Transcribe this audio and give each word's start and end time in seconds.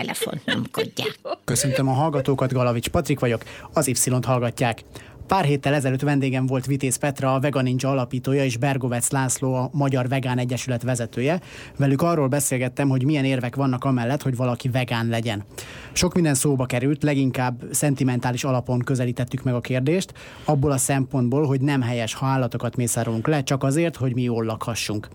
telefont 0.00 0.44
nyomkodják. 0.44 1.18
Köszöntöm 1.44 1.88
a 1.88 1.92
hallgatókat, 1.92 2.52
Galavics 2.52 2.88
Patrik 2.88 3.20
vagyok, 3.20 3.42
az 3.72 3.86
Y-t 3.86 4.24
hallgatják. 4.24 4.82
Pár 5.30 5.44
héttel 5.44 5.74
ezelőtt 5.74 6.00
vendégem 6.00 6.46
volt 6.46 6.66
Vitéz 6.66 6.96
Petra, 6.96 7.34
a 7.34 7.60
Ninja 7.60 7.90
alapítója, 7.90 8.44
és 8.44 8.56
Bergovec 8.56 9.10
László, 9.10 9.54
a 9.54 9.70
Magyar 9.72 10.08
Vegán 10.08 10.38
Egyesület 10.38 10.82
vezetője. 10.82 11.40
Velük 11.76 12.02
arról 12.02 12.28
beszélgettem, 12.28 12.88
hogy 12.88 13.04
milyen 13.04 13.24
érvek 13.24 13.56
vannak 13.56 13.84
amellett, 13.84 14.22
hogy 14.22 14.36
valaki 14.36 14.68
vegán 14.68 15.08
legyen. 15.08 15.44
Sok 15.92 16.14
minden 16.14 16.34
szóba 16.34 16.66
került, 16.66 17.02
leginkább 17.02 17.62
szentimentális 17.70 18.44
alapon 18.44 18.78
közelítettük 18.78 19.42
meg 19.42 19.54
a 19.54 19.60
kérdést, 19.60 20.12
abból 20.44 20.70
a 20.70 20.78
szempontból, 20.78 21.46
hogy 21.46 21.60
nem 21.60 21.82
helyes, 21.82 22.14
ha 22.14 22.26
állatokat 22.26 22.76
mészárolunk 22.76 23.26
le, 23.26 23.42
csak 23.42 23.62
azért, 23.62 23.96
hogy 23.96 24.14
mi 24.14 24.22
jól 24.22 24.44
lakhassunk. 24.44 25.08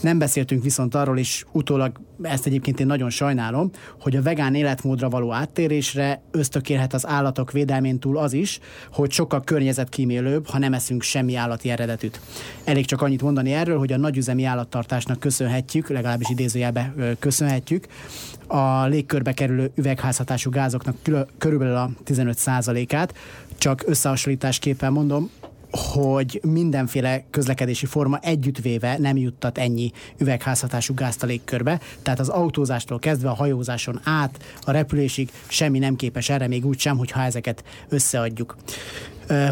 Nem 0.00 0.18
beszéltünk 0.18 0.62
viszont 0.62 0.94
arról 0.94 1.18
is, 1.18 1.44
utólag 1.52 2.00
ezt 2.22 2.46
egyébként 2.46 2.80
én 2.80 2.86
nagyon 2.86 3.10
sajnálom, 3.10 3.70
hogy 4.00 4.16
a 4.16 4.22
vegán 4.22 4.54
életmódra 4.54 5.08
való 5.08 5.32
áttérésre 5.32 6.22
ösztökélhet 6.30 6.94
az 6.94 7.06
állatok 7.06 7.52
védelmén 7.52 7.98
túl 7.98 8.18
az 8.18 8.32
is, 8.32 8.60
hogy 8.92 9.10
sokkal 9.10 9.40
környezetkímélőbb, 9.52 10.46
ha 10.46 10.58
nem 10.58 10.72
eszünk 10.72 11.02
semmi 11.02 11.34
állati 11.34 11.70
eredetűt. 11.70 12.20
Elég 12.64 12.86
csak 12.86 13.02
annyit 13.02 13.22
mondani 13.22 13.52
erről, 13.52 13.78
hogy 13.78 13.92
a 13.92 13.96
nagyüzemi 13.96 14.44
állattartásnak 14.44 15.20
köszönhetjük, 15.20 15.88
legalábbis 15.88 16.28
idézőjelbe 16.30 16.94
köszönhetjük, 17.18 17.86
a 18.46 18.86
légkörbe 18.86 19.32
kerülő 19.32 19.70
üvegházhatású 19.74 20.50
gázoknak 20.50 20.96
körülbelül 21.38 21.74
a 21.74 21.90
15%-át, 22.06 23.14
csak 23.58 23.82
összehasonlításképpen 23.86 24.92
mondom, 24.92 25.30
hogy 25.72 26.40
mindenféle 26.42 27.24
közlekedési 27.30 27.86
forma 27.86 28.18
együttvéve 28.18 28.98
nem 28.98 29.16
juttat 29.16 29.58
ennyi 29.58 29.92
üvegházhatású 30.18 30.94
gázt 30.94 31.22
a 31.22 31.26
légkörbe, 31.26 31.80
tehát 32.02 32.20
az 32.20 32.28
autózástól 32.28 32.98
kezdve 32.98 33.28
a 33.28 33.34
hajózáson 33.34 34.00
át, 34.04 34.44
a 34.60 34.70
repülésig 34.70 35.30
semmi 35.46 35.78
nem 35.78 35.96
képes 35.96 36.28
erre, 36.28 36.46
még 36.46 36.66
úgy 36.66 36.78
sem, 36.78 36.96
hogyha 36.96 37.22
ezeket 37.22 37.64
összeadjuk. 37.88 38.56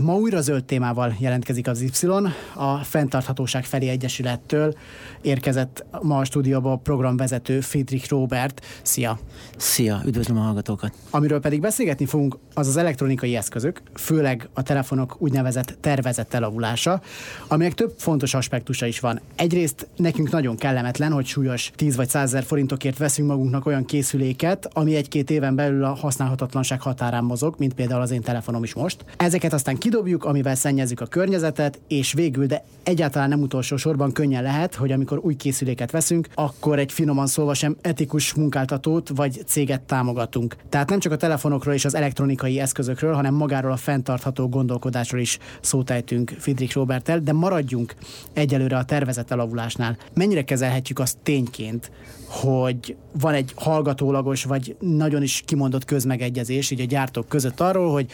Ma 0.00 0.14
újra 0.14 0.41
zöld 0.41 0.64
témával 0.64 1.16
jelentkezik 1.18 1.68
az 1.68 1.80
Y. 1.80 2.06
A 2.54 2.76
Fentarthatóság 2.76 3.64
felé 3.64 3.88
Egyesülettől 3.88 4.74
érkezett 5.20 5.84
ma 6.02 6.18
a 6.18 6.24
stúdióba 6.24 6.72
a 6.72 6.76
programvezető 6.76 7.60
Friedrich 7.60 8.10
Robert. 8.10 8.66
Szia! 8.82 9.18
Szia, 9.56 10.00
üdvözlöm 10.06 10.38
a 10.38 10.41
hallgatókat! 10.41 10.92
Amiről 11.10 11.41
pedig 11.41 11.60
beszélgetni 11.60 12.06
fogunk, 12.06 12.38
az 12.54 12.66
az 12.68 12.76
elektronikai 12.76 13.36
eszközök, 13.36 13.82
főleg 13.94 14.48
a 14.52 14.62
telefonok 14.62 15.16
úgynevezett 15.18 15.78
tervezett 16.11 16.34
elavulása, 16.34 17.00
aminek 17.48 17.75
több 17.75 17.94
fontos 17.98 18.34
aspektusa 18.34 18.86
is 18.86 19.00
van. 19.00 19.20
Egyrészt 19.36 19.89
nekünk 19.97 20.30
nagyon 20.30 20.56
kellemetlen, 20.56 21.12
hogy 21.12 21.27
súlyos 21.27 21.70
10 21.75 21.97
vagy 21.97 22.08
100 22.08 22.22
ezer 22.22 22.42
forintokért 22.42 22.98
veszünk 22.98 23.28
magunknak 23.28 23.66
olyan 23.66 23.84
készüléket, 23.84 24.69
ami 24.72 24.94
egy-két 24.94 25.31
éven 25.31 25.55
belül 25.55 25.84
a 25.84 25.94
használhatatlanság 25.94 26.81
határán 26.81 27.25
mozog, 27.25 27.55
mint 27.58 27.75
például 27.75 28.00
az 28.00 28.11
én 28.11 28.20
telefonom 28.20 28.62
is 28.62 28.75
most. 28.75 29.05
Ezeket 29.16 29.53
aztán 29.53 29.78
kidobjuk, 29.78 30.25
amivel 30.25 30.55
szennyezzük 30.55 31.00
a 31.00 31.06
környezetet, 31.06 31.81
és 31.88 32.12
végül, 32.12 32.47
de 32.47 32.64
egyáltalán 32.83 33.28
nem 33.28 33.41
utolsó 33.41 33.77
sorban 33.77 34.12
könnyen 34.12 34.42
lehet, 34.42 34.75
hogy 34.75 34.92
amikor 34.92 35.19
új 35.22 35.36
készüléket 35.36 35.91
veszünk, 35.91 36.28
akkor 36.34 36.78
egy 36.78 36.92
finoman 36.92 37.27
szólva 37.27 37.54
sem 37.54 37.77
etikus 37.81 38.34
munkáltatót 38.34 39.10
vagy 39.15 39.42
céget 39.47 39.81
támogatunk. 39.81 40.56
Tehát 40.69 40.88
nem 40.88 40.98
csak 40.98 41.12
a 41.12 41.16
telefonokról 41.16 41.75
és 41.75 41.84
az 41.84 41.94
elektronikai 41.94 42.60
eszközökről, 42.60 43.15
hanem 43.15 43.34
magáról 43.34 43.72
a 43.72 43.77
fenntartható 43.77 44.48
gondolkodásról 44.48 45.21
is 45.21 45.38
szót 45.60 45.91
ejtünk 46.00 46.34
Friedrich 46.38 46.75
Robertel, 46.75 47.19
de 47.19 47.33
maradjunk 47.33 47.94
egyelőre 48.33 48.77
a 48.77 48.84
tervezett 48.84 49.31
elavulásnál. 49.31 49.97
Mennyire 50.15 50.44
kezelhetjük 50.44 50.99
azt 50.99 51.16
tényként, 51.22 51.91
hogy 52.27 52.97
van 53.21 53.34
egy 53.34 53.53
hallgatólagos, 53.55 54.44
vagy 54.44 54.77
nagyon 54.81 55.22
is 55.22 55.43
kimondott 55.47 55.84
közmegegyezés 55.84 56.71
így 56.71 56.81
a 56.81 56.84
gyártók 56.84 57.28
között 57.28 57.60
arról, 57.60 57.93
hogy 57.93 58.10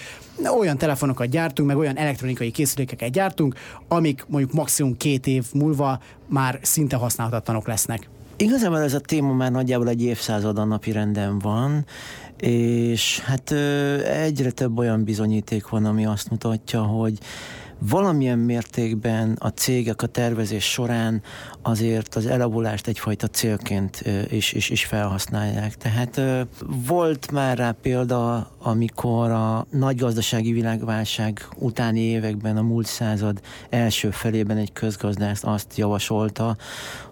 olyan 0.59 0.79
telefonokat 0.79 1.29
gyártunk, 1.29 1.69
meg 1.69 1.77
olyan 1.77 1.99
elektronikai 1.99 2.51
készülékeket 2.51 3.11
gyártunk, 3.11 3.55
amik 3.89 4.25
mondjuk 4.29 4.53
maximum 4.53 4.97
két 4.97 5.27
év 5.27 5.45
múlva 5.53 6.01
már 6.29 6.59
szinte 6.63 6.97
használhatatlanok 6.97 7.67
lesznek. 7.67 8.09
Igazából 8.37 8.81
ez 8.81 8.95
a 8.95 9.01
téma 9.01 9.33
már 9.33 9.51
nagyjából 9.51 9.89
egy 9.89 10.03
évszázad 10.03 10.59
a 10.59 10.65
napi 10.65 10.93
renden 10.93 11.39
van, 11.39 11.85
és 12.41 13.21
hát 13.21 13.51
egyre 14.03 14.51
több 14.51 14.79
olyan 14.79 15.05
bizonyíték 15.05 15.69
van, 15.69 15.85
ami 15.85 16.07
azt 16.07 16.31
mutatja, 16.31 16.83
hogy 16.83 17.19
valamilyen 17.79 18.39
mértékben 18.39 19.37
a 19.39 19.49
cégek 19.49 20.03
a 20.03 20.07
tervezés 20.07 20.65
során 20.65 21.23
azért 21.63 22.15
az 22.15 22.27
elavulást 22.27 22.87
egyfajta 22.87 23.27
célként 23.27 24.03
is, 24.31 24.53
is, 24.53 24.71
is 24.71 24.85
felhasználják. 24.85 25.77
Tehát 25.77 26.21
volt 26.87 27.31
már 27.31 27.59
rá 27.59 27.71
példa, 27.83 28.51
amikor 28.59 29.31
a 29.31 29.67
nagy 29.71 29.97
gazdasági 29.97 30.53
világválság 30.53 31.49
utáni 31.59 32.01
években, 32.01 32.57
a 32.57 32.63
múlt 32.63 32.87
század 32.87 33.41
első 33.71 34.11
felében 34.11 34.57
egy 34.57 34.73
közgazdász 34.73 35.45
azt 35.45 35.77
javasolta, 35.77 36.57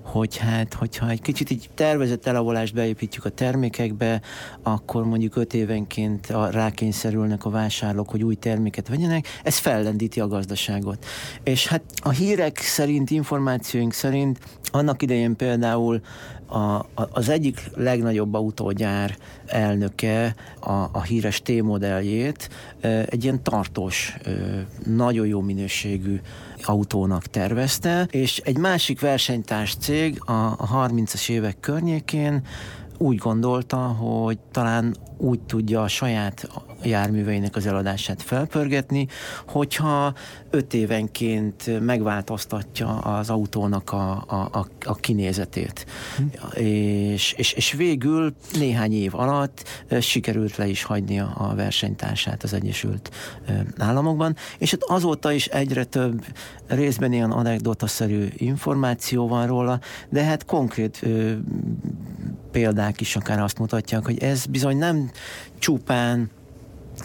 hogy 0.04 0.36
hát, 0.36 0.74
hogyha 0.74 1.08
egy 1.08 1.20
kicsit 1.22 1.50
így 1.50 1.68
tervezett 1.74 2.26
elavulást 2.26 2.74
beépítjük 2.74 3.24
a 3.24 3.28
termékekbe, 3.28 4.20
akkor 4.62 5.04
mondjuk 5.04 5.36
öt 5.36 5.54
évenként 5.54 6.26
a, 6.26 6.50
rákényszerülnek 6.50 7.44
a 7.44 7.50
vásárlók, 7.50 8.10
hogy 8.10 8.22
új 8.22 8.34
terméket 8.34 8.88
vegyenek, 8.88 9.26
ez 9.42 9.58
fellendíti 9.58 10.20
a 10.20 10.28
gazdaságot. 10.28 11.04
És 11.42 11.66
hát 11.66 11.82
a 12.02 12.10
hírek 12.10 12.58
szerint, 12.58 13.10
információink 13.10 13.92
szerint 13.92 14.38
annak 14.72 15.02
idején 15.02 15.36
például 15.36 16.00
a, 16.46 16.58
a, 16.58 16.86
az 17.10 17.28
egyik 17.28 17.70
legnagyobb 17.74 18.34
autógyár 18.34 19.16
elnöke 19.46 20.34
a, 20.60 20.72
a 20.72 21.02
híres 21.02 21.42
T-modelljét 21.42 22.48
egy 22.80 23.24
ilyen 23.24 23.42
tartós, 23.42 24.16
nagyon 24.84 25.26
jó 25.26 25.40
minőségű 25.40 26.20
autónak 26.68 27.26
tervezte, 27.26 28.06
és 28.10 28.38
egy 28.38 28.58
másik 28.58 29.00
versenytárs 29.00 29.74
cég 29.74 30.20
a, 30.24 30.32
a 30.32 30.88
30-as 30.88 31.30
évek 31.30 31.60
környékén 31.60 32.42
úgy 32.98 33.16
gondolta, 33.16 33.76
hogy 33.76 34.38
talán 34.50 34.96
úgy 35.16 35.40
tudja 35.40 35.82
a 35.82 35.88
saját 35.88 36.48
járműveinek 36.84 37.56
az 37.56 37.66
eladását 37.66 38.22
felpörgetni, 38.22 39.06
hogyha 39.46 40.14
öt 40.50 40.74
évenként 40.74 41.80
megváltoztatja 41.80 42.98
az 42.98 43.30
autónak 43.30 43.92
a, 43.92 44.10
a, 44.52 44.66
a 44.80 44.94
kinézetét. 44.94 45.86
Hm. 46.16 46.58
És, 46.58 47.32
és, 47.32 47.52
és 47.52 47.72
végül 47.72 48.34
néhány 48.58 48.92
év 48.92 49.14
alatt 49.14 49.84
sikerült 50.00 50.56
le 50.56 50.66
is 50.66 50.82
hagyni 50.82 51.20
a 51.20 51.52
versenytársát 51.56 52.42
az 52.42 52.52
Egyesült 52.52 53.10
Államokban, 53.78 54.36
és 54.58 54.70
hát 54.70 54.82
azóta 54.82 55.32
is 55.32 55.46
egyre 55.46 55.84
több 55.84 56.24
részben 56.66 57.12
ilyen 57.12 57.30
anekdotaszerű 57.30 58.28
információ 58.36 59.28
van 59.28 59.46
róla, 59.46 59.80
de 60.08 60.24
hát 60.24 60.44
konkrét 60.44 60.98
ö, 61.02 61.32
példák 62.50 63.00
is 63.00 63.16
akár 63.16 63.40
azt 63.40 63.58
mutatják, 63.58 64.04
hogy 64.04 64.22
ez 64.22 64.46
bizony 64.46 64.76
nem 64.76 65.10
csupán 65.58 66.30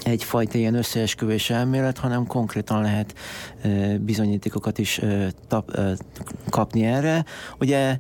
egyfajta 0.04 0.58
ilyen 0.58 0.76
összeesküvés 0.76 1.50
elmélet, 1.50 1.98
hanem 1.98 2.28
konkrétan 2.28 2.82
lehet 2.82 3.14
bizonyítékokat 4.00 4.78
is 4.78 5.02
kapni 6.50 6.86
erre. 6.86 7.26
Ugye 7.60 7.98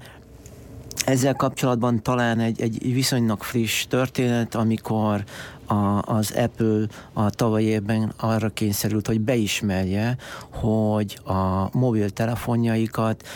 ezzel 1.06 1.34
kapcsolatban 1.34 2.04
talán 2.04 2.40
egy, 2.40 2.62
egy 2.62 2.94
viszonylag 2.94 3.44
friss 3.44 3.86
történet, 3.86 4.56
amikor 4.56 5.24
a, 5.70 6.02
az 6.06 6.32
Apple 6.32 6.86
a 7.14 7.30
tavalyi 7.30 7.66
évben 7.66 8.14
arra 8.18 8.50
kényszerült, 8.50 9.08
hogy 9.08 9.22
beismerje, 9.22 10.18
hogy 10.54 11.20
a 11.26 11.78
mobiltelefonjaikat 11.78 13.28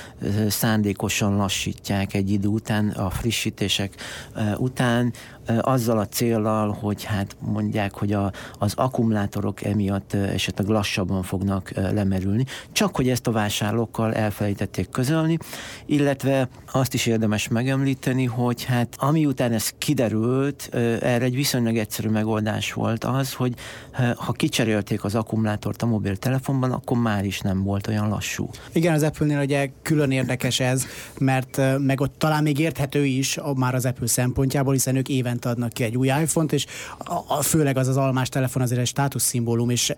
szándékosan 0.47 1.35
lassítják 1.35 2.13
egy 2.13 2.31
idő 2.31 2.47
után, 2.47 2.89
a 2.89 3.09
frissítések 3.09 3.95
után, 4.57 5.13
azzal 5.62 6.00
a 6.00 6.07
célral, 6.07 6.77
hogy 6.80 7.03
hát 7.03 7.35
mondják, 7.39 7.94
hogy 7.94 8.13
a, 8.13 8.31
az 8.59 8.74
akkumulátorok 8.75 9.63
emiatt 9.63 10.13
esetleg 10.13 10.68
lassabban 10.68 11.24
fognak 11.24 11.71
lemerülni, 11.75 12.45
csak 12.71 12.95
hogy 12.95 13.09
ezt 13.09 13.27
a 13.27 13.31
vásárlókkal 13.31 14.13
elfelejtették 14.13 14.89
közölni, 14.89 15.38
illetve 15.85 16.50
azt 16.71 16.94
is 16.94 17.06
érdemes 17.06 17.47
megemlíteni, 17.47 18.25
hogy 18.25 18.63
hát 18.63 18.95
ami 18.97 19.25
után 19.25 19.51
ez 19.51 19.69
kiderült, 19.77 20.69
erre 21.01 21.25
egy 21.25 21.35
viszonylag 21.35 21.77
egyszerű 21.77 22.09
meg 22.09 22.23
megoldás 22.24 22.74
volt 22.74 23.04
az, 23.04 23.34
hogy 23.34 23.54
ha 24.16 24.31
kicserélték 24.31 25.04
az 25.04 25.16
akkumulátort 25.16 25.81
a 25.81 25.86
mobiltelefonban, 25.86 26.72
akkor 26.72 26.98
már 26.98 27.25
is 27.25 27.40
nem 27.40 27.64
volt 27.64 27.88
olyan 27.88 28.10
lassú. 28.10 28.50
Igen, 28.72 28.94
az 28.94 29.04
Apple-nél 29.04 29.40
ugye 29.40 29.70
külön 29.81 30.12
érdekes 30.12 30.60
ez, 30.60 30.86
mert 31.20 31.62
meg 31.80 32.02
ott 32.02 32.14
talán 32.18 32.44
még 32.44 32.60
érthető 32.60 33.06
is 33.06 33.40
már 33.56 33.75
az 33.75 33.86
Apple 33.86 34.08
szempontjából, 34.08 34.74
hiszen 34.74 34.96
ők 34.96 35.10
évente 35.10 35.50
adnak 35.50 35.74
ki 35.74 35.84
egy 35.84 35.98
új 35.98 36.08
iPhone-t, 36.08 36.54
és 36.54 36.66
a, 36.98 37.14
a, 37.28 37.42
főleg 37.42 37.78
az 37.78 37.88
az 37.88 37.98
almás 37.98 38.30
telefon 38.30 38.62
azért 38.62 38.81
egy 38.81 38.88
státuszszimbólum, 38.88 39.69
és 39.69 39.94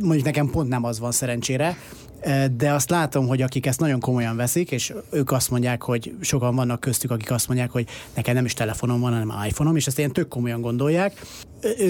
mondjuk 0.00 0.24
nekem 0.24 0.50
pont 0.50 0.68
nem 0.68 0.84
az 0.84 0.98
van 0.98 1.12
szerencsére, 1.12 1.76
de 2.56 2.72
azt 2.72 2.90
látom, 2.90 3.26
hogy 3.26 3.42
akik 3.42 3.66
ezt 3.66 3.80
nagyon 3.80 4.00
komolyan 4.00 4.36
veszik, 4.36 4.70
és 4.70 4.92
ők 5.10 5.32
azt 5.32 5.50
mondják, 5.50 5.82
hogy 5.82 6.14
sokan 6.20 6.54
vannak 6.54 6.80
köztük, 6.80 7.10
akik 7.10 7.30
azt 7.30 7.48
mondják, 7.48 7.70
hogy 7.70 7.86
nekem 8.14 8.34
nem 8.34 8.44
is 8.44 8.54
telefonom 8.54 9.00
van, 9.00 9.12
hanem 9.12 9.46
iPhone-om, 9.46 9.76
és 9.76 9.86
ezt 9.86 9.98
ilyen 9.98 10.12
tök 10.12 10.28
komolyan 10.28 10.60
gondolják. 10.60 11.26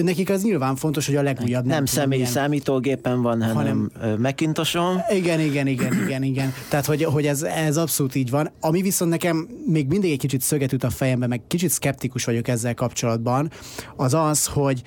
Nekik 0.01 0.29
az 0.29 0.43
nyilván 0.43 0.75
fontos, 0.75 1.05
hogy 1.05 1.15
a 1.15 1.21
legújabb... 1.21 1.65
Nem, 1.65 1.75
nem 1.75 1.85
személyi 1.85 2.21
milyen... 2.21 2.33
számítógépen 2.33 3.21
van, 3.21 3.41
hanem, 3.41 3.55
hanem 3.55 4.17
Macintoson. 4.19 4.99
Igen, 5.09 5.39
igen, 5.39 5.67
igen, 5.67 5.93
igen, 6.03 6.23
igen. 6.23 6.53
Tehát, 6.69 6.85
hogy, 6.85 7.03
hogy 7.03 7.25
ez, 7.25 7.41
ez 7.41 7.77
abszolút 7.77 8.15
így 8.15 8.29
van. 8.29 8.51
Ami 8.59 8.81
viszont 8.81 9.11
nekem 9.11 9.47
még 9.65 9.87
mindig 9.87 10.11
egy 10.11 10.19
kicsit 10.19 10.41
szöget 10.41 10.73
üt 10.73 10.83
a 10.83 10.89
fejembe, 10.89 11.27
meg 11.27 11.41
kicsit 11.47 11.69
szkeptikus 11.69 12.25
vagyok 12.25 12.47
ezzel 12.47 12.73
kapcsolatban, 12.73 13.51
az 13.95 14.13
az, 14.13 14.45
hogy 14.45 14.81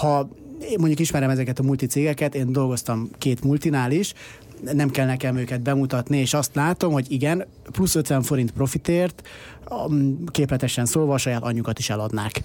ha 0.00 0.28
én 0.60 0.76
mondjuk 0.78 1.00
ismerem 1.00 1.30
ezeket 1.30 1.58
a 1.58 1.62
multicégeket, 1.62 2.34
én 2.34 2.52
dolgoztam 2.52 3.10
két 3.18 3.44
multinál 3.44 3.90
is, 3.90 4.12
nem 4.72 4.90
kell 4.90 5.06
nekem 5.06 5.36
őket 5.36 5.60
bemutatni, 5.60 6.18
és 6.18 6.34
azt 6.34 6.54
látom, 6.54 6.92
hogy 6.92 7.12
igen, 7.12 7.46
plusz 7.72 7.94
50 7.94 8.22
forint 8.22 8.50
profitért, 8.50 9.28
képletesen 10.30 10.86
szólva 10.86 11.14
a 11.14 11.18
saját 11.18 11.42
anyukat 11.42 11.78
is 11.78 11.90
eladnák. 11.90 12.42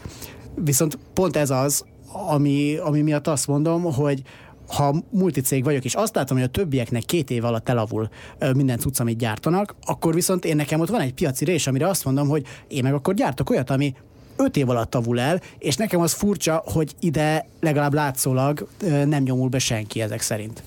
Viszont 0.55 0.97
pont 1.13 1.35
ez 1.35 1.49
az, 1.49 1.85
ami, 2.27 2.75
ami 2.75 3.01
miatt 3.01 3.27
azt 3.27 3.47
mondom, 3.47 3.83
hogy 3.93 4.21
ha 4.67 4.95
multicég 5.09 5.63
vagyok, 5.63 5.85
és 5.85 5.93
azt 5.93 6.15
látom, 6.15 6.37
hogy 6.37 6.45
a 6.45 6.49
többieknek 6.49 7.03
két 7.03 7.29
év 7.29 7.45
alatt 7.45 7.69
elavul 7.69 8.09
minden 8.55 8.79
cucc, 8.79 8.99
amit 8.99 9.17
gyártanak, 9.17 9.75
akkor 9.85 10.13
viszont 10.13 10.45
én 10.45 10.55
nekem 10.55 10.79
ott 10.79 10.89
van 10.89 11.01
egy 11.01 11.13
piaci 11.13 11.45
rés, 11.45 11.67
amire 11.67 11.87
azt 11.87 12.05
mondom, 12.05 12.27
hogy 12.27 12.45
én 12.67 12.83
meg 12.83 12.93
akkor 12.93 13.13
gyártok 13.13 13.49
olyat, 13.49 13.69
ami 13.69 13.95
öt 14.35 14.57
év 14.57 14.69
alatt 14.69 14.89
tavul 14.89 15.19
el, 15.19 15.41
és 15.57 15.75
nekem 15.75 15.99
az 15.99 16.13
furcsa, 16.13 16.63
hogy 16.65 16.95
ide 16.99 17.47
legalább 17.59 17.93
látszólag 17.93 18.67
nem 19.05 19.23
nyomul 19.23 19.49
be 19.49 19.59
senki 19.59 20.01
ezek 20.01 20.21
szerint. 20.21 20.63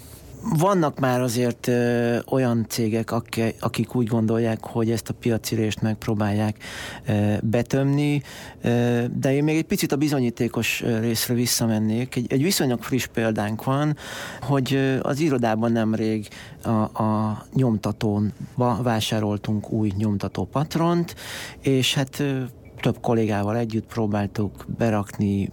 Vannak 0.48 0.98
már 1.00 1.20
azért 1.20 1.66
ö, 1.66 2.18
olyan 2.30 2.66
cégek, 2.68 3.10
akik, 3.10 3.54
akik 3.60 3.94
úgy 3.94 4.06
gondolják, 4.06 4.66
hogy 4.66 4.90
ezt 4.90 5.08
a 5.08 5.14
piaci 5.14 5.54
részt 5.54 5.82
megpróbálják 5.82 6.56
ö, 7.06 7.34
betömni, 7.42 8.22
ö, 8.62 9.04
de 9.14 9.34
én 9.34 9.44
még 9.44 9.56
egy 9.56 9.64
picit 9.64 9.92
a 9.92 9.96
bizonyítékos 9.96 10.80
részre 11.00 11.34
visszamennék. 11.34 12.16
Egy, 12.16 12.32
egy 12.32 12.42
viszonylag 12.42 12.82
friss 12.82 13.06
példánk 13.06 13.64
van, 13.64 13.96
hogy 14.40 14.98
az 15.02 15.20
irodában 15.20 15.72
nemrég 15.72 16.28
a, 16.62 17.02
a 17.02 17.44
nyomtatón 17.52 18.32
vásároltunk 18.82 19.70
új 19.70 19.92
nyomtató 19.96 20.44
patront, 20.44 21.14
és 21.60 21.94
hát 21.94 22.22
több 22.80 23.00
kollégával 23.00 23.56
együtt 23.56 23.86
próbáltuk 23.86 24.64
berakni 24.78 25.50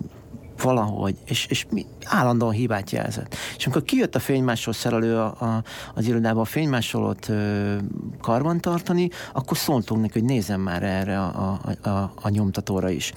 valahogy, 0.62 1.16
és, 1.26 1.46
és 1.50 1.66
mi 1.70 1.86
állandóan 2.06 2.52
hibát 2.52 2.92
jelzett. 2.92 3.36
És 3.58 3.66
amikor 3.66 3.84
kijött 3.84 4.16
a 4.16 4.20
fénymásoló 4.20 4.76
szerelő 4.76 5.18
a, 5.18 5.26
a, 5.26 5.64
az 5.96 6.08
irodába 6.08 6.42
a 6.42 6.46
fénymásolót 6.46 7.30
ö, 7.30 7.76
karban 8.22 8.60
tartani, 8.60 9.10
akkor 9.34 9.58
szóltunk 9.58 10.02
neki, 10.02 10.20
hogy 10.20 10.28
nézzen 10.28 10.60
már 10.60 10.84
erre 10.84 11.20
a, 11.20 11.60
a, 11.84 11.90
a, 11.90 12.14
a 12.22 12.30
nyomtatóra 12.30 12.90
is. 12.90 13.14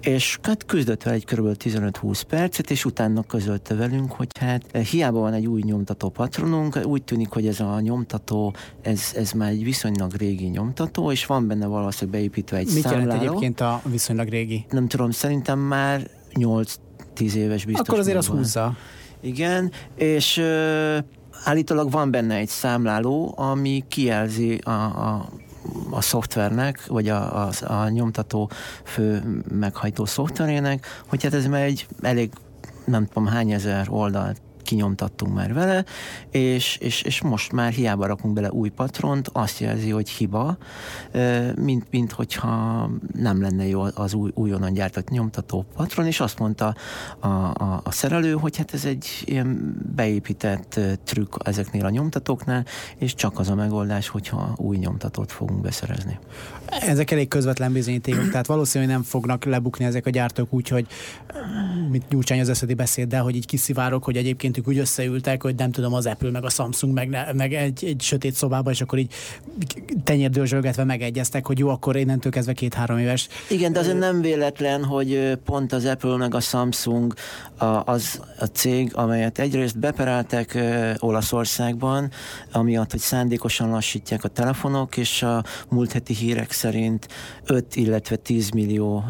És 0.00 0.38
hát 0.42 0.66
küzdött 0.66 1.02
vele 1.02 1.16
egy 1.16 1.24
kb. 1.24 1.56
15-20 1.64 2.22
percet, 2.28 2.70
és 2.70 2.84
utána 2.84 3.22
közölte 3.22 3.74
velünk, 3.74 4.12
hogy 4.12 4.28
hát 4.40 4.62
eh, 4.70 4.82
hiába 4.82 5.18
van 5.18 5.32
egy 5.32 5.46
új 5.46 5.62
nyomtató 5.64 6.08
patronunk, 6.08 6.78
úgy 6.84 7.02
tűnik, 7.02 7.28
hogy 7.28 7.46
ez 7.46 7.60
a 7.60 7.80
nyomtató, 7.80 8.54
ez, 8.82 9.12
ez 9.16 9.32
már 9.32 9.50
egy 9.50 9.64
viszonylag 9.64 10.12
régi 10.12 10.46
nyomtató, 10.46 11.10
és 11.10 11.26
van 11.26 11.46
benne 11.46 11.66
valószínűleg 11.66 12.20
beépítve 12.20 12.56
egy 12.56 12.72
Mit 12.72 12.82
számláló. 12.82 13.04
jelent 13.04 13.22
egyébként 13.22 13.60
a 13.60 13.80
viszonylag 13.84 14.28
régi? 14.28 14.64
Nem 14.70 14.88
tudom, 14.88 15.10
szerintem 15.10 15.58
már 15.58 16.10
8 16.34 16.74
10 17.14 17.34
éves 17.34 17.64
biztos. 17.64 17.88
Akkor 17.88 17.98
azért 17.98 18.16
az 18.16 18.26
húzza. 18.26 18.76
Igen, 19.20 19.72
és 19.96 20.36
ö, 20.36 20.98
állítólag 21.44 21.90
van 21.90 22.10
benne 22.10 22.34
egy 22.34 22.48
számláló, 22.48 23.34
ami 23.36 23.84
kijelzi 23.88 24.56
a, 24.56 24.70
a 24.70 25.28
a 25.90 26.00
szoftvernek, 26.00 26.86
vagy 26.86 27.08
a, 27.08 27.46
a, 27.46 27.50
a 27.66 27.88
nyomtató 27.88 28.50
fő 28.84 29.22
meghajtó 29.50 30.04
szoftverének, 30.04 30.86
hogy 31.06 31.22
hát 31.22 31.34
ez 31.34 31.46
már 31.46 31.62
egy 31.62 31.86
elég 32.00 32.30
nem 32.84 33.06
tudom 33.06 33.26
hány 33.26 33.50
ezer 33.50 33.86
oldalt 33.90 34.40
kinyomtattunk 34.72 35.34
már 35.34 35.54
vele, 35.54 35.84
és, 36.30 36.76
és, 36.76 37.02
és 37.02 37.22
most 37.22 37.52
már 37.52 37.72
hiába 37.72 38.06
rakunk 38.06 38.34
bele 38.34 38.50
új 38.50 38.68
patront, 38.68 39.30
azt 39.32 39.58
jelzi, 39.58 39.90
hogy 39.90 40.08
hiba, 40.08 40.56
mint, 41.56 41.86
mint 41.90 42.12
hogyha 42.12 42.90
nem 43.14 43.42
lenne 43.42 43.66
jó 43.66 43.82
az 43.94 44.14
új, 44.14 44.30
újonnan 44.34 44.72
gyártott 44.72 45.08
nyomtató 45.08 45.64
patron, 45.74 46.06
és 46.06 46.20
azt 46.20 46.38
mondta 46.38 46.74
a, 47.18 47.26
a, 47.26 47.80
a 47.84 47.90
szerelő, 47.90 48.32
hogy 48.32 48.56
hát 48.56 48.74
ez 48.74 48.84
egy 48.84 49.06
ilyen 49.24 49.76
beépített 49.94 50.80
trükk 51.04 51.34
ezeknél 51.44 51.84
a 51.84 51.90
nyomtatóknál, 51.90 52.64
és 52.96 53.14
csak 53.14 53.38
az 53.38 53.48
a 53.48 53.54
megoldás, 53.54 54.08
hogyha 54.08 54.54
új 54.56 54.76
nyomtatót 54.76 55.32
fogunk 55.32 55.60
beszerezni. 55.60 56.18
Ezek 56.66 57.10
elég 57.10 57.28
közvetlen 57.28 57.72
bizonyítékok, 57.72 58.30
tehát 58.30 58.46
valószínűleg 58.46 58.94
nem 58.94 59.02
fognak 59.02 59.44
lebukni 59.44 59.84
ezek 59.84 60.06
a 60.06 60.10
gyártók 60.10 60.52
úgy, 60.52 60.68
hogy 60.68 60.86
mint 61.90 62.08
nyújtsány 62.08 62.40
az 62.40 62.48
eszedi 62.48 62.74
beszéd, 62.74 63.08
de 63.08 63.18
hogy 63.18 63.36
így 63.36 63.46
kiszivárok, 63.46 64.04
hogy 64.04 64.16
egyébként 64.16 64.56
ők 64.62 64.68
úgy 64.68 64.78
összeültek, 64.78 65.42
hogy 65.42 65.54
nem 65.54 65.70
tudom, 65.70 65.94
az 65.94 66.06
Apple, 66.06 66.30
meg 66.30 66.44
a 66.44 66.50
Samsung, 66.50 66.94
meg, 66.94 67.34
meg 67.34 67.54
egy, 67.54 67.84
egy 67.84 68.00
sötét 68.00 68.34
szobába, 68.34 68.70
és 68.70 68.80
akkor 68.80 68.98
így 68.98 69.12
tenyérdőzsölgetve 70.04 70.84
megegyeztek, 70.84 71.46
hogy 71.46 71.58
jó, 71.58 71.68
akkor 71.68 71.96
innentől 71.96 72.32
kezdve 72.32 72.52
két-három 72.52 72.98
éves. 72.98 73.28
Igen, 73.48 73.72
de 73.72 73.78
azért 73.78 73.98
nem 73.98 74.20
véletlen, 74.20 74.84
hogy 74.84 75.38
pont 75.44 75.72
az 75.72 75.84
Apple 75.84 76.16
meg 76.16 76.34
a 76.34 76.40
Samsung 76.40 77.14
a, 77.56 77.64
az 77.64 78.20
a 78.38 78.44
cég, 78.44 78.90
amelyet 78.94 79.38
egyrészt 79.38 79.78
bepereltek 79.78 80.58
Olaszországban, 80.98 82.10
amiatt, 82.52 82.90
hogy 82.90 83.00
szándékosan 83.00 83.70
lassítják 83.70 84.24
a 84.24 84.28
telefonok, 84.28 84.96
és 84.96 85.22
a 85.22 85.44
múlt 85.68 85.92
heti 85.92 86.14
hírek 86.14 86.52
szerint 86.52 87.08
5, 87.46 87.76
illetve 87.76 88.16
10 88.16 88.50
millió 88.50 89.04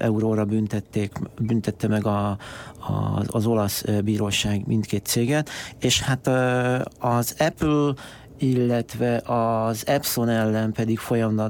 euróra 0.00 0.44
büntették, 0.44 1.12
büntette 1.38 1.88
meg 1.88 2.06
a, 2.06 2.38
a, 2.80 3.22
az 3.26 3.46
olasz 3.46 3.84
bíróság 4.04 4.66
mindkét 4.66 5.06
céget, 5.06 5.50
és 5.78 6.00
hát 6.00 6.26
az 6.98 7.34
Apple 7.38 7.92
illetve 8.40 9.16
az 9.16 9.86
Epson 9.86 10.28
ellen 10.28 10.72
pedig 10.72 10.98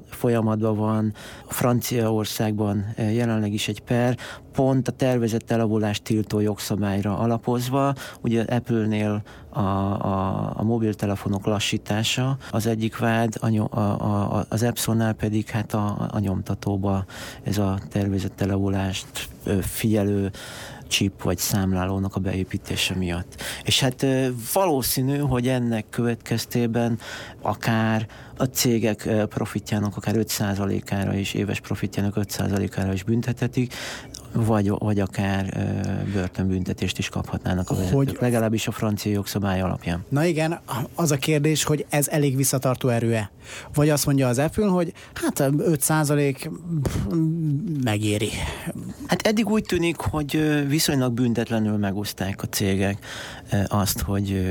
folyamatban 0.09 0.77
van 0.77 1.15
Franciaországban 1.47 2.95
jelenleg 2.97 3.53
is 3.53 3.69
egy 3.69 3.81
per, 3.81 4.17
pont 4.53 4.89
a 4.89 4.93
tervezett 4.93 5.51
elavulást 5.51 6.03
tiltó 6.03 6.41
jogszabályra 6.41 7.19
alapozva. 7.19 7.95
Ugye 8.21 8.43
Apple-nél 8.43 9.23
a, 9.49 9.61
a, 9.61 10.53
a 10.57 10.63
mobiltelefonok 10.63 11.47
lassítása 11.47 12.37
az 12.51 12.67
egyik 12.67 12.99
vád, 12.99 13.35
a, 13.41 13.79
a, 13.79 13.81
a, 13.81 14.45
az 14.49 14.63
Epsonnál 14.63 15.13
pedig 15.13 15.49
hát 15.49 15.75
a, 15.75 16.09
a 16.11 16.19
nyomtatóba 16.19 17.05
ez 17.43 17.59
a 17.59 17.79
tervezett 17.89 18.41
elavulást 18.41 19.29
figyelő 19.61 20.31
chip 20.91 21.23
vagy 21.23 21.39
számlálónak 21.39 22.17
a 22.17 22.21
beépítése 22.21 22.95
miatt. 22.95 23.43
És 23.65 23.81
hát 23.81 24.07
valószínű, 24.53 25.19
hogy 25.19 25.49
ennek 25.49 25.89
következtében 25.91 26.99
akár 27.43 28.07
a 28.37 28.45
cégek 28.45 29.09
profitjának 29.29 29.97
akár 29.97 30.15
5%-ára 30.19 31.15
is, 31.15 31.35
éves 31.35 31.61
profitjának 31.61 32.15
5%-ára 32.17 32.93
is 32.93 33.03
büntethetik, 33.03 33.75
vagy, 34.33 34.69
vagy 34.79 35.01
akár 35.01 35.53
ö, 35.57 36.13
börtönbüntetést 36.13 36.99
is 36.99 37.09
kaphatnának 37.09 37.71
a 37.71 37.75
vezetők, 37.75 37.97
hogy... 37.97 38.17
legalábbis 38.21 38.67
a 38.67 38.73
francia 38.73 39.13
jogszabály 39.13 39.61
alapján. 39.61 40.05
Na 40.09 40.25
igen, 40.25 40.61
az 40.95 41.11
a 41.11 41.17
kérdés, 41.17 41.65
hogy 41.65 41.87
ez 41.89 42.09
elég 42.09 42.37
visszatartó 42.37 42.89
erő-e? 42.89 43.31
Vagy 43.75 43.89
azt 43.89 44.07
mondja 44.07 44.29
az 44.29 44.39
Apple, 44.39 44.67
hogy 44.67 44.93
hát 45.15 45.41
5 45.59 45.81
százalék 45.81 46.51
megéri. 47.85 48.31
Hát 49.07 49.27
eddig 49.27 49.49
úgy 49.49 49.65
tűnik, 49.65 49.97
hogy 49.97 50.65
viszonylag 50.69 51.13
büntetlenül 51.13 51.77
megoszták 51.77 52.43
a 52.43 52.47
cégek 52.47 53.05
azt, 53.67 54.01
hogy 54.01 54.51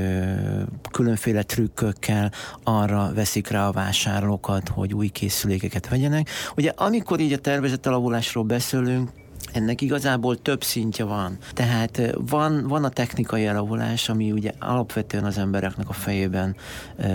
különféle 0.90 1.42
trükkökkel 1.42 2.32
arra 2.64 3.12
veszik 3.14 3.48
rá 3.48 3.68
a 3.68 3.72
vásárlókat, 3.72 4.68
hogy 4.68 4.94
új 4.94 5.08
készülékeket 5.08 5.88
vegyenek. 5.88 6.28
Ugye 6.56 6.72
amikor 6.76 7.20
így 7.20 7.32
a 7.32 7.38
tervezett 7.38 7.86
alavulásról 7.86 8.44
beszélünk, 8.44 9.10
ennek 9.52 9.80
igazából 9.80 10.42
több 10.42 10.64
szintje 10.64 11.04
van. 11.04 11.38
Tehát 11.52 12.00
van, 12.14 12.68
van 12.68 12.84
a 12.84 12.88
technikai 12.88 13.46
elavulás, 13.46 14.08
ami 14.08 14.32
ugye 14.32 14.52
alapvetően 14.58 15.24
az 15.24 15.38
embereknek 15.38 15.88
a 15.88 15.92
fejében 15.92 16.56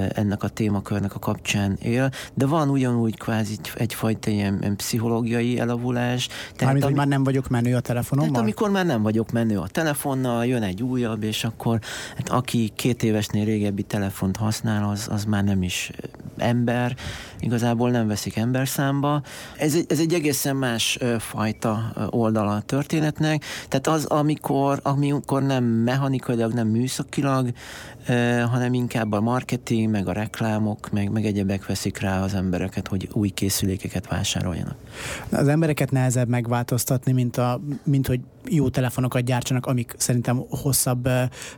ennek 0.10 0.44
a 0.44 0.48
témakörnek 0.48 1.16
a 1.16 1.20
kapcsán 1.20 1.78
él, 1.82 2.12
de 2.34 2.46
van 2.46 2.70
ugyanúgy 2.70 3.18
kvázi 3.18 3.56
egyfajta 3.76 4.30
ilyen, 4.30 4.58
ilyen 4.62 4.76
pszichológiai 4.76 5.60
elavulás. 5.60 6.28
Tehát 6.28 6.60
Mármint, 6.60 6.84
ami, 6.84 6.94
hogy 6.94 7.02
már 7.02 7.08
nem 7.08 7.24
vagyok 7.24 7.48
menő 7.48 7.76
a 7.76 7.80
telefonommal? 7.80 8.32
Tehát 8.32 8.48
amikor 8.48 8.70
már 8.70 8.86
nem 8.86 9.02
vagyok 9.02 9.32
menő 9.32 9.58
a 9.58 9.68
telefonnal, 9.68 10.46
jön 10.46 10.64
egy 10.64 10.82
újabb, 10.84 11.24
és 11.24 11.44
akkor 11.44 11.80
hát 12.16 12.30
aki 12.30 12.72
két 12.76 13.04
évesnél 13.04 13.46
régebbi 13.46 13.84
telefont 13.84 14.38
használ, 14.38 14.90
az, 14.90 15.08
az 15.12 15.26
már 15.26 15.44
nem 15.44 15.64
is 15.64 15.92
ember, 16.38 16.96
igazából 17.40 17.90
nem 17.90 18.08
veszik 18.08 18.38
ember 18.38 18.68
számba. 18.68 19.22
Ez 19.58 19.76
egy, 19.76 19.86
ez 19.90 20.00
egy 20.00 20.14
egészen 20.14 20.56
más 20.56 21.00
fajta 21.20 21.94
oldala 22.10 22.56
a 22.56 22.62
történetnek, 22.62 23.44
tehát 23.68 23.88
az, 23.88 24.06
amikor, 24.06 24.80
amikor 24.84 25.44
nem 25.44 25.64
mechanikailag, 25.64 26.54
nem 26.54 26.68
műszakilag, 26.68 27.52
hanem 28.52 28.74
inkább 28.74 29.12
a 29.12 29.22
marketing, 29.22 29.92
meg 29.92 30.08
a 30.08 30.12
reklámok, 30.12 30.92
meg, 30.92 31.12
meg 31.12 31.26
egyebek 31.26 31.66
veszik 31.66 32.00
rá 32.00 32.24
az 32.24 32.34
embereket, 32.34 32.88
hogy 32.88 33.10
új 33.14 33.30
készülékeket 33.30 34.08
vásároljanak. 34.08 34.76
Az 35.32 35.48
embereket 35.48 35.92
nehezebb 35.92 36.28
megváltoztatni, 36.28 37.12
mint, 37.12 37.38
a, 37.38 37.62
mint 37.84 38.08
hogy 38.08 38.20
jó 38.50 38.70
telefonokat 38.70 39.24
gyártsanak, 39.24 39.66
amik 39.66 39.94
szerintem 39.98 40.44
hosszabb 40.50 41.10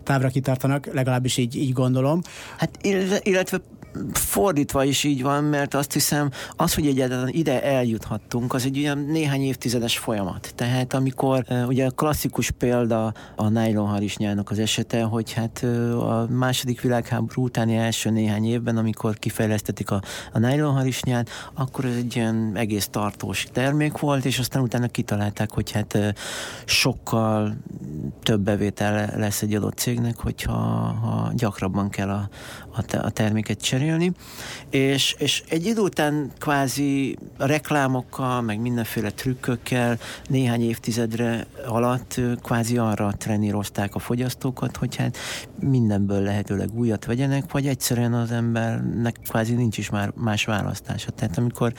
távra 0.03 0.27
kitartanak, 0.27 0.85
legalábbis 0.93 1.37
így, 1.37 1.55
így 1.55 1.73
gondolom. 1.73 2.21
Hát 2.57 2.77
illetve 3.23 3.61
fordítva 4.13 4.83
is 4.83 5.03
így 5.03 5.21
van, 5.21 5.43
mert 5.43 5.73
azt 5.73 5.93
hiszem, 5.93 6.29
az, 6.55 6.73
hogy 6.73 6.87
egyáltalán 6.87 7.29
ide 7.31 7.63
eljuthattunk, 7.63 8.53
az 8.53 8.65
egy 8.65 8.79
olyan 8.79 8.97
néhány 8.97 9.41
évtizedes 9.41 9.97
folyamat. 9.97 10.51
Tehát 10.55 10.93
amikor 10.93 11.43
ugye 11.67 11.85
a 11.85 11.89
klasszikus 11.89 12.51
példa 12.51 13.13
a 13.35 13.49
nylonharisnyának 13.49 14.49
az 14.49 14.59
esete, 14.59 15.01
hogy 15.01 15.31
hát 15.31 15.63
a 15.93 16.27
második 16.29 16.81
világháború 16.81 17.43
utáni 17.43 17.75
első 17.75 18.09
néhány 18.09 18.45
évben, 18.45 18.77
amikor 18.77 19.17
kifejlesztetik 19.17 19.91
a, 19.91 20.01
a 20.33 20.39
nylonharisnyát, 20.39 21.29
akkor 21.53 21.85
ez 21.85 21.95
egy 21.95 22.15
ilyen 22.15 22.51
egész 22.55 22.87
tartós 22.87 23.47
termék 23.51 23.97
volt, 23.97 24.25
és 24.25 24.39
aztán 24.39 24.61
utána 24.61 24.87
kitalálták, 24.87 25.51
hogy 25.51 25.71
hát 25.71 26.15
sokkal 26.65 27.57
több 28.23 28.41
bevétel 28.41 29.13
lesz 29.17 29.41
egy 29.41 29.55
adott 29.55 29.77
cégnek, 29.77 30.17
hogyha 30.17 30.53
ha 30.53 31.31
gyakrabban 31.35 31.89
kell 31.89 32.09
a, 32.09 32.29
a 32.91 33.09
terméket 33.09 33.61
cserélni, 33.61 33.86
és, 34.69 35.15
és 35.17 35.43
egy 35.49 35.65
idő 35.65 35.81
után 35.81 36.31
kvázi 36.39 37.17
reklámokkal, 37.37 38.41
meg 38.41 38.59
mindenféle 38.59 39.09
trükkökkel 39.09 39.99
néhány 40.27 40.61
évtizedre 40.61 41.45
alatt 41.67 42.21
kvázi 42.43 42.77
arra 42.77 43.13
trenírozták 43.17 43.95
a 43.95 43.99
fogyasztókat, 43.99 44.77
hogy 44.77 44.95
hát 44.95 45.17
mindenből 45.59 46.21
lehetőleg 46.21 46.69
újat 46.73 47.05
vegyenek, 47.05 47.51
vagy 47.51 47.67
egyszerűen 47.67 48.13
az 48.13 48.31
embernek 48.31 49.19
kvázi 49.27 49.53
nincs 49.53 49.77
is 49.77 49.89
már 49.89 50.11
más 50.15 50.45
választása. 50.45 51.11
Tehát 51.11 51.37
amikor 51.37 51.73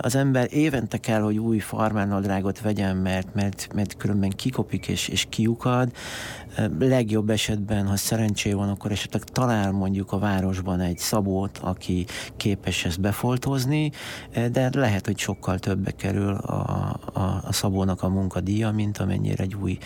az 0.00 0.14
ember 0.14 0.48
évente 0.50 0.98
kell, 0.98 1.20
hogy 1.20 1.38
új 1.38 1.58
farmánadrágot 1.58 2.60
vegyen, 2.60 2.96
mert, 2.96 3.34
mert, 3.34 3.68
mert 3.74 3.96
különben 3.96 4.30
kikopik 4.30 4.88
és, 4.88 5.08
és 5.08 5.26
kiukad, 5.28 5.92
legjobb 6.78 7.30
esetben, 7.30 7.86
ha 7.86 7.96
szerencsé 7.96 8.52
van, 8.52 8.68
akkor 8.68 8.90
esetleg 8.90 9.24
talál 9.24 9.72
mondjuk 9.72 10.12
a 10.12 10.18
városban 10.18 10.80
egy 10.80 10.98
szabót, 11.16 11.58
aki 11.58 12.06
képes 12.36 12.84
ezt 12.84 13.00
befoltozni, 13.00 13.90
de 14.52 14.70
lehet, 14.72 15.06
hogy 15.06 15.18
sokkal 15.18 15.58
többe 15.58 15.90
kerül 15.90 16.34
a, 16.34 17.00
a, 17.12 17.20
a 17.46 17.52
szabónak 17.52 18.02
a 18.02 18.08
munkadíja, 18.08 18.70
mint 18.70 18.98
amennyire 18.98 19.42
egy 19.42 19.54
új 19.54 19.78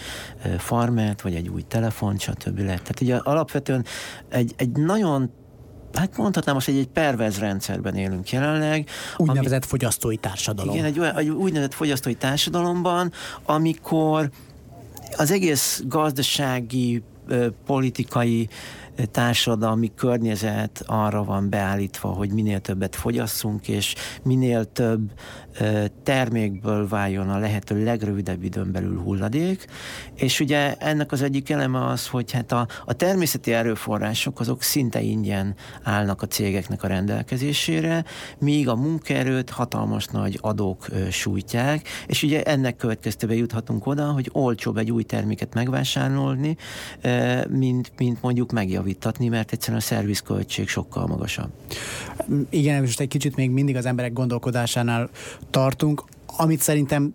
farmert, 0.59 1.21
vagy 1.21 1.35
egy 1.35 1.49
új 1.49 1.63
telefon, 1.63 2.19
stb. 2.19 2.59
lehet. 2.59 2.83
Tehát 2.83 3.01
ugye 3.01 3.17
alapvetően 3.17 3.85
egy, 4.29 4.55
egy 4.57 4.71
nagyon 4.71 5.31
hát 5.93 6.17
mondhatnám 6.17 6.55
most, 6.55 6.67
hogy 6.67 6.77
egy 6.77 6.89
pervez 6.89 7.39
rendszerben 7.39 7.95
élünk 7.95 8.31
jelenleg. 8.31 8.89
Úgynevezett 9.17 9.63
ami, 9.63 9.71
fogyasztói 9.71 10.17
társadalom. 10.17 10.75
Igen, 10.75 10.85
egy, 10.85 10.99
egy 11.17 11.29
úgynevezett 11.29 11.75
fogyasztói 11.75 12.15
társadalomban, 12.15 13.13
amikor 13.45 14.31
az 15.17 15.31
egész 15.31 15.83
gazdasági, 15.87 17.03
politikai 17.67 18.49
társadalmi 19.11 19.92
környezet 19.95 20.83
arra 20.87 21.25
van 21.25 21.50
beállítva, 21.50 22.09
hogy 22.09 22.33
minél 22.33 22.61
többet 22.61 22.97
fogyasszunk, 22.97 23.69
és 23.69 23.95
minél 24.23 24.64
több 24.64 25.12
termékből 26.02 26.88
váljon 26.88 27.28
a 27.28 27.38
lehető 27.38 27.85
legrövidebb 27.85 28.42
időn 28.42 28.73
belül 28.73 29.00
hulladék, 29.00 29.66
és 30.14 30.40
ugye 30.40 30.75
ennek 30.75 31.12
az 31.12 31.23
egyik 31.23 31.50
eleme 31.50 31.87
az, 31.87 32.07
hogy 32.07 32.33
hát 32.33 32.52
a, 32.52 32.66
a 32.85 32.92
természeti 32.92 33.52
erőforrások 33.52 34.40
azok 34.40 34.62
szinte 34.62 35.00
ingyen 35.00 35.54
állnak 35.83 36.23
a 36.23 36.26
cégeknek 36.26 36.83
a 36.83 36.87
rendelkezésére, 36.87 38.04
míg 38.38 38.69
a 38.69 38.76
munkaerőt 38.76 39.50
hatalmas 39.50 40.07
nagy 40.07 40.38
adók 40.40 40.87
sújtják, 41.11 41.88
és 42.07 42.23
ugye 42.23 42.42
ennek 42.42 42.76
következtében 42.76 43.37
juthatunk 43.37 43.87
oda, 43.87 44.12
hogy 44.12 44.30
olcsóbb 44.33 44.76
egy 44.76 44.92
új 44.92 45.02
terméket 45.02 45.54
megvásárolni, 45.54 46.57
mint, 47.49 47.92
mint 47.97 48.23
mondjuk 48.23 48.52
megjavítatni, 48.91 49.29
mert 49.29 49.53
egyszerűen 49.53 49.79
a 49.79 49.83
szervizköltség 49.83 50.69
sokkal 50.69 51.07
magasabb. 51.07 51.51
Igen, 52.51 52.81
most 52.81 53.01
egy 53.01 53.09
kicsit 53.09 53.37
még 53.37 53.51
mindig 53.51 53.77
az 53.77 53.87
emberek 53.87 54.13
gondolkodásánál 54.13 55.11
tartunk, 55.51 56.05
amit 56.27 56.61
szerintem 56.61 57.15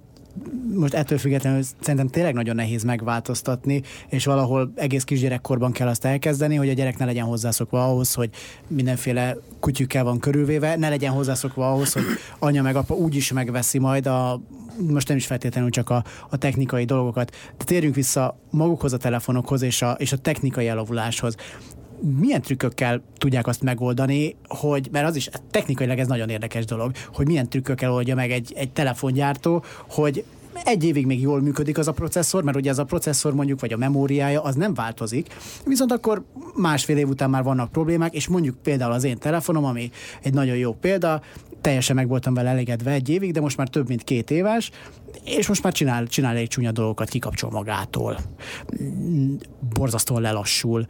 most 0.73 0.93
ettől 0.93 1.17
függetlenül 1.17 1.61
szerintem 1.79 2.07
tényleg 2.07 2.33
nagyon 2.33 2.55
nehéz 2.55 2.83
megváltoztatni, 2.83 3.81
és 4.07 4.25
valahol 4.25 4.71
egész 4.75 5.03
kisgyerekkorban 5.03 5.71
kell 5.71 5.87
azt 5.87 6.05
elkezdeni, 6.05 6.55
hogy 6.55 6.69
a 6.69 6.73
gyerek 6.73 6.97
ne 6.97 7.05
legyen 7.05 7.25
hozzászokva 7.25 7.85
ahhoz, 7.85 8.13
hogy 8.13 8.29
mindenféle 8.67 9.35
kutyükkel 9.59 10.03
van 10.03 10.19
körülvéve, 10.19 10.75
ne 10.75 10.89
legyen 10.89 11.11
hozzászokva 11.11 11.71
ahhoz, 11.71 11.93
hogy 11.93 12.03
anya 12.39 12.61
meg 12.61 12.75
apa 12.75 12.93
úgyis 12.93 13.31
megveszi 13.31 13.79
majd 13.79 14.05
a 14.05 14.41
most 14.89 15.07
nem 15.07 15.17
is 15.17 15.25
feltétlenül 15.25 15.69
csak 15.69 15.89
a, 15.89 16.03
a 16.29 16.37
technikai 16.37 16.85
dolgokat, 16.85 17.35
de 17.57 17.63
térjünk 17.63 17.95
vissza 17.95 18.39
magukhoz 18.49 18.93
a 18.93 18.97
telefonokhoz 18.97 19.61
és 19.61 19.81
a, 19.81 19.91
és 19.91 20.11
a 20.11 20.17
technikai 20.17 20.67
elavuláshoz 20.67 21.35
milyen 22.19 22.41
trükkökkel 22.41 23.01
tudják 23.17 23.47
azt 23.47 23.61
megoldani, 23.61 24.35
hogy, 24.47 24.87
mert 24.91 25.07
az 25.07 25.15
is 25.15 25.29
technikailag 25.51 25.99
ez 25.99 26.07
nagyon 26.07 26.29
érdekes 26.29 26.65
dolog, 26.65 26.91
hogy 27.13 27.27
milyen 27.27 27.49
trükkökkel 27.49 27.91
oldja 27.91 28.15
meg 28.15 28.31
egy, 28.31 28.53
egy 28.55 28.71
telefongyártó, 28.71 29.63
hogy 29.89 30.23
egy 30.63 30.83
évig 30.83 31.05
még 31.05 31.21
jól 31.21 31.41
működik 31.41 31.77
az 31.77 31.87
a 31.87 31.91
processzor, 31.91 32.43
mert 32.43 32.57
ugye 32.57 32.69
ez 32.69 32.77
a 32.77 32.83
processzor 32.83 33.33
mondjuk, 33.33 33.59
vagy 33.59 33.73
a 33.73 33.77
memóriája, 33.77 34.41
az 34.41 34.55
nem 34.55 34.73
változik, 34.73 35.33
viszont 35.65 35.91
akkor 35.91 36.23
másfél 36.55 36.97
év 36.97 37.07
után 37.07 37.29
már 37.29 37.43
vannak 37.43 37.71
problémák, 37.71 38.13
és 38.13 38.27
mondjuk 38.27 38.55
például 38.63 38.91
az 38.91 39.03
én 39.03 39.17
telefonom, 39.17 39.65
ami 39.65 39.89
egy 40.21 40.33
nagyon 40.33 40.55
jó 40.55 40.73
példa, 40.73 41.21
teljesen 41.61 41.95
meg 41.95 42.07
voltam 42.07 42.33
vele 42.33 42.49
elégedve 42.49 42.91
egy 42.91 43.09
évig, 43.09 43.31
de 43.31 43.39
most 43.39 43.57
már 43.57 43.67
több 43.67 43.87
mint 43.87 44.03
két 44.03 44.31
éves, 44.31 44.71
és 45.23 45.47
most 45.47 45.63
már 45.63 45.73
csinál, 45.73 46.07
csinál 46.07 46.35
egy 46.35 46.47
csúnya 46.47 46.71
dolgokat, 46.71 47.09
kikapcsol 47.09 47.51
magától. 47.51 48.17
Borzasztóan 49.73 50.21
lelassul. 50.21 50.85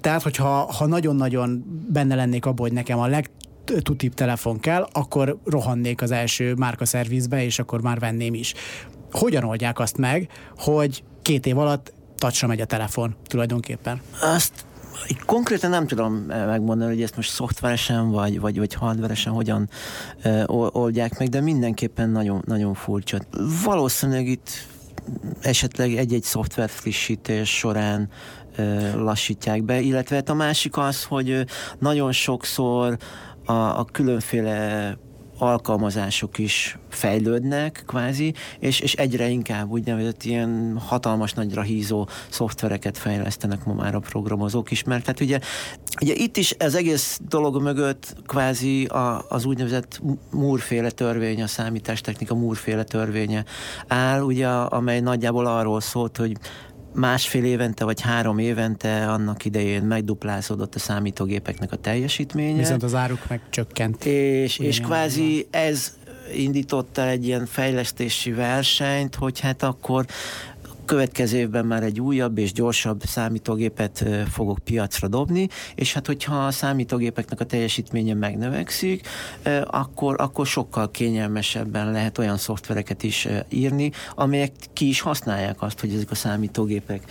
Tehát, 0.00 0.22
hogyha 0.22 0.48
ha 0.48 0.86
nagyon-nagyon 0.86 1.64
benne 1.92 2.14
lennék 2.14 2.46
abban, 2.46 2.66
hogy 2.66 2.72
nekem 2.72 2.98
a 2.98 3.06
leg 3.06 3.30
tutibb 3.64 4.14
telefon 4.14 4.60
kell, 4.60 4.88
akkor 4.92 5.38
rohannék 5.44 6.02
az 6.02 6.10
első 6.10 6.54
márkaszervizbe, 6.54 7.44
és 7.44 7.58
akkor 7.58 7.82
már 7.82 7.98
venném 7.98 8.34
is. 8.34 8.54
Hogyan 9.12 9.44
oldják 9.44 9.78
azt 9.78 9.96
meg, 9.96 10.28
hogy 10.56 11.04
két 11.22 11.46
év 11.46 11.58
alatt 11.58 11.92
tacsra 12.16 12.46
megy 12.48 12.60
a 12.60 12.64
telefon 12.64 13.16
tulajdonképpen? 13.26 14.00
Azt 14.20 14.64
konkrétan 15.26 15.70
nem 15.70 15.86
tudom 15.86 16.14
megmondani, 16.28 16.92
hogy 16.92 17.02
ezt 17.02 17.16
most 17.16 17.30
szoftveresen 17.30 18.10
vagy, 18.10 18.40
vagy, 18.40 18.58
vagy 18.58 18.74
hardveresen 18.74 19.32
hogyan 19.32 19.68
oldják 20.46 21.18
meg, 21.18 21.28
de 21.28 21.40
mindenképpen 21.40 22.10
nagyon, 22.10 22.42
nagyon 22.46 22.74
furcsa. 22.74 23.18
Valószínűleg 23.64 24.26
itt 24.26 24.50
esetleg 25.40 25.96
egy-egy 25.96 26.22
szoftver 26.22 26.70
frissítés 26.70 27.56
során 27.56 28.08
lassítják 28.94 29.62
be, 29.62 29.80
illetve 29.80 30.16
hát 30.16 30.28
a 30.28 30.34
másik 30.34 30.76
az, 30.76 31.04
hogy 31.04 31.44
nagyon 31.78 32.12
sokszor 32.12 32.96
a, 33.44 33.52
a 33.52 33.84
különféle 33.84 34.96
alkalmazások 35.40 36.38
is 36.38 36.78
fejlődnek 36.88 37.82
kvázi, 37.86 38.34
és, 38.58 38.80
és 38.80 38.94
egyre 38.94 39.28
inkább 39.28 39.70
úgynevezett 39.70 40.22
ilyen 40.22 40.78
hatalmas 40.86 41.32
nagyra 41.32 41.62
hízó 41.62 42.08
szoftvereket 42.28 42.98
fejlesztenek 42.98 43.64
ma 43.64 43.72
már 43.72 43.94
a 43.94 43.98
programozók 43.98 44.70
is, 44.70 44.84
mert 44.84 45.06
hát 45.06 45.20
ugye, 45.20 45.38
ugye 46.00 46.14
itt 46.14 46.36
is 46.36 46.54
az 46.58 46.74
egész 46.74 47.20
dolog 47.28 47.62
mögött 47.62 48.14
kvázi 48.26 48.84
a, 48.84 49.24
az 49.28 49.44
úgynevezett 49.44 50.00
múrféle 50.30 50.90
törvény, 50.90 51.42
a 51.42 51.46
számítástechnika 51.46 52.34
múrféle 52.34 52.84
törvénye 52.84 53.44
áll, 53.88 54.20
ugye, 54.20 54.48
amely 54.48 55.00
nagyjából 55.00 55.46
arról 55.46 55.80
szólt, 55.80 56.16
hogy 56.16 56.36
másfél 56.92 57.44
évente 57.44 57.84
vagy 57.84 58.00
három 58.00 58.38
évente 58.38 59.10
annak 59.10 59.44
idején 59.44 59.82
megduplázódott 59.82 60.74
a 60.74 60.78
számítógépeknek 60.78 61.72
a 61.72 61.76
teljesítménye. 61.76 62.58
Viszont 62.58 62.82
az 62.82 62.94
áruk 62.94 63.28
meg 63.28 63.40
csökkent. 63.50 64.04
És, 64.04 64.58
és 64.58 64.80
kvázi 64.80 65.46
ez 65.50 65.98
indította 66.34 67.06
egy 67.06 67.26
ilyen 67.26 67.46
fejlesztési 67.46 68.32
versenyt, 68.32 69.14
hogy 69.14 69.40
hát 69.40 69.62
akkor 69.62 70.06
következő 70.90 71.38
évben 71.38 71.66
már 71.66 71.82
egy 71.82 72.00
újabb 72.00 72.38
és 72.38 72.52
gyorsabb 72.52 73.02
számítógépet 73.04 74.04
fogok 74.30 74.58
piacra 74.58 75.08
dobni, 75.08 75.48
és 75.74 75.92
hát 75.92 76.06
hogyha 76.06 76.46
a 76.46 76.50
számítógépeknek 76.50 77.40
a 77.40 77.44
teljesítménye 77.44 78.14
megnövekszik, 78.14 79.08
akkor, 79.64 80.14
akkor 80.18 80.46
sokkal 80.46 80.90
kényelmesebben 80.90 81.90
lehet 81.90 82.18
olyan 82.18 82.36
szoftvereket 82.36 83.02
is 83.02 83.28
írni, 83.48 83.90
amelyek 84.14 84.52
ki 84.72 84.88
is 84.88 85.00
használják 85.00 85.62
azt, 85.62 85.80
hogy 85.80 85.94
ezek 85.94 86.10
a 86.10 86.14
számítógépek 86.14 87.02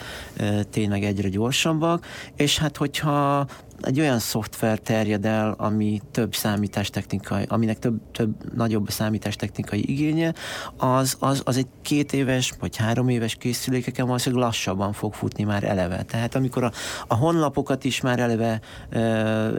tényleg 0.70 1.04
egyre 1.04 1.30
gyorsabbak, 1.30 2.06
és 2.36 2.58
hát 2.58 2.78
hogyha 2.78 3.48
egy 3.82 4.00
olyan 4.00 4.20
szoftver 4.20 4.80
terjed 4.80 5.26
el, 5.26 5.56
ami 5.58 6.02
több 6.12 6.36
számítástechnikai, 6.36 7.46
aminek 7.48 7.80
több, 7.80 7.96
több 8.12 8.56
nagyobb 8.56 8.90
számítástechnikai 8.90 9.92
igénye, 9.92 10.34
az, 10.78 11.16
az, 11.20 11.42
az 11.46 11.58
egy 11.58 11.68
két 11.82 12.14
éves 12.14 12.54
vagy 12.60 12.78
három 12.78 13.10
éves 13.10 13.36
készülékeken 13.36 14.06
valószínűleg 14.06 14.46
lassabban 14.46 14.94
fog 14.94 15.14
futni 15.14 15.44
már 15.44 15.64
eleve. 15.64 16.04
Tehát 16.04 16.36
amikor 16.36 16.64
a, 16.64 16.72
a 17.08 17.16
honlapokat 17.16 17.84
is 17.84 18.02
már 18.02 18.20
eleve 18.20 18.60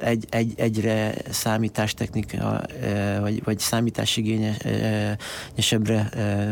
egy, 0.01 0.27
egy, 0.31 0.53
egyre 0.57 1.15
számítástechnika 1.31 2.63
vagy, 3.21 3.45
vagy 3.45 3.59
számításigényesebbre 3.59 6.09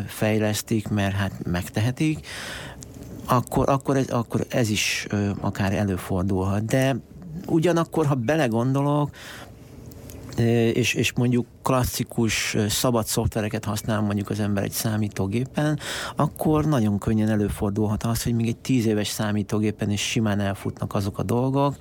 fejlesztik, 0.07 0.89
mert 0.89 1.15
hát 1.15 1.33
megtehetik, 1.45 2.27
akkor, 3.29 3.69
akkor, 3.69 3.97
ez, 3.97 4.09
akkor 4.09 4.47
ez 4.49 4.71
is 4.71 5.07
akár 5.41 5.73
előfordulhat. 5.73 6.65
De 6.65 6.97
Ugyanakkor, 7.47 8.07
ha 8.07 8.15
belegondolok, 8.15 9.11
és, 10.39 10.95
és 10.95 11.13
mondjuk 11.13 11.47
klasszikus 11.63 12.57
szabad 12.69 13.07
szoftvereket 13.07 13.65
használ 13.65 14.01
mondjuk 14.01 14.31
az 14.31 14.41
ember 14.41 14.63
egy 14.65 14.73
számítógépen, 14.73 15.79
akkor 16.17 16.65
nagyon 16.65 16.99
könnyen 16.99 17.29
előfordulhat 17.29 18.03
az, 18.03 18.23
hogy 18.23 18.35
még 18.35 18.47
egy 18.47 18.57
tíz 18.57 18.87
éves 18.87 19.09
számítógépen 19.09 19.91
is 19.91 20.01
simán 20.01 20.41
elfutnak 20.41 20.95
azok 20.95 21.19
a 21.19 21.23
dolgok, 21.23 21.77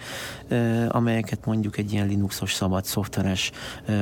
amelyeket 0.88 1.46
mondjuk 1.46 1.78
egy 1.78 1.94
ilyen 1.94 2.08
Linuxos 2.08 2.54
szabad 2.54 2.86
szoftveres 2.86 3.52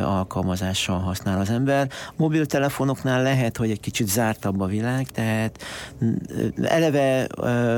alkalmazással 0.03 0.99
használ 0.99 1.39
az 1.39 1.49
ember. 1.49 1.89
Mobiltelefonoknál 2.15 3.23
lehet, 3.23 3.57
hogy 3.57 3.71
egy 3.71 3.79
kicsit 3.79 4.07
zártabb 4.07 4.59
a 4.59 4.65
világ, 4.65 5.07
tehát 5.07 5.63
eleve 6.61 7.27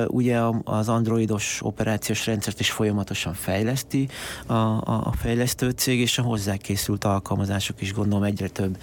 ugye 0.07 0.39
az 0.63 0.89
androidos 0.89 1.59
operációs 1.63 2.25
rendszert 2.25 2.59
is 2.59 2.71
folyamatosan 2.71 3.33
fejleszti 3.33 4.07
a, 4.45 4.53
a, 4.53 5.01
a 5.03 5.11
fejlesztő 5.15 5.69
cég, 5.69 5.99
és 5.99 6.17
a 6.17 6.21
hozzá 6.21 6.55
készült 6.67 7.03
alkalmazások 7.03 7.81
is 7.81 7.93
gondolom 7.93 8.23
egyre 8.23 8.47
több 8.47 8.77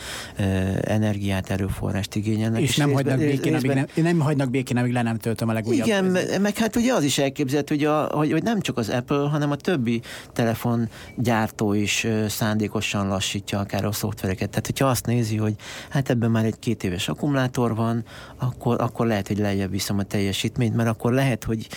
energiát, 0.82 1.50
erőforrást 1.50 2.14
igényelnek. 2.14 2.60
És, 2.60 2.68
és 2.68 2.76
nem, 2.76 2.88
részben, 2.88 3.04
hagynak 3.04 3.28
békén, 3.28 3.52
részben, 3.52 3.76
amíg 3.76 3.90
nem, 3.94 4.04
nem 4.04 4.20
hagynak 4.20 4.50
békén, 4.50 4.76
amíg 4.76 4.92
le 4.92 5.02
nem 5.02 5.18
töltöm 5.18 5.48
a 5.48 5.52
legújabb. 5.52 5.86
Igen, 5.86 6.04
me, 6.04 6.38
meg 6.38 6.56
hát 6.56 6.76
ugye 6.76 6.92
az 6.92 7.04
is 7.04 7.18
elképzelhető, 7.18 7.74
hogy, 7.74 7.84
a, 7.84 8.02
hogy, 8.02 8.32
hogy 8.32 8.42
nem 8.42 8.60
csak 8.60 8.78
az 8.78 8.88
Apple, 8.88 9.28
hanem 9.28 9.50
a 9.50 9.56
többi 9.56 10.00
telefongyártó 10.32 11.72
is 11.72 12.06
szándékosan 12.28 13.08
lassítja 13.08 13.58
akár 13.58 13.84
a 13.84 13.92
szoftvereket. 13.92 14.48
Tehát, 14.50 14.66
hogyha 14.66 14.86
azt 14.86 15.06
nézi, 15.06 15.36
hogy 15.36 15.54
hát 15.88 16.10
ebben 16.10 16.30
már 16.30 16.44
egy 16.44 16.58
két 16.58 16.84
éves 16.84 17.08
akkumulátor 17.08 17.74
van, 17.74 18.04
akkor, 18.38 18.80
akkor 18.80 19.06
lehet, 19.06 19.28
hogy 19.28 19.38
lejjebb 19.38 19.70
viszem 19.70 19.98
a 19.98 20.02
teljesítményt, 20.02 20.76
mert 20.76 20.88
akkor 20.88 21.12
lehet, 21.12 21.44
hogy 21.44 21.68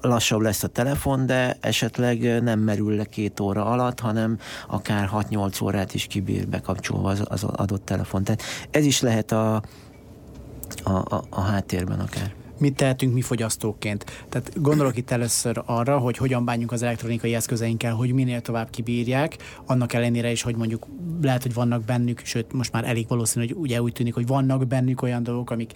lassabb 0.00 0.40
lesz 0.40 0.62
a 0.62 0.68
telefon, 0.68 1.26
de 1.26 1.56
esetleg 1.60 2.42
nem 2.42 2.58
merül 2.58 2.96
le 2.96 3.04
két 3.04 3.40
óra 3.40 3.64
alatt, 3.64 4.00
hanem 4.00 4.38
akár 4.68 5.10
6-8 5.14 5.55
órát 5.60 5.94
is 5.94 6.06
kibír 6.06 6.48
bekapcsolva 6.48 7.08
az, 7.08 7.22
az 7.24 7.44
adott 7.44 7.84
telefon. 7.84 8.24
Tehát 8.24 8.42
ez 8.70 8.84
is 8.84 9.00
lehet 9.00 9.32
a, 9.32 9.54
a, 10.82 10.90
a, 10.90 11.24
a 11.30 11.40
háttérben 11.40 12.00
akár 12.00 12.34
mit 12.58 12.74
tehetünk 12.74 13.14
mi 13.14 13.20
fogyasztóként. 13.20 14.24
Tehát 14.28 14.62
gondolok 14.62 14.96
itt 14.96 15.10
először 15.10 15.62
arra, 15.64 15.98
hogy 15.98 16.16
hogyan 16.16 16.44
bánjunk 16.44 16.72
az 16.72 16.82
elektronikai 16.82 17.34
eszközeinkkel, 17.34 17.94
hogy 17.94 18.12
minél 18.12 18.40
tovább 18.40 18.70
kibírják, 18.70 19.36
annak 19.66 19.92
ellenére 19.92 20.30
is, 20.30 20.42
hogy 20.42 20.56
mondjuk 20.56 20.86
lehet, 21.22 21.42
hogy 21.42 21.54
vannak 21.54 21.84
bennük, 21.84 22.20
sőt 22.24 22.52
most 22.52 22.72
már 22.72 22.84
elég 22.84 23.08
valószínű, 23.08 23.46
hogy 23.46 23.56
ugye 23.56 23.82
úgy 23.82 23.92
tűnik, 23.92 24.14
hogy 24.14 24.26
vannak 24.26 24.66
bennük 24.66 25.02
olyan 25.02 25.22
dolgok, 25.22 25.50
amik 25.50 25.72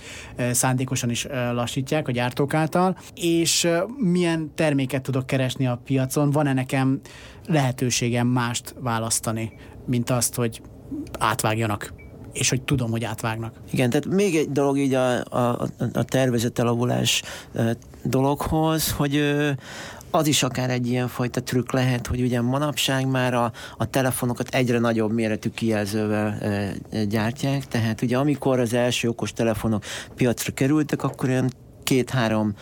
szándékosan 0.51 1.11
is 1.11 1.27
lassítják 1.53 2.09
a 2.09 2.13
gyártók 2.13 2.55
által, 2.55 2.99
és 3.15 3.69
milyen 3.97 4.51
terméket 4.55 5.03
tudok 5.03 5.27
keresni 5.27 5.67
a 5.67 5.81
piacon, 5.85 6.31
van-e 6.31 6.53
nekem 6.53 7.01
lehetőségem 7.47 8.27
mást 8.27 8.75
választani, 8.79 9.53
mint 9.87 10.11
azt, 10.11 10.35
hogy 10.35 10.61
átvágjanak 11.19 11.93
és 12.33 12.49
hogy 12.49 12.63
tudom, 12.63 12.91
hogy 12.91 13.05
átvágnak. 13.05 13.55
Igen, 13.71 13.91
tehát 13.91 14.07
még 14.07 14.37
egy 14.37 14.51
dolog 14.53 14.79
így 14.79 14.95
a, 14.95 15.25
a, 15.25 15.69
a 15.93 16.03
tervezett 16.03 16.59
elavulás 16.59 17.23
dologhoz, 18.03 18.91
hogy 18.91 19.35
az 20.11 20.27
is 20.27 20.43
akár 20.43 20.71
egy 20.71 20.87
ilyen 20.87 21.09
fajta 21.09 21.43
trükk 21.43 21.73
lehet, 21.73 22.07
hogy 22.07 22.21
ugye 22.21 22.41
manapság 22.41 23.07
már 23.07 23.35
a, 23.35 23.53
a 23.77 23.91
telefonokat 23.91 24.49
egyre 24.49 24.79
nagyobb 24.79 25.13
méretű 25.13 25.49
kijelzővel 25.49 26.39
e, 26.91 27.05
gyártják, 27.05 27.67
tehát 27.67 28.03
ugye 28.03 28.17
amikor 28.17 28.61
az 28.61 28.75
első 28.75 29.09
okos 29.09 29.33
telefonok 29.33 29.85
piacra 30.15 30.53
kerültek, 30.53 31.03
akkor 31.03 31.29
olyan 31.29 31.51
két-három 31.91 32.55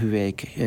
hüvelyk 0.00 0.58
e, 0.58 0.64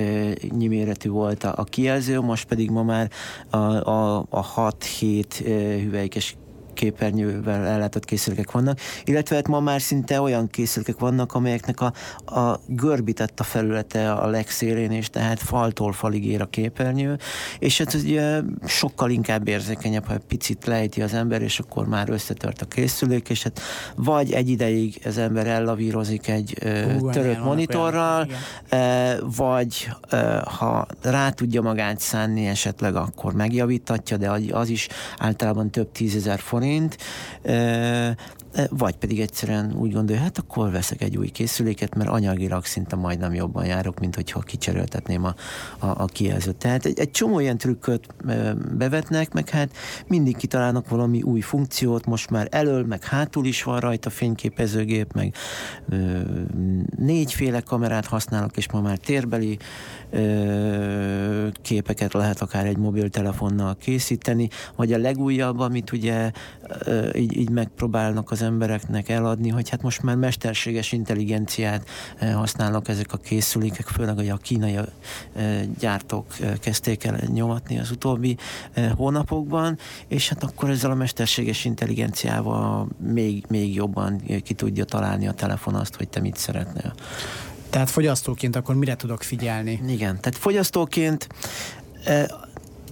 méretű 0.68 1.10
volt 1.10 1.44
a, 1.44 1.54
a 1.56 1.64
kijelző, 1.64 2.20
most 2.20 2.46
pedig 2.46 2.70
ma 2.70 2.84
már 2.84 3.12
a, 3.50 3.58
a, 3.90 4.26
a 4.30 4.72
6-7 4.72 5.46
e, 5.46 5.50
hüvelykes 5.82 6.36
képernyővel 6.80 7.66
ellátott 7.66 8.06
készülékek 8.06 8.52
vannak, 8.52 8.80
illetve 9.04 9.36
hát 9.36 9.48
ma 9.48 9.60
már 9.60 9.82
szinte 9.82 10.22
olyan 10.22 10.48
készülékek 10.48 11.00
vannak, 11.00 11.34
amelyeknek 11.34 11.82
a, 11.82 11.94
a 12.36 12.60
görbített 12.68 13.40
a 13.40 13.44
felülete 13.44 14.12
a 14.12 14.28
legszélén, 14.28 14.92
és 14.92 15.10
tehát 15.10 15.40
faltól 15.40 15.94
falig 15.94 16.26
ér 16.26 16.42
a 16.42 16.46
képernyő, 16.46 17.18
és 17.60 17.78
hát 17.78 17.94
ugye 17.94 18.42
sokkal 18.66 19.10
inkább 19.10 19.48
érzékenyebb, 19.48 20.06
ha 20.06 20.16
picit 20.28 20.66
lejti 20.66 21.02
az 21.02 21.14
ember, 21.14 21.42
és 21.42 21.60
akkor 21.60 21.88
már 21.88 22.10
összetört 22.10 22.62
a 22.62 22.66
készülék, 22.66 23.30
és 23.30 23.44
hát 23.44 23.60
vagy 23.96 24.32
egy 24.32 24.50
ideig 24.50 25.02
az 25.06 25.18
ember 25.18 25.48
ellavírozik 25.48 26.28
egy 26.28 26.58
uh, 26.64 27.12
törött 27.12 27.44
monitorral, 27.44 28.28
uh, 28.72 28.80
vagy 29.36 29.90
ha 30.58 30.88
rá 31.02 31.30
tudja 31.30 31.62
magát 31.62 32.00
szánni 32.00 32.48
esetleg, 32.48 32.96
akkor 32.96 33.34
megjavítatja, 33.34 34.18
de 34.18 34.32
az 34.52 34.70
is 34.70 34.88
általában 35.18 35.70
több 35.70 35.92
tízezer 35.92 36.40
forint, 36.40 36.68
forint, 36.70 36.98
vagy 38.70 38.96
pedig 38.96 39.20
egyszerűen 39.20 39.74
úgy 39.76 39.94
gondolja, 39.94 40.22
hát 40.22 40.38
akkor 40.38 40.72
veszek 40.72 41.02
egy 41.02 41.18
új 41.18 41.28
készüléket, 41.28 41.96
mert 41.96 42.10
anyagilag 42.10 42.66
szinte 42.66 42.96
majdnem 42.96 43.34
jobban 43.34 43.66
járok, 43.66 44.00
mint 44.00 44.16
hogyha 44.16 44.40
kicseréltetném 44.40 45.24
a, 45.24 45.36
a, 45.80 45.88
a 45.88 46.06
kijelzőt. 46.06 46.56
Tehát 46.56 46.86
egy, 46.86 47.00
egy 47.00 47.12
csomó 47.12 47.40
ilyen 47.40 47.58
trükköt 47.58 48.08
bevetnek, 48.78 49.34
meg 49.34 49.50
hát 49.50 49.70
mindig 50.08 50.38
kitalálnak 50.38 50.90
valami 50.90 51.22
új 51.22 51.42
funkciót, 51.42 52.06
most 52.06 52.30
már 52.30 52.48
elől, 52.52 52.86
meg 52.86 53.04
hátul 53.04 53.46
is 53.46 53.64
van 53.64 53.80
rajta 53.80 54.10
fényképezőgép, 54.10 55.14
meg 55.14 55.34
ö, 55.90 56.20
négyféle 56.98 57.62
kamerát 57.62 58.06
használok, 58.06 58.58
és 58.58 58.72
ma 58.72 58.82
már 58.82 58.98
térbeli 58.98 59.58
ö, 60.10 61.48
képeket 61.62 62.14
lehet 62.14 62.42
akár 62.42 62.66
egy 62.66 62.78
mobiltelefonnal 62.78 63.78
készíteni, 63.78 64.50
vagy 64.76 64.94
a 64.94 64.98
legújabb, 64.98 65.60
amit 65.60 65.92
ugye 65.92 66.32
ö, 66.80 67.10
így, 67.16 67.38
így 67.38 67.50
megpróbálnak 67.50 68.32
az 68.32 68.39
embereknek 68.42 69.10
eladni, 69.10 69.50
hogy 69.50 69.70
hát 69.70 69.82
most 69.82 70.02
már 70.02 70.16
mesterséges 70.16 70.92
intelligenciát 70.92 71.90
használnak 72.34 72.88
ezek 72.88 73.14
a 73.14 73.18
készülékek, 73.18 73.88
főleg 73.88 74.16
hogy 74.16 74.30
a 74.30 74.38
kínai 74.38 74.80
gyártók 75.80 76.26
kezdték 76.60 77.04
el 77.04 77.20
nyomatni 77.28 77.80
az 77.80 77.92
utóbbi 77.92 78.38
hónapokban, 78.96 79.78
és 80.08 80.30
hát 80.30 80.44
akkor 80.44 80.70
ezzel 80.70 80.92
a 80.92 80.96
mesterséges 80.96 81.66
intelligenciával 81.66 82.88
még, 82.98 83.44
még 83.48 83.76
jobban 83.76 84.22
ki 84.44 84.54
tudja 84.54 84.86
találni 84.86 85.28
a 85.28 85.34
telefon 85.34 85.76
azt, 85.76 85.96
hogy 85.96 86.10
te 86.10 86.20
mit 86.20 86.38
szeretnél. 86.38 86.94
Tehát 87.70 87.90
fogyasztóként 87.90 88.56
akkor 88.56 88.76
mire 88.76 88.96
tudok 88.96 89.24
figyelni? 89.24 89.82
Igen, 89.88 90.20
tehát 90.20 90.38
fogyasztóként 90.38 91.28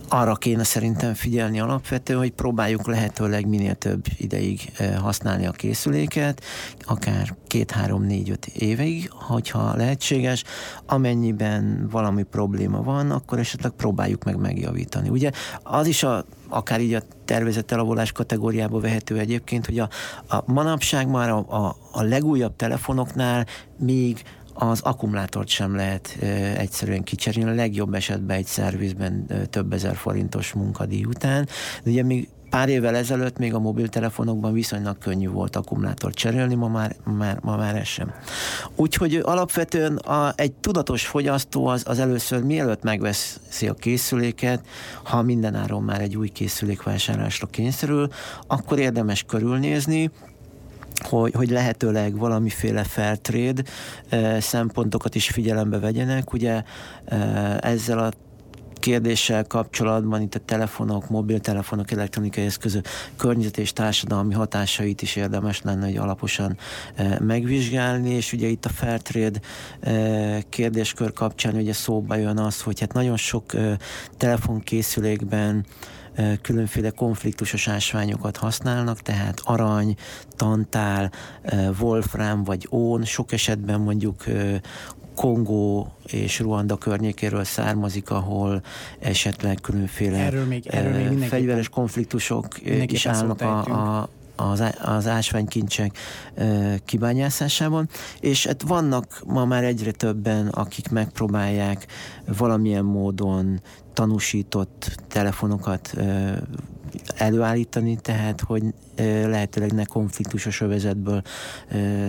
arra 0.10 0.36
kéne 0.36 0.64
szerintem 0.64 1.14
figyelni 1.14 1.60
alapvetően, 1.60 2.20
hogy 2.20 2.32
próbáljuk 2.32 2.88
lehetőleg 2.88 3.48
minél 3.48 3.76
több 3.76 4.06
ideig 4.18 4.72
használni 5.02 5.46
a 5.46 5.52
készüléket, 5.52 6.44
akár 6.82 7.36
két, 7.48 7.72
három, 7.72 8.04
négy, 8.04 8.30
öt 8.30 8.46
évig, 8.46 9.10
hogyha 9.12 9.76
lehetséges. 9.76 10.44
Amennyiben 10.86 11.88
valami 11.92 12.24
probléma 12.24 12.84
van, 12.84 13.12
akkor 13.12 13.40
esetleg 13.40 13.72
próbáljuk 13.72 14.24
meg 14.24 14.38
megjavítani. 14.38 15.10
Ugye 15.10 15.32
az 15.64 15.88
is 15.88 16.04
a 16.04 16.26
akár 16.50 16.82
így 16.82 16.94
a 16.94 17.02
tervezett 17.26 17.72
elavulás 17.72 18.12
kategóriába 18.12 18.80
vehető 18.80 19.18
egyébként, 19.18 19.66
hogy 19.66 19.80
a, 19.80 19.90
a 20.28 20.44
manapság 20.46 21.08
már 21.08 21.30
a, 21.30 21.38
a, 21.38 21.76
a 21.92 22.02
legújabb 22.02 22.56
telefonoknál 22.56 23.46
még 23.78 24.24
az 24.60 24.82
akkumulátort 24.82 25.48
sem 25.48 25.76
lehet 25.76 26.18
egyszerűen 26.58 27.04
kicserélni, 27.04 27.52
a 27.52 27.54
legjobb 27.54 27.94
esetben 27.94 28.38
egy 28.38 28.46
szervizben 28.46 29.26
több 29.50 29.74
ezer 29.74 29.96
forintos 29.96 30.54
munkadíj 30.54 31.04
után, 31.04 31.48
de 31.84 31.90
ugye 31.90 32.04
még 32.04 32.30
pár 32.50 32.70
évvel 32.70 32.96
ezelőtt 32.96 33.38
még 33.38 33.54
a 33.54 33.60
mobiltelefonokban 33.60 34.54
viszonylag 34.54 34.98
könnyű 34.98 35.30
volt 35.30 35.56
akkumulátor 35.56 36.14
cserélni, 36.14 36.56
ma 36.56 36.68
már, 36.68 36.96
már, 37.18 37.40
ma 37.42 37.58
már 37.58 37.76
ez 37.76 37.88
sem. 37.88 38.14
Úgyhogy 38.76 39.16
alapvetően 39.16 39.96
a, 39.96 40.34
egy 40.36 40.54
tudatos 40.54 41.06
fogyasztó 41.08 41.66
az, 41.66 41.84
az 41.88 42.00
először 42.00 42.44
mielőtt 42.44 42.84
megveszi 42.84 43.68
a 43.68 43.74
készüléket, 43.74 44.66
ha 45.04 45.22
mindenáron 45.22 45.84
már 45.84 46.02
egy 46.02 46.18
új 46.18 46.28
készülék 46.28 46.84
vásárlásra 46.84 47.48
kényszerül, 47.48 48.08
akkor 48.48 48.80
érdemes 48.80 49.24
körülnézni, 49.24 50.12
hogy, 51.04 51.34
hogy 51.34 51.50
lehetőleg 51.50 52.18
valamiféle 52.18 52.84
fair 52.84 53.20
trade 53.20 53.64
eh, 54.10 54.42
szempontokat 54.42 55.16
is 55.16 55.30
figyelembe 55.30 55.80
vegyenek. 55.80 56.34
Ugye 56.34 56.64
eh, 57.06 57.58
ezzel 57.58 58.00
a 58.00 58.12
kérdéssel 58.78 59.44
kapcsolatban 59.44 60.22
itt 60.22 60.36
a 60.36 60.40
telefonok, 60.40 61.10
mobiltelefonok, 61.10 61.92
elektronikai 61.92 62.46
eszközök 62.46 62.88
környezet 63.16 63.58
és 63.58 63.74
társadalmi 63.74 64.34
hatásait 64.34 65.02
is 65.02 65.16
érdemes 65.16 65.62
lenne, 65.62 65.86
hogy 65.86 65.98
alaposan 65.98 66.58
e, 66.96 67.20
megvizsgálni, 67.20 68.10
és 68.10 68.34
ugye 68.34 68.48
itt 68.48 68.66
a 68.66 68.70
Fairtrade 68.70 69.40
kérdéskör 70.50 71.14
kapcsán 71.14 71.56
ugye 71.56 71.74
szóba 71.74 72.16
jön 72.16 72.38
az, 72.38 72.62
hogy 72.62 72.80
hát 72.80 72.94
nagyon 72.94 73.18
sok 73.18 73.52
telefonkészülékben 74.18 75.66
különféle 76.42 76.90
konfliktusos 76.90 77.68
ásványokat 77.68 78.38
használnak, 78.38 79.02
tehát 79.02 79.42
arany, 79.44 79.96
tantál, 80.30 81.12
wolfram 81.80 82.44
vagy 82.44 82.68
ón, 82.70 83.04
sok 83.04 83.32
esetben 83.32 83.80
mondjuk 83.80 84.24
Kongó 85.18 85.94
és 86.06 86.40
Ruanda 86.40 86.78
környékéről 86.78 87.44
származik, 87.44 88.10
ahol 88.10 88.62
esetleg 89.00 89.58
különféle 89.62 90.18
erről 90.18 90.46
még, 90.46 90.68
erről 90.68 91.12
még 91.12 91.28
fegyveres 91.28 91.70
konfliktusok 91.70 92.48
is 92.86 93.06
állnak 93.06 93.42
a, 93.42 93.64
a, 93.64 94.10
az, 94.38 94.64
az 94.82 95.08
ásványkincsek 95.08 95.98
kibányászásában, 96.86 97.90
és 98.20 98.46
hát 98.46 98.62
vannak 98.62 99.22
ma 99.26 99.46
már 99.46 99.64
egyre 99.64 99.92
többen, 99.92 100.48
akik 100.48 100.90
megpróbálják 100.90 101.86
valamilyen 102.38 102.86
módon 102.86 103.62
tanúsított 103.94 104.96
telefonokat 105.08 105.94
előállítani, 107.16 107.96
tehát 107.96 108.42
hogy 108.42 108.64
lehetőleg 109.26 109.72
ne 109.72 109.86
konfliktusos 109.86 110.62
övezetből 110.62 111.22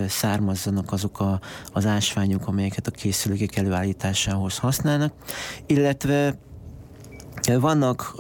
származzanak 0.09 0.93
azok 0.93 1.21
a, 1.21 1.41
az 1.73 1.87
ásványok, 1.87 2.47
amelyeket 2.47 2.87
a 2.87 2.91
készülékek 2.91 3.57
előállításához 3.57 4.59
használnak, 4.59 5.13
illetve 5.67 6.39
vannak, 7.57 8.15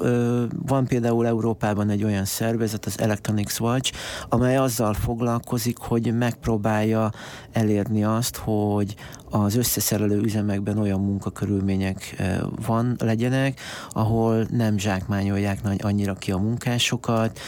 van 0.66 0.86
például 0.86 1.26
Európában 1.26 1.90
egy 1.90 2.04
olyan 2.04 2.24
szervezet, 2.24 2.84
az 2.84 3.00
Electronics 3.00 3.58
Watch, 3.58 3.92
amely 4.28 4.56
azzal 4.56 4.94
foglalkozik, 4.94 5.78
hogy 5.78 6.14
megpróbálja 6.18 7.10
elérni 7.52 8.04
azt, 8.04 8.36
hogy 8.36 8.94
az 9.30 9.56
összeszerelő 9.56 10.20
üzemekben 10.20 10.78
olyan 10.78 11.00
munkakörülmények 11.00 12.22
van, 12.66 12.96
legyenek, 12.98 13.60
ahol 13.90 14.46
nem 14.50 14.78
zsákmányolják 14.78 15.62
nagy, 15.62 15.80
annyira 15.82 16.14
ki 16.14 16.32
a 16.32 16.38
munkásokat, 16.38 17.38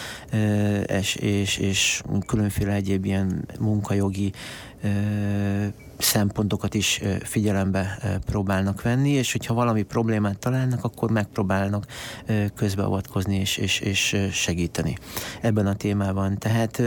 és, 0.87 1.15
és, 1.15 1.59
és 1.59 2.03
különféle 2.27 2.73
egyéb 2.73 3.05
ilyen 3.05 3.49
munkajogi 3.61 4.33
szempontokat 6.01 6.75
is 6.75 7.01
figyelembe 7.23 7.99
próbálnak 8.27 8.83
venni, 8.83 9.11
és 9.11 9.33
hogyha 9.33 9.55
valami 9.55 9.83
problémát 9.83 10.39
találnak, 10.39 10.85
akkor 10.85 11.11
megpróbálnak 11.11 11.87
közbeavatkozni 12.55 13.37
és, 13.37 13.57
és, 13.57 13.81
és 13.81 14.17
segíteni 14.33 14.97
ebben 15.41 15.67
a 15.67 15.75
témában. 15.75 16.39
Tehát 16.39 16.83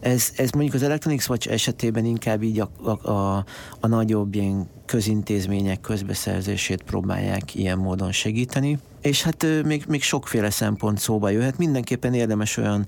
ez, 0.00 0.32
ez 0.36 0.50
mondjuk 0.50 0.74
az 0.74 0.82
Electronics 0.82 1.28
Watch 1.28 1.50
esetében 1.50 2.04
inkább 2.04 2.42
így 2.42 2.60
a, 2.60 2.70
a, 2.82 3.10
a, 3.10 3.44
a 3.80 3.86
nagyobb 3.86 4.34
ilyen 4.34 4.68
közintézmények 4.86 5.80
közbeszerzését 5.80 6.82
próbálják 6.82 7.54
ilyen 7.54 7.78
módon 7.78 8.12
segíteni. 8.12 8.78
És 9.00 9.22
hát 9.22 9.46
még, 9.64 9.84
még 9.88 10.02
sokféle 10.02 10.50
szempont 10.50 10.98
szóba 10.98 11.28
jöhet. 11.28 11.58
Mindenképpen 11.58 12.14
érdemes 12.14 12.56
olyan 12.56 12.86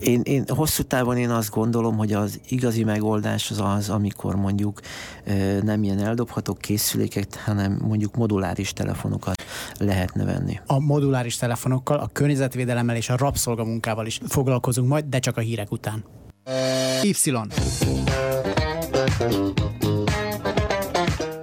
én, 0.00 0.20
én 0.24 0.44
hosszú 0.48 0.82
távon 0.82 1.16
én 1.16 1.30
azt 1.30 1.50
gondolom, 1.50 1.96
hogy 1.96 2.12
az 2.12 2.40
igazi 2.48 2.84
megoldás 2.84 3.50
az 3.50 3.60
az, 3.60 3.88
amikor 3.88 4.36
mondjuk 4.36 4.80
nem 5.62 5.82
ilyen 5.82 5.98
eldobható 5.98 6.54
készüléket, 6.54 7.34
hanem 7.34 7.78
mondjuk 7.82 8.16
moduláris 8.16 8.72
telefonokat 8.72 9.42
lehetne 9.78 10.24
venni. 10.24 10.60
A 10.66 10.78
moduláris 10.78 11.36
telefonokkal, 11.36 11.98
a 11.98 12.08
környezetvédelemmel 12.12 12.96
és 12.96 13.08
a 13.08 13.16
rabszolgamunkával 13.16 14.06
is 14.06 14.20
foglalkozunk 14.28 14.88
majd, 14.88 15.04
de 15.04 15.18
csak 15.18 15.36
a 15.36 15.40
hírek 15.40 15.72
után. 15.72 16.04
Y. 17.02 17.12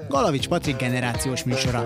Galavics 0.10 0.48
Patrik 0.48 0.76
generációs 0.76 1.44
műsora. 1.44 1.86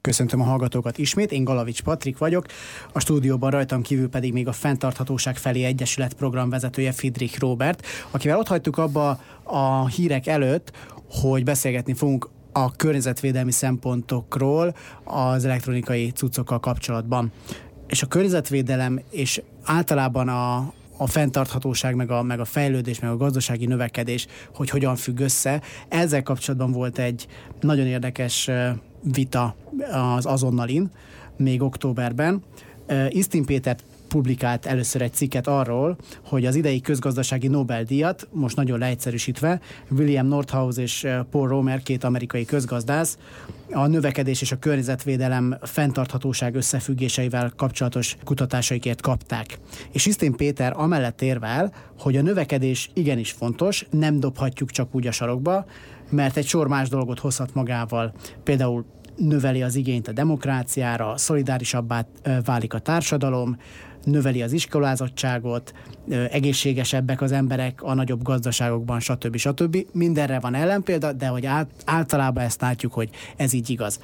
Köszöntöm 0.00 0.40
a 0.40 0.44
hallgatókat 0.44 0.98
ismét, 0.98 1.32
én 1.32 1.44
Galavics 1.44 1.82
Patrik 1.82 2.18
vagyok, 2.18 2.46
a 2.92 3.00
stúdióban 3.00 3.50
rajtam 3.50 3.82
kívül 3.82 4.08
pedig 4.08 4.32
még 4.32 4.48
a 4.48 4.52
Fenntarthatóság 4.52 5.36
felé 5.36 5.64
Egyesület 5.64 6.12
programvezetője 6.12 6.92
Friedrich 6.92 7.40
Robert, 7.40 7.86
akivel 8.10 8.38
ott 8.38 8.48
hagytuk 8.48 8.78
abba 8.78 9.20
a 9.42 9.86
hírek 9.86 10.26
előtt, 10.26 10.72
hogy 11.10 11.44
beszélgetni 11.44 11.94
fogunk 11.94 12.28
a 12.52 12.70
környezetvédelmi 12.76 13.52
szempontokról 13.52 14.74
az 15.04 15.44
elektronikai 15.44 16.10
cuccokkal 16.10 16.60
kapcsolatban. 16.60 17.32
És 17.86 18.02
a 18.02 18.06
környezetvédelem 18.06 19.00
és 19.10 19.42
általában 19.64 20.28
a, 20.28 20.56
a 20.96 21.06
fenntarthatóság, 21.06 21.94
meg 21.94 22.10
a, 22.10 22.22
meg 22.22 22.40
a 22.40 22.44
fejlődés, 22.44 23.00
meg 23.00 23.10
a 23.10 23.16
gazdasági 23.16 23.66
növekedés, 23.66 24.26
hogy 24.54 24.70
hogyan 24.70 24.96
függ 24.96 25.20
össze. 25.20 25.60
Ezzel 25.88 26.22
kapcsolatban 26.22 26.72
volt 26.72 26.98
egy 26.98 27.26
nagyon 27.60 27.86
érdekes 27.86 28.50
vita 29.02 29.54
az 29.92 30.26
azonnalin, 30.26 30.90
még 31.36 31.62
októberben. 31.62 32.42
Isztin 33.08 33.44
Péter 33.44 33.76
publikált 34.10 34.66
először 34.66 35.02
egy 35.02 35.12
cikket 35.12 35.46
arról, 35.46 35.96
hogy 36.24 36.46
az 36.46 36.54
idei 36.54 36.80
közgazdasági 36.80 37.48
Nobel-díjat, 37.48 38.28
most 38.32 38.56
nagyon 38.56 38.78
leegyszerűsítve, 38.78 39.60
William 39.90 40.26
Nordhaus 40.26 40.76
és 40.76 41.06
Paul 41.30 41.48
Romer, 41.48 41.82
két 41.82 42.04
amerikai 42.04 42.44
közgazdász, 42.44 43.18
a 43.72 43.86
növekedés 43.86 44.40
és 44.40 44.52
a 44.52 44.58
környezetvédelem 44.58 45.56
fenntarthatóság 45.62 46.54
összefüggéseivel 46.54 47.52
kapcsolatos 47.56 48.16
kutatásaikért 48.24 49.00
kapták. 49.00 49.58
És 49.92 50.06
Isztén 50.06 50.32
Péter 50.32 50.72
amellett 50.76 51.22
érvel, 51.22 51.72
hogy 51.98 52.16
a 52.16 52.22
növekedés 52.22 52.90
igenis 52.94 53.30
fontos, 53.30 53.86
nem 53.90 54.20
dobhatjuk 54.20 54.70
csak 54.70 54.94
úgy 54.94 55.06
a 55.06 55.12
sarokba, 55.12 55.64
mert 56.10 56.36
egy 56.36 56.46
sor 56.46 56.68
más 56.68 56.88
dolgot 56.88 57.18
hozhat 57.18 57.54
magával. 57.54 58.12
Például 58.44 58.84
növeli 59.16 59.62
az 59.62 59.74
igényt 59.74 60.08
a 60.08 60.12
demokráciára, 60.12 61.16
szolidárisabbá 61.16 62.06
válik 62.44 62.74
a 62.74 62.78
társadalom, 62.78 63.56
növeli 64.04 64.42
az 64.42 64.52
iskolázottságot, 64.52 65.72
egészségesebbek 66.08 67.20
az 67.20 67.32
emberek 67.32 67.82
a 67.82 67.94
nagyobb 67.94 68.22
gazdaságokban, 68.22 69.00
stb. 69.00 69.36
stb. 69.36 69.86
Mindenre 69.92 70.40
van 70.40 70.54
ellenpélda, 70.54 71.12
de 71.12 71.26
hogy 71.26 71.48
általában 71.84 72.44
ezt 72.44 72.60
látjuk, 72.60 72.92
hogy 72.92 73.10
ez 73.36 73.52
így 73.52 73.70
igaz. 73.70 74.00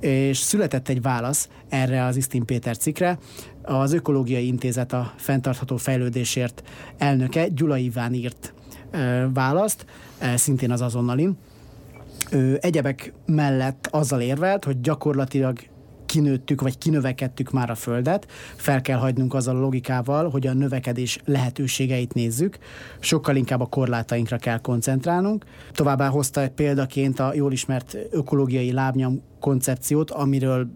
És 0.00 0.38
született 0.38 0.88
egy 0.88 1.02
válasz 1.02 1.48
erre 1.68 2.04
az 2.04 2.16
Isztin 2.16 2.44
Péter 2.44 2.76
cikre, 2.76 3.18
az 3.62 3.92
Ökológiai 3.92 4.46
Intézet 4.46 4.92
a 4.92 5.12
fenntartható 5.16 5.76
fejlődésért 5.76 6.62
elnöke 6.98 7.48
Gyula 7.48 7.76
Iván 7.76 8.14
írt 8.14 8.54
választ, 9.32 9.84
szintén 10.34 10.70
az 10.70 10.80
azonnalin. 10.80 11.36
Ő 12.30 12.58
egyebek 12.60 13.12
mellett 13.26 13.88
azzal 13.90 14.20
érvelt, 14.20 14.64
hogy 14.64 14.80
gyakorlatilag 14.80 15.58
kinőttük, 16.08 16.60
vagy 16.60 16.78
kinövekedtük 16.78 17.50
már 17.50 17.70
a 17.70 17.74
Földet, 17.74 18.26
fel 18.56 18.80
kell 18.80 18.98
hagynunk 18.98 19.34
azzal 19.34 19.56
a 19.56 19.60
logikával, 19.60 20.30
hogy 20.30 20.46
a 20.46 20.52
növekedés 20.52 21.18
lehetőségeit 21.24 22.14
nézzük, 22.14 22.58
sokkal 23.00 23.36
inkább 23.36 23.60
a 23.60 23.66
korlátainkra 23.66 24.36
kell 24.36 24.60
koncentrálnunk. 24.60 25.44
Továbbá 25.72 26.08
hozta 26.08 26.50
példaként 26.54 27.20
a 27.20 27.34
jól 27.34 27.52
ismert 27.52 27.96
ökológiai 28.10 28.72
lábnyom 28.72 29.22
koncepciót, 29.40 30.10
amiről 30.10 30.68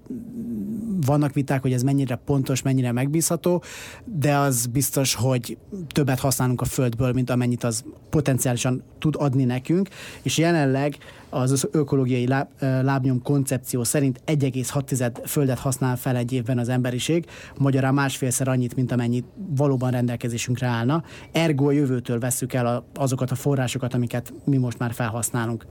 vannak 1.07 1.33
viták, 1.33 1.63
hogy 1.63 1.73
ez 1.73 1.83
mennyire 1.83 2.15
pontos, 2.15 2.63
mennyire 2.63 2.93
megbízható, 2.93 3.63
de 4.05 4.37
az 4.37 4.67
biztos, 4.67 5.15
hogy 5.15 5.59
többet 5.89 6.19
használunk 6.19 6.61
a 6.61 6.65
Földből, 6.65 7.13
mint 7.13 7.31
amennyit 7.31 7.65
az 7.65 7.85
potenciálisan 8.11 8.83
tud 8.99 9.15
adni 9.19 9.45
nekünk, 9.45 9.89
és 10.23 10.39
jelenleg 10.39 10.97
az 11.33 11.69
ökológiai 11.71 12.27
láb, 12.27 12.49
lábnyom 12.61 13.23
koncepció 13.23 13.85
szerint 13.85 14.21
1,6 14.27 15.13
földet 15.27 15.59
használ 15.59 15.97
fel 15.97 16.17
egy 16.17 16.33
évben 16.33 16.59
az 16.59 16.69
emberiség, 16.69 17.27
magyarán 17.59 17.95
másfélszer 17.95 18.49
annyit, 18.49 18.77
mint 18.77 18.93
amennyit 18.93 19.25
valóban 19.57 19.91
rendelkezésünkre 19.91 20.67
állna. 20.67 21.03
Ergo 21.33 21.67
a 21.67 21.71
jövőtől 21.71 22.19
vesszük 22.19 22.53
el 22.53 22.67
a, 22.67 22.85
azokat 22.95 23.31
a 23.31 23.35
forrásokat, 23.35 23.95
amiket 23.95 24.33
mi 24.45 24.57
most 24.57 24.79
már 24.79 24.93
felhasználunk. 24.93 25.67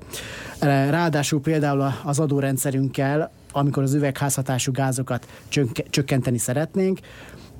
Ráadásul 0.59 1.41
például 1.41 1.93
az 2.03 2.19
adórendszerünkkel 2.81 3.31
amikor 3.53 3.83
az 3.83 3.93
üvegházhatású 3.93 4.71
gázokat 4.71 5.27
csökkenteni 5.89 6.37
szeretnénk, 6.37 6.99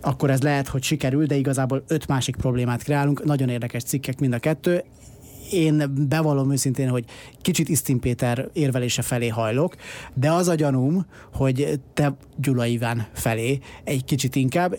akkor 0.01 0.29
ez 0.29 0.41
lehet, 0.41 0.67
hogy 0.67 0.83
sikerül, 0.83 1.25
de 1.25 1.35
igazából 1.35 1.83
öt 1.87 2.07
másik 2.07 2.35
problémát 2.35 2.83
kreálunk. 2.83 3.23
Nagyon 3.23 3.49
érdekes 3.49 3.83
cikkek 3.83 4.19
mind 4.19 4.33
a 4.33 4.39
kettő 4.39 4.83
én 5.51 6.07
bevallom 6.09 6.51
őszintén, 6.51 6.89
hogy 6.89 7.05
kicsit 7.41 7.69
Isztin 7.69 7.99
Péter 7.99 8.49
érvelése 8.53 9.01
felé 9.01 9.27
hajlok, 9.27 9.75
de 10.13 10.31
az 10.31 10.47
a 10.47 10.55
gyanúm, 10.55 11.05
hogy 11.33 11.79
te 11.93 12.15
Gyula 12.37 12.65
Iván 12.65 13.07
felé 13.13 13.59
egy 13.83 14.05
kicsit 14.05 14.35
inkább, 14.35 14.75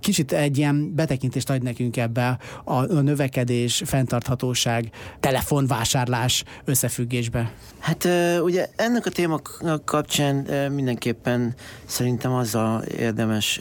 kicsit 0.00 0.32
egy 0.32 0.58
ilyen 0.58 0.94
betekintést 0.94 1.50
adj 1.50 1.64
nekünk 1.64 1.96
ebbe 1.96 2.38
a 2.64 2.84
növekedés, 2.84 3.82
fenntarthatóság, 3.84 4.90
telefonvásárlás 5.20 6.44
összefüggésbe. 6.64 7.52
Hát 7.78 8.08
ugye 8.42 8.68
ennek 8.76 9.06
a 9.06 9.10
téma 9.10 9.40
kapcsán 9.84 10.36
mindenképpen 10.72 11.54
szerintem 11.84 12.32
azzal 12.32 12.82
érdemes 12.82 13.60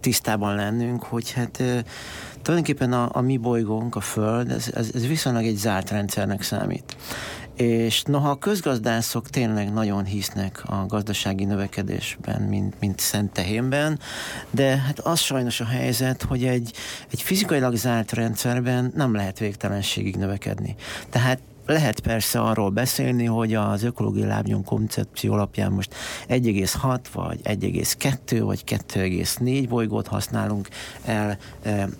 tisztában 0.00 0.54
lennünk, 0.54 1.02
hogy 1.02 1.32
hát 1.32 1.62
tulajdonképpen 2.44 2.92
a, 2.92 3.08
a 3.12 3.20
mi 3.20 3.36
bolygónk, 3.36 3.96
a 3.96 4.00
Föld, 4.00 4.50
ez, 4.50 4.70
ez, 4.74 4.90
ez 4.94 5.06
viszonylag 5.06 5.44
egy 5.44 5.56
zárt 5.56 5.90
rendszernek 5.90 6.42
számít. 6.42 6.96
És 7.56 8.02
noha 8.02 8.30
a 8.30 8.38
közgazdászok 8.38 9.28
tényleg 9.28 9.72
nagyon 9.72 10.04
hisznek 10.04 10.62
a 10.66 10.86
gazdasági 10.86 11.44
növekedésben, 11.44 12.42
mint, 12.42 12.74
mint 12.80 13.00
szent 13.00 13.32
tehénben, 13.32 13.98
de 14.50 14.76
hát 14.76 14.98
az 14.98 15.20
sajnos 15.20 15.60
a 15.60 15.64
helyzet, 15.64 16.22
hogy 16.22 16.44
egy, 16.44 16.72
egy 17.10 17.22
fizikailag 17.22 17.74
zárt 17.74 18.12
rendszerben 18.12 18.92
nem 18.94 19.14
lehet 19.14 19.38
végtelenségig 19.38 20.16
növekedni. 20.16 20.74
Tehát 21.10 21.38
lehet 21.66 22.00
persze 22.00 22.40
arról 22.40 22.70
beszélni, 22.70 23.24
hogy 23.24 23.54
az 23.54 23.82
ökológiai 23.82 24.26
lábnyom 24.26 24.64
koncepció 24.64 25.32
alapján 25.32 25.72
most 25.72 25.94
1,6 26.28 26.98
vagy 27.12 27.40
1,2 27.44 28.40
vagy 28.44 28.62
2,4 28.66 29.66
bolygót 29.68 30.06
használunk 30.06 30.68
el 31.04 31.38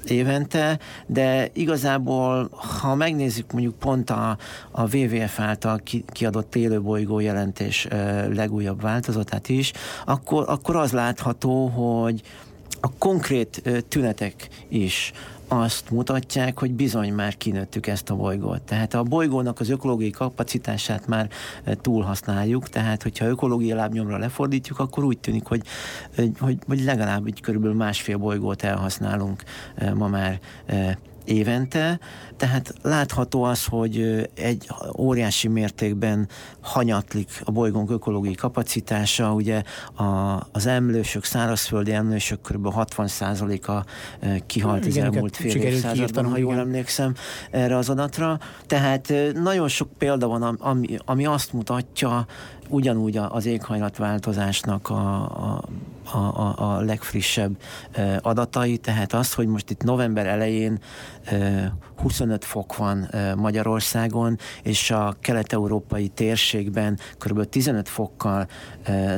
évente, 0.06 0.78
de 1.06 1.50
igazából, 1.52 2.48
ha 2.80 2.94
megnézzük 2.94 3.52
mondjuk 3.52 3.74
pont 3.74 4.10
a, 4.10 4.38
a 4.70 4.96
WWF 4.96 5.40
által 5.40 5.78
ki, 5.78 6.04
kiadott 6.06 6.54
élőbolygó 6.54 7.20
jelentés 7.20 7.88
legújabb 8.32 8.80
változatát 8.80 9.48
is, 9.48 9.72
akkor, 10.04 10.44
akkor 10.48 10.76
az 10.76 10.92
látható, 10.92 11.66
hogy 11.66 12.22
a 12.80 12.90
konkrét 12.98 13.62
tünetek 13.88 14.48
is 14.68 15.12
azt 15.48 15.90
mutatják, 15.90 16.58
hogy 16.58 16.72
bizony 16.72 17.12
már 17.12 17.36
kinőttük 17.36 17.86
ezt 17.86 18.10
a 18.10 18.16
bolygót. 18.16 18.62
Tehát 18.62 18.94
a 18.94 19.02
bolygónak 19.02 19.60
az 19.60 19.70
ökológiai 19.70 20.10
kapacitását 20.10 21.06
már 21.06 21.30
e, 21.64 21.74
túlhasználjuk, 21.74 22.68
tehát 22.68 23.02
hogyha 23.02 23.26
ökológiai 23.26 23.76
lábnyomra 23.76 24.18
lefordítjuk, 24.18 24.78
akkor 24.78 25.04
úgy 25.04 25.18
tűnik, 25.18 25.46
hogy, 25.46 25.62
hogy, 26.38 26.58
hogy 26.66 26.84
legalább 26.84 27.26
egy 27.26 27.40
körülbelül 27.40 27.76
másfél 27.76 28.16
bolygót 28.16 28.62
elhasználunk 28.62 29.42
e, 29.74 29.94
ma 29.94 30.08
már 30.08 30.40
e, 30.66 30.98
évente, 31.24 31.98
tehát 32.36 32.74
látható 32.82 33.42
az, 33.42 33.64
hogy 33.64 34.28
egy 34.34 34.68
óriási 34.98 35.48
mértékben 35.48 36.28
hanyatlik 36.60 37.40
a 37.44 37.50
bolygónk 37.50 37.90
ökológiai 37.90 38.34
kapacitása, 38.34 39.32
ugye 39.32 39.62
a, 39.94 40.04
az 40.52 40.66
emlősök, 40.66 41.24
szárazföldi 41.24 41.92
emlősök 41.92 42.40
kb. 42.40 42.66
60%-a 42.76 43.84
kihalt 44.46 44.86
az 44.86 44.96
elmúlt 44.96 45.36
fél 45.36 45.56
évszázadban, 45.56 46.24
ha 46.24 46.36
jól 46.36 46.58
emlékszem 46.58 47.14
erre 47.50 47.76
az 47.76 47.88
adatra. 47.88 48.38
Tehát 48.66 49.12
nagyon 49.42 49.68
sok 49.68 49.88
példa 49.98 50.28
van, 50.28 50.42
ami, 50.42 50.96
ami 51.04 51.26
azt 51.26 51.52
mutatja, 51.52 52.26
ugyanúgy 52.68 53.16
az 53.16 53.46
éghajlatváltozásnak 53.46 54.88
a 54.88 55.62
a, 56.12 56.18
a, 56.18 56.54
a 56.56 56.80
legfrissebb 56.80 57.56
adatai, 58.20 58.76
tehát 58.76 59.12
az, 59.12 59.34
hogy 59.34 59.46
most 59.46 59.70
itt 59.70 59.82
november 59.82 60.26
elején 60.26 60.78
25 61.96 62.44
fok 62.44 62.76
van 62.76 63.08
Magyarországon, 63.36 64.38
és 64.62 64.90
a 64.90 65.16
kelet-európai 65.20 66.08
térségben 66.08 66.98
kb. 67.18 67.48
15 67.48 67.88
fokkal 67.88 68.46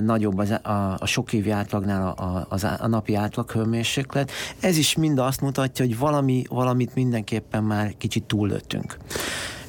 nagyobb 0.00 0.38
az, 0.38 0.50
a, 0.50 0.96
a 0.98 1.06
sok 1.06 1.32
évi 1.32 1.50
átlagnál 1.50 2.14
a, 2.16 2.46
a, 2.48 2.76
a 2.78 2.86
napi 2.86 3.14
átlaghőmérséklet. 3.14 4.30
Ez 4.60 4.76
is 4.76 4.96
mind 4.96 5.18
azt 5.18 5.40
mutatja, 5.40 5.84
hogy 5.84 5.98
valami, 5.98 6.44
valamit 6.48 6.94
mindenképpen 6.94 7.64
már 7.64 7.94
kicsit 7.98 8.24
túllöttünk. 8.24 8.96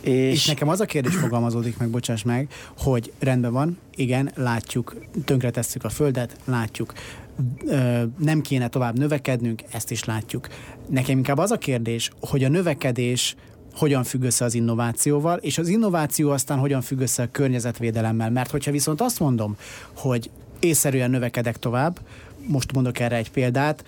És... 0.01 0.41
Itt 0.41 0.47
nekem 0.47 0.67
az 0.67 0.79
a 0.79 0.85
kérdés 0.85 1.15
fogalmazódik 1.25 1.77
meg, 1.77 1.89
bocsáss 1.89 2.23
meg, 2.23 2.51
hogy 2.77 3.13
rendben 3.19 3.51
van, 3.51 3.77
igen, 3.95 4.31
látjuk, 4.35 4.95
tönkretesszük 5.25 5.83
a 5.83 5.89
földet, 5.89 6.37
látjuk, 6.45 6.93
nem 8.17 8.41
kéne 8.41 8.67
tovább 8.67 8.97
növekednünk, 8.97 9.61
ezt 9.71 9.91
is 9.91 10.03
látjuk. 10.03 10.47
Nekem 10.89 11.17
inkább 11.17 11.37
az 11.37 11.51
a 11.51 11.57
kérdés, 11.57 12.11
hogy 12.19 12.43
a 12.43 12.49
növekedés 12.49 13.35
hogyan 13.73 14.03
függ 14.03 14.23
össze 14.23 14.45
az 14.45 14.53
innovációval, 14.53 15.37
és 15.37 15.57
az 15.57 15.67
innováció 15.67 16.29
aztán 16.31 16.57
hogyan 16.57 16.81
függ 16.81 16.99
össze 16.99 17.23
a 17.23 17.31
környezetvédelemmel. 17.31 18.31
Mert 18.31 18.51
hogyha 18.51 18.71
viszont 18.71 19.01
azt 19.01 19.19
mondom, 19.19 19.55
hogy 19.95 20.29
észszerűen 20.59 21.09
növekedek 21.09 21.57
tovább, 21.57 21.99
most 22.47 22.73
mondok 22.73 22.99
erre 22.99 23.15
egy 23.15 23.31
példát, 23.31 23.83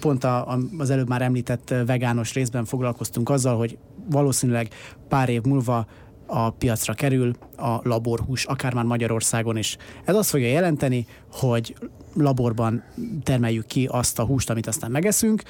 pont 0.00 0.24
a, 0.24 0.58
az 0.78 0.90
előbb 0.90 1.08
már 1.08 1.22
említett 1.22 1.74
vegános 1.86 2.32
részben 2.32 2.64
foglalkoztunk 2.64 3.30
azzal, 3.30 3.56
hogy 3.56 3.78
valószínűleg 4.10 4.68
pár 5.08 5.28
év 5.28 5.42
múlva 5.42 5.86
a 6.26 6.50
piacra 6.50 6.94
kerül 6.94 7.32
a 7.56 7.78
laborhús, 7.82 8.44
akár 8.44 8.74
már 8.74 8.84
Magyarországon 8.84 9.56
is. 9.56 9.76
Ez 10.04 10.14
azt 10.14 10.30
fogja 10.30 10.48
jelenteni, 10.48 11.06
hogy 11.32 11.76
laborban 12.14 12.82
termeljük 13.22 13.66
ki 13.66 13.88
azt 13.90 14.18
a 14.18 14.24
húst, 14.24 14.50
amit 14.50 14.66
aztán 14.66 14.90
megeszünk, 14.90 15.42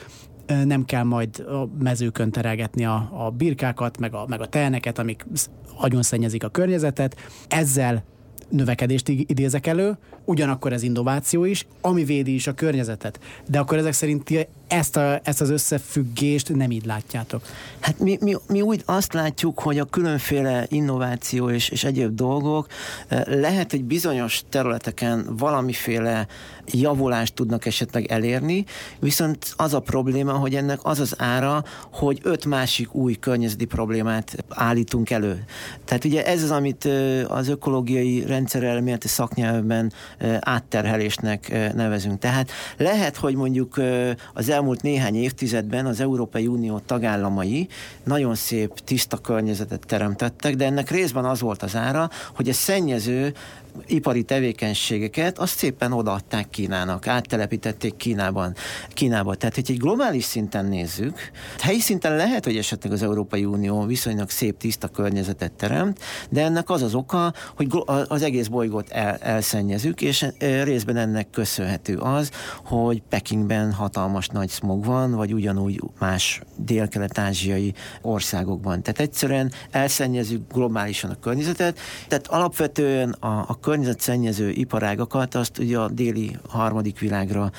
nem 0.46 0.84
kell 0.84 1.02
majd 1.02 1.38
a 1.38 1.68
mezőkön 1.82 2.30
terelgetni 2.30 2.84
a, 2.84 3.10
a 3.12 3.30
birkákat, 3.30 3.98
meg 3.98 4.14
a, 4.14 4.24
meg 4.28 4.40
a 4.40 4.46
teheneket, 4.46 4.98
amik 4.98 5.26
agyon 5.76 6.02
szennyezik 6.02 6.44
a 6.44 6.48
környezetet. 6.48 7.16
Ezzel 7.48 8.04
növekedést 8.48 9.08
idézek 9.08 9.66
elő, 9.66 9.98
ugyanakkor 10.24 10.72
ez 10.72 10.82
innováció 10.82 11.44
is, 11.44 11.66
ami 11.80 12.04
védi 12.04 12.34
is 12.34 12.46
a 12.46 12.52
környezetet. 12.52 13.18
De 13.48 13.58
akkor 13.58 13.78
ezek 13.78 13.92
szerint 13.92 14.48
ezt, 14.68 14.96
a, 14.96 15.20
ezt 15.22 15.40
az 15.40 15.50
összefüggést 15.50 16.54
nem 16.54 16.70
így 16.70 16.86
látjátok? 16.86 17.42
Hát 17.80 17.98
mi, 17.98 18.18
mi, 18.20 18.36
mi 18.48 18.60
úgy 18.60 18.82
azt 18.84 19.12
látjuk, 19.12 19.58
hogy 19.58 19.78
a 19.78 19.84
különféle 19.84 20.66
innováció 20.68 21.50
és, 21.50 21.68
és 21.68 21.84
egyéb 21.84 22.14
dolgok 22.14 22.66
eh, 23.08 23.22
lehet, 23.26 23.70
hogy 23.70 23.84
bizonyos 23.84 24.42
területeken 24.48 25.26
valamiféle 25.36 26.26
javulást 26.66 27.34
tudnak 27.34 27.66
esetleg 27.66 28.06
elérni, 28.06 28.64
viszont 28.98 29.54
az 29.56 29.74
a 29.74 29.80
probléma, 29.80 30.32
hogy 30.32 30.54
ennek 30.54 30.78
az 30.82 31.00
az 31.00 31.14
ára, 31.18 31.64
hogy 31.92 32.20
öt 32.22 32.44
másik 32.46 32.94
új 32.94 33.14
környezeti 33.14 33.64
problémát 33.64 34.44
állítunk 34.48 35.10
elő. 35.10 35.44
Tehát 35.84 36.04
ugye 36.04 36.26
ez 36.26 36.42
az, 36.42 36.50
amit 36.50 36.86
eh, 36.86 37.30
az 37.30 37.48
ökológiai 37.48 38.24
rendszerelméleti 38.26 39.08
szaknyelvben 39.08 39.92
átterhelésnek 40.40 41.72
nevezünk. 41.74 42.18
Tehát 42.18 42.50
lehet, 42.76 43.16
hogy 43.16 43.34
mondjuk 43.34 43.80
az 44.34 44.48
elmúlt 44.48 44.82
néhány 44.82 45.14
évtizedben 45.14 45.86
az 45.86 46.00
Európai 46.00 46.46
Unió 46.46 46.78
tagállamai 46.78 47.68
nagyon 48.04 48.34
szép, 48.34 48.78
tiszta 48.84 49.16
környezetet 49.16 49.82
teremtettek, 49.86 50.54
de 50.54 50.64
ennek 50.64 50.90
részben 50.90 51.24
az 51.24 51.40
volt 51.40 51.62
az 51.62 51.76
ára, 51.76 52.10
hogy 52.34 52.48
a 52.48 52.52
szennyező 52.52 53.34
ipari 53.86 54.22
tevékenységeket, 54.22 55.38
azt 55.38 55.56
szépen 55.56 55.92
odaadták 55.92 56.50
Kínának, 56.50 57.06
áttelepítették 57.06 57.96
Kínában, 57.96 58.54
Kínába. 58.88 59.34
Tehát, 59.34 59.54
hogy 59.54 59.64
egy 59.68 59.78
globális 59.78 60.24
szinten 60.24 60.66
nézzük, 60.66 61.18
helyi 61.60 61.80
szinten 61.80 62.16
lehet, 62.16 62.44
hogy 62.44 62.56
esetleg 62.56 62.92
az 62.92 63.02
Európai 63.02 63.44
Unió 63.44 63.84
viszonylag 63.84 64.30
szép, 64.30 64.56
tiszta 64.56 64.88
környezetet 64.88 65.52
teremt, 65.52 65.98
de 66.30 66.42
ennek 66.42 66.70
az 66.70 66.82
az 66.82 66.94
oka, 66.94 67.32
hogy 67.56 67.68
az 68.08 68.22
egész 68.22 68.46
bolygót 68.46 68.90
el, 68.90 69.16
elszennyezük, 69.16 70.00
és 70.00 70.26
részben 70.38 70.96
ennek 70.96 71.30
köszönhető 71.30 71.96
az, 71.96 72.30
hogy 72.64 73.02
Pekingben 73.08 73.72
hatalmas 73.72 74.28
nagy 74.28 74.50
smog 74.50 74.84
van, 74.84 75.14
vagy 75.14 75.32
ugyanúgy 75.34 75.80
más 75.98 76.42
dél-kelet-ázsiai 76.56 77.74
országokban. 78.02 78.82
Tehát 78.82 79.00
egyszerűen 79.00 79.52
elszennyezünk 79.70 80.52
globálisan 80.52 81.10
a 81.10 81.18
környezetet, 81.20 81.78
tehát 82.08 82.26
alapvetően 82.26 83.10
a, 83.10 83.44
a 83.48 83.58
környezetszennyező 83.64 84.50
iparágakat 84.50 85.34
azt 85.34 85.58
ugye 85.58 85.78
a 85.78 85.88
déli 85.88 86.36
harmadik 86.48 86.98
világra 86.98 87.50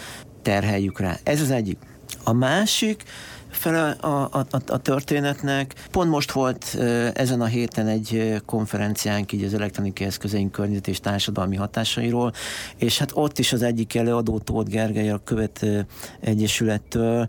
terheljük 0.41 0.99
rá. 0.99 1.17
Ez 1.23 1.41
az 1.41 1.51
egyik. 1.51 1.77
A 2.23 2.33
másik, 2.33 3.03
fele 3.49 3.89
a, 3.89 4.23
a, 4.31 4.45
a 4.67 4.77
történetnek. 4.77 5.73
Pont 5.91 6.09
most 6.09 6.31
volt 6.31 6.77
ezen 7.13 7.41
a 7.41 7.45
héten 7.45 7.87
egy 7.87 8.41
konferenciánk 8.45 9.31
így 9.31 9.43
az 9.43 9.53
elektronikai 9.53 10.07
eszközeink 10.07 10.51
környezet 10.51 10.87
és 10.87 10.99
társadalmi 10.99 11.55
hatásairól, 11.55 12.33
és 12.77 12.97
hát 12.97 13.11
ott 13.13 13.39
is 13.39 13.53
az 13.53 13.61
egyik 13.61 13.95
előadó 13.95 14.39
Tóth 14.39 14.69
Gergely 14.69 15.09
a 15.09 15.21
Követ 15.23 15.65
Egyesülettől 16.19 17.27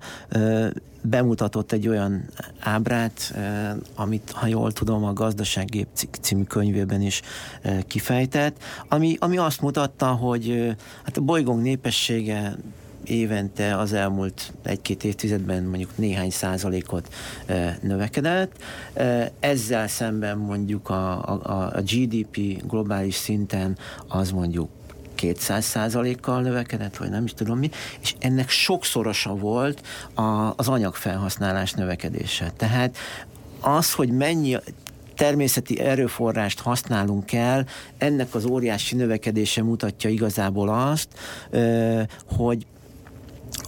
bemutatott 1.08 1.72
egy 1.72 1.88
olyan 1.88 2.24
ábrát, 2.58 3.34
amit, 3.94 4.30
ha 4.30 4.46
jól 4.46 4.72
tudom, 4.72 5.04
a 5.04 5.12
Gazdasággép 5.12 5.86
című 6.20 6.42
könyvében 6.42 7.00
is 7.00 7.22
kifejtett, 7.86 8.62
ami, 8.88 9.16
ami 9.20 9.36
azt 9.36 9.60
mutatta, 9.60 10.06
hogy 10.06 10.76
hát 11.04 11.16
a 11.16 11.20
bolygónk 11.20 11.62
népessége 11.62 12.56
évente 13.04 13.76
az 13.76 13.92
elmúlt 13.92 14.52
egy-két 14.62 15.04
évtizedben 15.04 15.62
mondjuk 15.62 15.96
néhány 15.96 16.30
százalékot 16.30 17.14
növekedett. 17.80 18.62
Ezzel 19.40 19.88
szemben 19.88 20.38
mondjuk 20.38 20.88
a, 20.88 21.28
a, 21.28 21.72
a 21.74 21.80
GDP 21.80 22.66
globális 22.66 23.14
szinten 23.14 23.78
az 24.08 24.30
mondjuk 24.30 24.68
200 25.16 25.64
százalékkal 25.64 26.40
növekedett, 26.40 26.96
vagy 26.96 27.10
nem 27.10 27.24
is 27.24 27.34
tudom 27.34 27.58
mi, 27.58 27.70
és 28.00 28.14
ennek 28.18 28.48
sokszorosa 28.48 29.34
volt 29.34 29.82
a, 30.14 30.52
az 30.56 30.68
anyagfelhasználás 30.68 31.72
növekedése. 31.72 32.52
Tehát 32.56 32.96
az, 33.60 33.92
hogy 33.92 34.10
mennyi 34.10 34.56
természeti 35.16 35.80
erőforrást 35.80 36.60
használunk 36.60 37.32
el, 37.32 37.66
ennek 37.98 38.34
az 38.34 38.44
óriási 38.44 38.96
növekedése 38.96 39.62
mutatja 39.62 40.10
igazából 40.10 40.68
azt, 40.68 41.08
hogy 42.36 42.66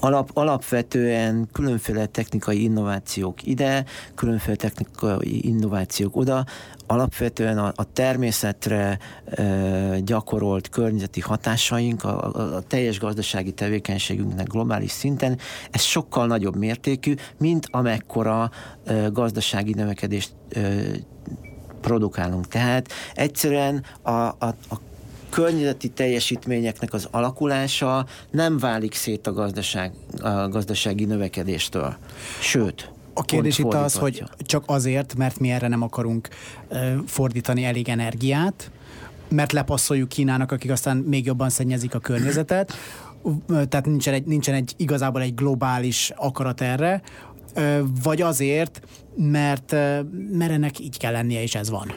Alap, 0.00 0.30
alapvetően 0.34 1.48
különféle 1.52 2.06
technikai 2.06 2.62
innovációk 2.62 3.46
ide, 3.46 3.84
különféle 4.14 4.56
technikai 4.56 5.46
innovációk 5.46 6.16
oda, 6.16 6.44
alapvetően 6.88 7.59
a, 7.59 7.72
a 7.74 7.92
természetre 7.92 8.98
e, 9.24 9.98
gyakorolt 10.01 10.68
környezeti 10.68 11.20
hatásaink, 11.20 12.05
a, 12.05 12.33
a, 12.35 12.55
a 12.55 12.61
teljes 12.61 12.98
gazdasági 12.98 13.53
tevékenységünknek 13.53 14.46
globális 14.46 14.90
szinten, 14.90 15.38
ez 15.70 15.83
sokkal 15.83 16.27
nagyobb 16.27 16.57
mértékű, 16.57 17.14
mint 17.38 17.66
amekkora 17.70 18.51
e, 18.85 19.09
gazdasági 19.12 19.72
növekedést 19.72 20.33
e, 20.51 20.61
produkálunk. 21.81 22.48
Tehát 22.48 22.88
egyszerűen 23.14 23.85
a, 24.03 24.11
a, 24.11 24.35
a 24.70 24.81
környezeti 25.31 25.88
teljesítményeknek 25.88 26.92
az 26.92 27.09
alakulása 27.11 28.07
nem 28.31 28.59
válik 28.59 28.94
szét 28.94 29.27
a, 29.27 29.33
gazdaság, 29.33 29.92
a 30.20 30.48
gazdasági 30.48 31.05
növekedéstől. 31.05 31.96
Sőt, 32.40 32.90
a 33.18 33.22
kérdés 33.22 33.59
itt 33.59 33.74
az, 33.74 33.94
hogy 33.94 34.22
csak 34.38 34.62
azért, 34.66 35.14
mert 35.16 35.38
mi 35.38 35.50
erre 35.50 35.68
nem 35.68 35.83
akarunk 35.83 36.28
fordítani 37.07 37.64
elég 37.64 37.88
energiát, 37.88 38.70
mert 39.28 39.52
lepasszoljuk 39.52 40.09
Kínának, 40.09 40.52
akik 40.52 40.70
aztán 40.70 40.96
még 40.96 41.26
jobban 41.26 41.50
szennyezik 41.50 41.94
a 41.94 41.98
környezetet, 41.98 42.72
tehát 43.46 43.87
nincsen 43.87 44.14
egy, 44.14 44.24
nincsen 44.24 44.54
egy 44.54 44.74
igazából 44.76 45.22
egy 45.22 45.35
globális 45.35 46.12
akarat 46.16 46.61
erre, 46.61 47.02
vagy 48.02 48.22
azért, 48.22 48.80
mert, 49.18 49.72
ennek 50.38 50.78
így 50.78 50.98
kell 50.98 51.12
lennie, 51.12 51.42
és 51.42 51.54
ez 51.54 51.70
van. 51.70 51.92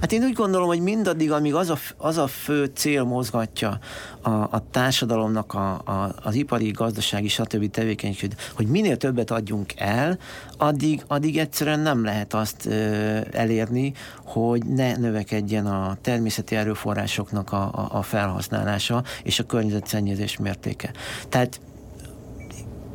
Hát 0.00 0.12
én 0.12 0.22
úgy 0.22 0.32
gondolom, 0.32 0.66
hogy 0.66 0.80
mindaddig, 0.80 1.32
amíg 1.32 1.54
az 1.54 1.70
a, 1.70 1.76
az 1.96 2.16
a 2.16 2.26
fő 2.26 2.70
cél 2.74 3.04
mozgatja 3.04 3.78
a, 4.22 4.30
a 4.30 4.62
társadalomnak 4.70 5.54
a, 5.54 5.72
a, 5.72 6.14
az 6.22 6.34
ipari, 6.34 6.70
gazdasági, 6.70 7.28
stb. 7.28 7.70
tevékenységet, 7.70 8.52
hogy 8.54 8.66
minél 8.66 8.96
többet 8.96 9.30
adjunk 9.30 9.72
el, 9.76 10.18
addig, 10.56 11.04
addig 11.06 11.38
egyszerűen 11.38 11.80
nem 11.80 12.04
lehet 12.04 12.34
azt 12.34 12.66
ö, 12.66 13.18
elérni, 13.32 13.92
hogy 14.24 14.66
ne 14.66 14.96
növekedjen 14.96 15.66
a 15.66 15.96
természeti 16.00 16.56
erőforrásoknak 16.56 17.52
a, 17.52 17.62
a, 17.62 17.88
a 17.90 18.02
felhasználása 18.02 19.02
és 19.22 19.38
a 19.38 19.44
környezetszennyezés 19.44 20.36
mértéke. 20.36 20.90
Tehát 21.28 21.60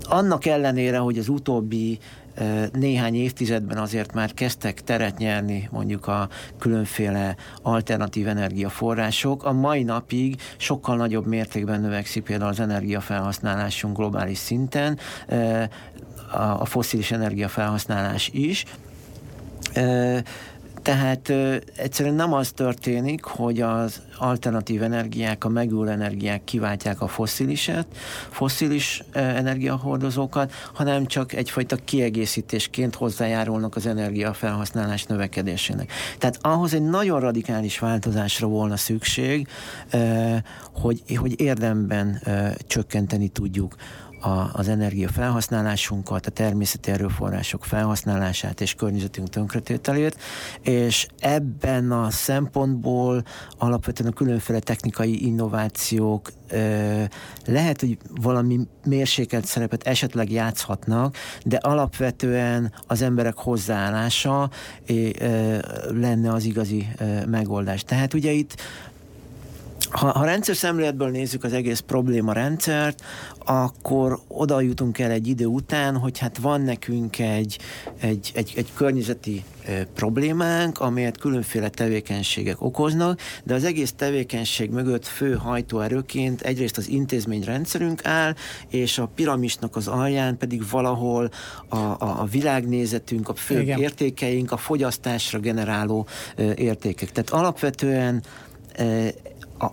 annak 0.10 0.45
ellenére, 0.45 0.98
hogy 0.98 1.17
az 1.17 1.30
utóbbi 1.30 2.00
néhány 2.72 3.15
évtizedben 3.15 3.78
azért 3.78 4.13
már 4.13 4.34
kezdtek 4.34 4.84
teret 4.84 5.17
nyerni 5.17 5.69
mondjuk 5.72 6.08
a 6.08 6.30
különféle 6.60 7.36
alternatív 7.62 8.28
energiaforrások. 8.28 9.43
A 9.43 9.52
mai 9.52 9.84
napig 9.84 10.41
sokkal 10.58 10.95
nagyobb 10.95 11.26
mértékben 11.26 11.82
növekszik 11.82 12.24
például 12.24 12.50
az 12.50 12.60
energiafelhasználásunk 12.60 13.98
globális 13.98 14.38
szinten, 14.38 14.98
a 16.58 16.65
foszilis 16.65 17.12
energiafelhasználás 17.12 18.30
is. 18.34 18.65
Tehát 20.82 21.30
ö, 21.30 21.56
egyszerűen 21.76 22.15
nem 22.15 22.34
az 22.34 22.52
történik, 22.52 23.24
hogy 23.24 23.62
az 23.62 24.02
alternatív 24.18 24.84
energiák, 24.84 25.44
a 25.44 25.50
megújuló 25.50 25.89
energiák 25.89 26.44
kiváltják 26.44 27.02
a 27.02 27.08
fossziliset, 27.08 27.86
fosszilis 28.30 29.04
ö, 29.12 29.20
energiahordozókat, 29.20 30.52
hanem 30.74 31.06
csak 31.06 31.34
egyfajta 31.34 31.76
kiegészítésként 31.76 32.96
hozzájárulnak 32.96 33.76
az 33.76 33.86
energiafelhasználás 33.86 35.04
növekedésének. 35.04 35.92
Tehát 36.18 36.38
ahhoz 36.42 36.74
egy 36.74 36.84
nagyon 36.89 37.20
radikális 37.20 37.80
változásra 37.80 38.48
volna 38.48 38.78
szükség, 38.78 39.48
ö, 39.92 40.36
hogy, 40.74 41.04
hogy 41.15 41.42
érdemben 41.42 42.22
ö, 42.26 42.48
csökkenteni 42.68 43.28
tudjuk 43.28 43.76
a, 44.21 44.49
az 44.53 44.67
energia 44.67 45.10
felhasználásunkat, 45.10 46.25
a 46.25 46.29
természeti 46.29 46.91
erőforrások 46.91 47.65
felhasználását 47.65 48.62
és 48.62 48.73
környezetünk 48.73 49.29
tönkretételét, 49.29 50.17
és 50.62 51.08
ebben 51.19 51.91
a 51.91 52.10
szempontból 52.10 53.23
alapvetően 53.58 54.12
a 54.12 54.13
különféle 54.13 54.60
technikai 54.60 55.25
innovációk 55.25 56.32
ö, 56.49 57.03
lehet, 57.45 57.79
hogy 57.79 57.97
valami 58.21 58.60
mérsékelt 58.86 59.45
szerepet 59.45 59.84
esetleg 59.84 60.32
játszhatnak, 60.32 61.15
de 61.45 61.58
alapvetően 61.58 62.73
az 62.88 63.01
emberek 63.01 63.38
hozzáállása 63.38 64.49
ö, 64.88 65.58
lenne 65.89 66.34
az 66.34 66.43
igazi 66.43 66.88
ö, 66.97 67.25
megoldás. 67.25 67.84
Tehát 67.84 68.13
ugye 68.13 68.32
itt 68.32 68.55
ha, 69.89 70.12
ha 70.12 70.25
rendszer 70.25 70.56
szemléletből 70.56 71.10
nézzük 71.10 71.43
az 71.43 71.54
egész 71.54 71.80
probléma 71.80 72.34
rendszert, 72.34 73.04
akkor 73.45 74.19
oda 74.28 74.62
jutunk 74.62 74.99
el 74.99 75.12
egy 75.12 75.28
idő 75.28 75.45
után, 75.45 75.97
hogy 75.97 76.17
hát 76.17 76.38
van 76.38 76.62
nekünk 76.62 77.19
egy, 77.19 77.60
egy, 77.99 78.32
egy, 78.36 78.54
egy 78.56 78.73
környezeti 78.73 79.43
problémánk, 79.93 80.80
amelyet 80.80 81.17
különféle 81.17 81.69
tevékenységek 81.69 82.62
okoznak, 82.62 83.19
de 83.43 83.54
az 83.54 83.63
egész 83.63 83.91
tevékenység 83.91 84.69
mögött 84.69 85.06
fő 85.06 85.34
hajtóerőként 85.34 86.41
egyrészt 86.41 86.78
az 86.78 86.88
intézményrendszerünk 86.88 88.06
áll, 88.06 88.36
és 88.67 88.97
a 88.97 89.10
piramisnak 89.15 89.75
az 89.75 89.88
alján 89.88 90.38
pedig 90.38 90.69
valahol 90.69 91.30
a, 91.69 91.78
a, 91.78 91.97
a 91.99 92.28
világnézetünk, 92.32 93.30
a 93.30 93.34
fő 93.34 93.62
Igen. 93.62 93.80
értékeink, 93.80 94.52
a 94.52 94.58
fogyasztásra 94.58 95.39
generáló 95.39 96.08
értékek. 96.56 97.12
Tehát 97.12 97.30
alapvetően 97.30 98.23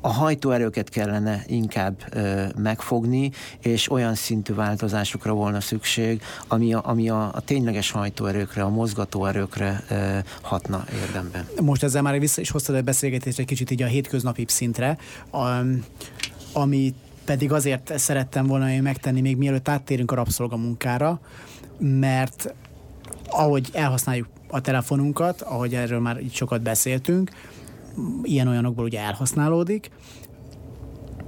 a, 0.01 0.09
hajtóerőket 0.09 0.88
kellene 0.88 1.42
inkább 1.46 2.03
ö, 2.11 2.44
megfogni, 2.57 3.31
és 3.61 3.90
olyan 3.90 4.14
szintű 4.14 4.55
változásokra 4.55 5.33
volna 5.33 5.61
szükség, 5.61 6.22
ami 6.49 6.75
a, 6.75 6.81
ami 6.85 7.09
a, 7.09 7.31
a 7.35 7.40
tényleges 7.40 7.90
hajtóerőkre, 7.90 8.62
a 8.62 8.68
mozgatóerőkre 8.68 9.85
ö, 9.90 10.18
hatna 10.40 10.85
érdemben. 11.03 11.46
Most 11.62 11.83
ezzel 11.83 12.03
már 12.03 12.18
vissza 12.18 12.40
is 12.40 12.51
hoztad 12.51 12.75
a 12.75 12.83
beszélgetést 12.83 13.38
egy 13.38 13.46
kicsit 13.46 13.70
így 13.70 13.83
a 13.83 13.87
hétköznapi 13.87 14.44
szintre, 14.49 14.99
ami 16.53 16.94
pedig 17.25 17.53
azért 17.53 17.99
szerettem 17.99 18.46
volna 18.46 18.81
megtenni, 18.83 19.20
még 19.20 19.37
mielőtt 19.37 19.68
áttérünk 19.68 20.11
a 20.11 20.14
rabszolgamunkára, 20.14 21.20
mert 21.79 22.55
ahogy 23.29 23.68
elhasználjuk 23.72 24.29
a 24.49 24.61
telefonunkat, 24.61 25.42
ahogy 25.42 25.75
erről 25.75 26.01
már 26.01 26.20
így 26.20 26.35
sokat 26.35 26.62
beszéltünk, 26.62 27.31
ilyen-olyanokból 28.22 28.85
ugye 28.85 29.00
elhasználódik, 29.00 29.90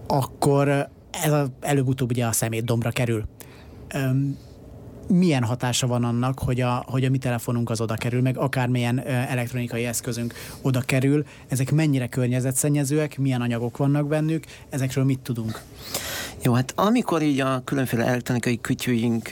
akkor 0.07 0.88
ez 1.11 1.33
a, 1.33 1.46
előbb-utóbb 1.61 2.11
ugye 2.11 2.26
a 2.26 2.33
szemét 2.33 2.64
dombra 2.64 2.90
kerül. 2.90 3.24
Öm, 3.94 4.37
milyen 5.09 5.44
hatása 5.44 5.87
van 5.87 6.04
annak, 6.04 6.38
hogy 6.38 6.61
a, 6.61 6.85
hogy 6.87 7.04
a 7.04 7.11
mi 7.11 7.18
telefonunk 7.18 7.70
az 7.70 7.81
oda 7.81 7.94
kerül, 7.94 8.22
meg 8.22 8.38
akármilyen 8.38 9.07
elektronikai 9.07 9.85
eszközünk 9.85 10.35
oda 10.62 10.81
kerül, 10.81 11.24
ezek 11.48 11.72
mennyire 11.72 12.07
környezetszennyezőek, 12.07 13.18
milyen 13.18 13.40
anyagok 13.40 13.76
vannak 13.76 14.07
bennük, 14.07 14.44
ezekről 14.68 15.04
mit 15.04 15.18
tudunk? 15.18 15.62
Jó, 16.42 16.52
hát 16.52 16.72
amikor 16.76 17.22
így 17.22 17.40
a 17.40 17.62
különféle 17.64 18.04
elektronikai 18.04 18.61
kütyűink 18.61 19.28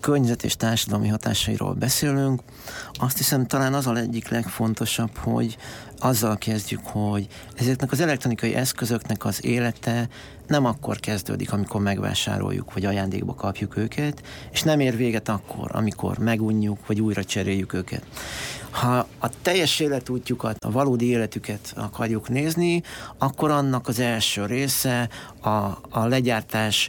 környezet 0.00 0.44
és 0.44 0.56
társadalmi 0.56 1.08
hatásairól 1.08 1.74
beszélünk, 1.74 2.42
azt 2.92 3.16
hiszem 3.16 3.46
talán 3.46 3.74
az 3.74 3.86
a 3.86 3.96
egyik 3.96 4.28
legfontosabb, 4.28 5.16
hogy 5.16 5.56
azzal 5.98 6.36
kezdjük, 6.36 6.80
hogy 6.84 7.26
ezeknek 7.54 7.92
az 7.92 8.00
elektronikai 8.00 8.54
eszközöknek 8.54 9.24
az 9.24 9.44
élete 9.44 10.08
nem 10.46 10.64
akkor 10.64 11.00
kezdődik, 11.00 11.52
amikor 11.52 11.80
megvásároljuk, 11.80 12.72
vagy 12.72 12.84
ajándékba 12.84 13.34
kapjuk 13.34 13.76
őket, 13.76 14.22
és 14.52 14.62
nem 14.62 14.80
ér 14.80 14.96
véget 14.96 15.28
akkor, 15.28 15.70
amikor 15.72 16.18
megunjuk, 16.18 16.86
vagy 16.86 17.00
újra 17.00 17.24
cseréljük 17.24 17.72
őket. 17.72 18.02
Ha 18.70 19.06
a 19.18 19.30
teljes 19.42 19.80
életútjukat, 19.80 20.64
a 20.64 20.70
valódi 20.70 21.06
életüket 21.06 21.72
akarjuk 21.76 22.28
nézni, 22.28 22.82
akkor 23.18 23.50
annak 23.50 23.88
az 23.88 23.98
első 23.98 24.46
része 24.46 25.08
a, 25.40 25.48
a 25.90 26.06
legyártás 26.06 26.88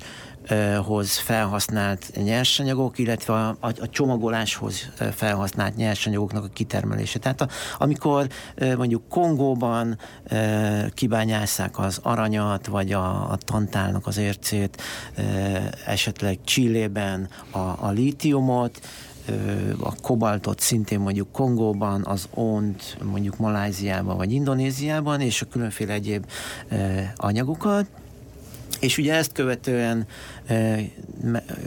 hoz 0.84 1.18
felhasznált 1.18 2.12
nyersanyagok, 2.24 2.98
illetve 2.98 3.34
a, 3.34 3.58
a, 3.60 3.90
csomagoláshoz 3.90 4.90
felhasznált 5.16 5.76
nyersanyagoknak 5.76 6.44
a 6.44 6.50
kitermelése. 6.54 7.20
Tehát 7.20 7.42
a, 7.42 7.48
amikor 7.78 8.28
mondjuk 8.78 9.10
Kongóban 9.10 9.98
kibányásszák 10.94 11.80
az 11.80 12.00
aranyat, 12.04 12.68
vagy 12.68 12.92
a, 12.92 13.32
a 13.32 13.38
tantálnak 13.46 14.08
az 14.08 14.18
ércét, 14.18 14.82
esetleg 15.86 16.40
Csillében 16.44 17.30
a, 17.52 17.58
a 17.58 17.90
lítiumot, 17.90 18.80
a 19.80 19.96
kobaltot 20.02 20.60
szintén 20.60 21.00
mondjuk 21.00 21.32
Kongóban, 21.32 22.06
az 22.06 22.28
ont 22.34 22.98
mondjuk 23.04 23.38
Maláziában 23.38 24.18
vagy 24.18 24.32
Indonéziában, 24.32 25.22
és 25.22 25.42
a 25.42 25.46
különféle 25.46 25.94
egyéb 25.94 26.26
anyagokat, 27.16 27.88
és 28.80 28.98
ugye 28.98 29.14
ezt 29.14 29.32
követően 29.32 30.06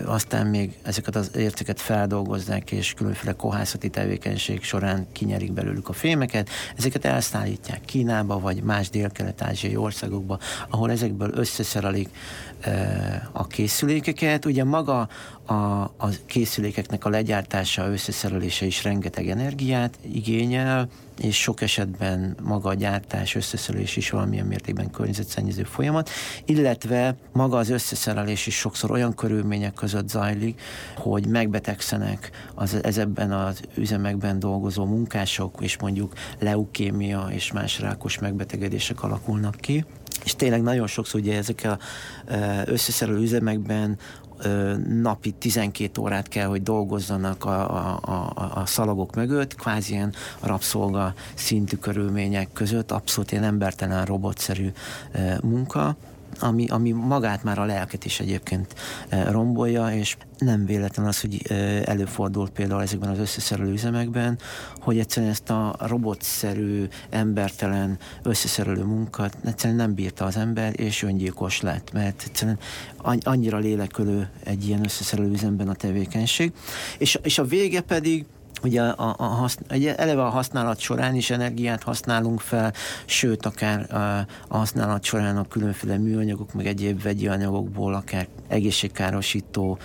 aztán 0.05 0.47
még 0.47 0.79
ezeket 0.83 1.17
az 1.17 1.31
értéket 1.37 1.81
feldolgozzák, 1.81 2.73
és 2.73 2.95
különféle 2.95 3.33
kohászati 3.33 3.89
tevékenység 3.89 4.63
során 4.63 5.07
kinyerik 5.13 5.53
belőlük 5.53 5.89
a 5.89 5.93
fémeket. 5.93 6.49
Ezeket 6.77 7.05
elszállítják 7.05 7.81
Kínába, 7.85 8.39
vagy 8.39 8.63
más 8.63 8.91
dél-kelet-ázsiai 8.91 9.77
országokba, 9.77 10.39
ahol 10.69 10.91
ezekből 10.91 11.31
összeszerelik 11.35 12.09
a 13.33 13.47
készülékeket. 13.47 14.45
Ugye 14.45 14.65
maga 14.65 15.09
a, 15.45 15.55
a 15.97 16.09
készülékeknek 16.27 17.05
a 17.05 17.09
legyártása, 17.09 17.93
összeszerelése 17.93 18.67
is 18.67 18.85
rengeteg 18.85 19.29
energiát 19.29 19.99
igényel, 20.13 20.89
és 21.21 21.41
sok 21.41 21.61
esetben 21.61 22.37
maga 22.43 22.69
a 22.69 22.75
gyártás, 22.75 23.35
összeszerelés 23.35 23.97
is 23.97 24.11
valamilyen 24.11 24.47
mértékben 24.47 24.91
környezetszennyező 24.91 25.63
folyamat, 25.63 26.11
illetve 26.45 27.17
maga 27.33 27.59
az 27.59 27.69
összeszerelés 27.69 28.47
is 28.47 28.55
sokszor 28.57 28.91
olyan 28.91 29.15
körülmények 29.15 29.75
között 29.75 30.09
zajlik, 30.09 30.61
hogy 30.97 31.27
megbetegszenek 31.27 32.31
az 32.55 32.79
ezekben 32.83 33.33
az 33.33 33.61
üzemekben 33.75 34.39
dolgozó 34.39 34.85
munkások, 34.85 35.59
és 35.61 35.79
mondjuk 35.79 36.13
leukémia 36.39 37.27
és 37.31 37.53
más 37.53 37.81
rákos 37.81 38.19
megbetegedések 38.19 39.03
alakulnak 39.03 39.57
ki. 39.57 39.85
És 40.25 40.35
tényleg 40.37 40.63
nagyon 40.63 40.87
sokszor 40.87 41.21
ugye 41.21 41.37
ezek 41.37 41.63
a 41.65 41.79
összeszerelő 42.65 43.21
üzemekben 43.21 43.99
napi 45.03 45.31
12 45.31 46.01
órát 46.01 46.29
kell, 46.29 46.47
hogy 46.47 46.63
dolgozzanak 46.63 47.45
a, 47.45 47.71
a, 47.71 48.01
a, 48.35 48.51
a 48.55 48.67
szalagok 48.67 49.15
mögött, 49.15 49.55
kvázi 49.55 49.93
ilyen 49.93 50.13
rabszolga 50.41 51.15
szintű 51.35 51.77
körülmények 51.77 52.49
között, 52.53 52.91
abszolút 52.93 53.33
ilyen 53.33 53.45
embertelen, 53.45 54.05
robotszerű 54.05 54.73
munka 55.43 55.97
ami, 56.41 56.69
ami 56.69 56.91
magát 56.91 57.43
már 57.43 57.59
a 57.59 57.65
lelket 57.65 58.05
is 58.05 58.21
egyébként 58.21 58.75
e, 59.09 59.31
rombolja, 59.31 59.95
és 59.95 60.17
nem 60.39 60.67
véletlen 60.67 61.07
az, 61.07 61.21
hogy 61.21 61.43
e, 61.49 61.55
előfordul 61.85 62.49
például 62.49 62.83
ezekben 62.83 63.11
az 63.11 63.19
összeszerelő 63.19 63.73
üzemekben, 63.73 64.39
hogy 64.81 64.99
egyszerűen 64.99 65.33
ezt 65.33 65.51
a 65.51 65.77
robotszerű, 65.79 66.89
embertelen 67.11 67.99
összeszerelő 68.23 68.85
munkát 68.85 69.37
egyszerűen 69.45 69.79
nem 69.79 69.95
bírta 69.95 70.25
az 70.25 70.37
ember, 70.37 70.81
és 70.81 71.03
öngyilkos 71.03 71.61
lett, 71.61 71.93
mert 71.93 72.23
egyszerűen 72.27 72.59
annyira 73.21 73.59
lélekölő 73.59 74.29
egy 74.45 74.67
ilyen 74.67 74.85
összeszerelő 74.85 75.31
üzemben 75.31 75.69
a 75.69 75.75
tevékenység. 75.75 76.53
És, 76.99 77.19
és 77.23 77.39
a 77.39 77.45
vége 77.45 77.81
pedig 77.81 78.27
Ugye 78.63 78.83
a, 78.83 79.15
a, 79.19 79.45
a 79.45 79.75
ugye 79.75 79.97
eleve 79.97 80.25
a 80.25 80.29
használat 80.29 80.79
során 80.79 81.15
is 81.15 81.31
energiát 81.31 81.83
használunk 81.83 82.41
fel, 82.41 82.73
sőt, 83.05 83.47
akár 83.47 83.95
a, 83.95 84.27
a 84.49 84.57
használat 84.57 85.05
során 85.05 85.37
a 85.37 85.49
különféle 85.49 85.99
műanyagok, 85.99 86.53
meg 86.53 86.67
egyéb 86.67 87.03
vegyi 87.03 87.29
anyagokból 87.29 87.95
akár 87.95 88.27
egészségkárosító 88.49 89.79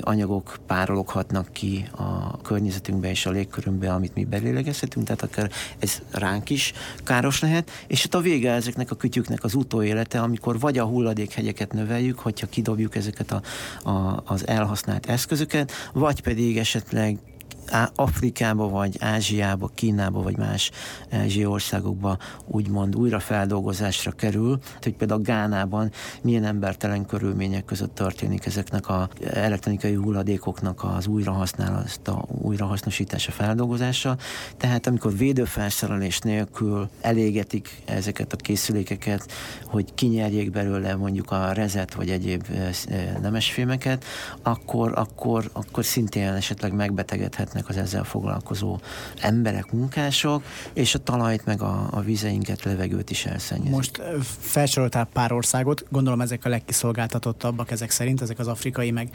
anyagok 0.00 0.56
párologhatnak 0.66 1.52
ki 1.52 1.88
a 1.96 2.40
környezetünkbe 2.40 3.10
és 3.10 3.26
a 3.26 3.30
légkörünkbe, 3.30 3.92
amit 3.92 4.14
mi 4.14 4.24
belélegezhetünk, 4.24 5.06
tehát 5.06 5.22
akár 5.22 5.50
ez 5.78 6.02
ránk 6.10 6.50
is 6.50 6.72
káros 7.04 7.40
lehet, 7.40 7.70
és 7.86 8.02
hát 8.02 8.14
a 8.14 8.20
vége 8.20 8.52
ezeknek 8.52 8.90
a 8.90 8.94
kütyüknek 8.94 9.44
az 9.44 9.54
utóélete, 9.54 10.20
amikor 10.20 10.58
vagy 10.58 10.78
a 10.78 10.84
hulladékhegyeket 10.84 11.72
növeljük, 11.72 12.18
hogyha 12.18 12.46
kidobjuk 12.46 12.96
ezeket 12.96 13.32
a, 13.32 13.42
a, 13.90 14.22
az 14.24 14.46
elhasznált 14.46 15.06
eszközöket, 15.06 15.72
vagy 15.92 16.22
pedig 16.22 16.58
esetleg 16.58 17.18
Afrikába, 17.94 18.68
vagy 18.68 18.96
Ázsiába, 19.00 19.70
Kínába, 19.74 20.22
vagy 20.22 20.36
más 20.36 20.70
ázsiai 21.10 21.46
országokba 21.46 22.18
úgymond 22.46 22.96
újrafeldolgozásra 22.96 24.10
kerül, 24.10 24.58
hogy 24.80 24.94
például 24.94 25.20
Gánában 25.20 25.90
milyen 26.22 26.44
embertelen 26.44 27.06
körülmények 27.06 27.64
között 27.64 27.94
történik 27.94 28.46
ezeknek 28.46 28.88
a 28.88 29.08
elektronikai 29.32 29.94
hulladékoknak 29.94 30.84
az 30.84 31.06
újrahasználata, 31.06 32.24
újrahasznosítása, 32.28 33.30
feldolgozása. 33.30 34.16
Tehát 34.56 34.86
amikor 34.86 35.16
védőfelszerelés 35.16 36.18
nélkül 36.18 36.88
elégetik 37.00 37.82
ezeket 37.84 38.32
a 38.32 38.36
készülékeket, 38.36 39.32
hogy 39.64 39.94
kinyerjék 39.94 40.50
belőle 40.50 40.94
mondjuk 40.94 41.30
a 41.30 41.52
rezet 41.52 41.94
vagy 41.94 42.10
egyéb 42.10 42.46
nemesfémeket, 43.20 44.04
akkor, 44.42 44.92
akkor, 44.94 45.50
akkor 45.52 45.84
szintén 45.84 46.28
esetleg 46.28 46.72
megbetegedhetnek 47.52 47.68
az 47.68 47.76
ezzel 47.76 48.04
foglalkozó 48.04 48.78
emberek, 49.20 49.72
munkások, 49.72 50.42
és 50.72 50.94
a 50.94 50.98
talajt, 50.98 51.44
meg 51.44 51.62
a, 51.62 51.88
a 51.90 52.00
vizeinket, 52.00 52.64
levegőt 52.64 53.10
is 53.10 53.26
elszennyezik. 53.26 53.70
Most 53.70 54.02
felsoroltál 54.40 55.08
pár 55.12 55.32
országot, 55.32 55.84
gondolom 55.90 56.20
ezek 56.20 56.44
a 56.44 56.48
legkiszolgáltatottabbak 56.48 57.70
ezek 57.70 57.90
szerint, 57.90 58.20
ezek 58.20 58.38
az 58.38 58.48
afrikai, 58.48 58.90
meg, 58.90 59.10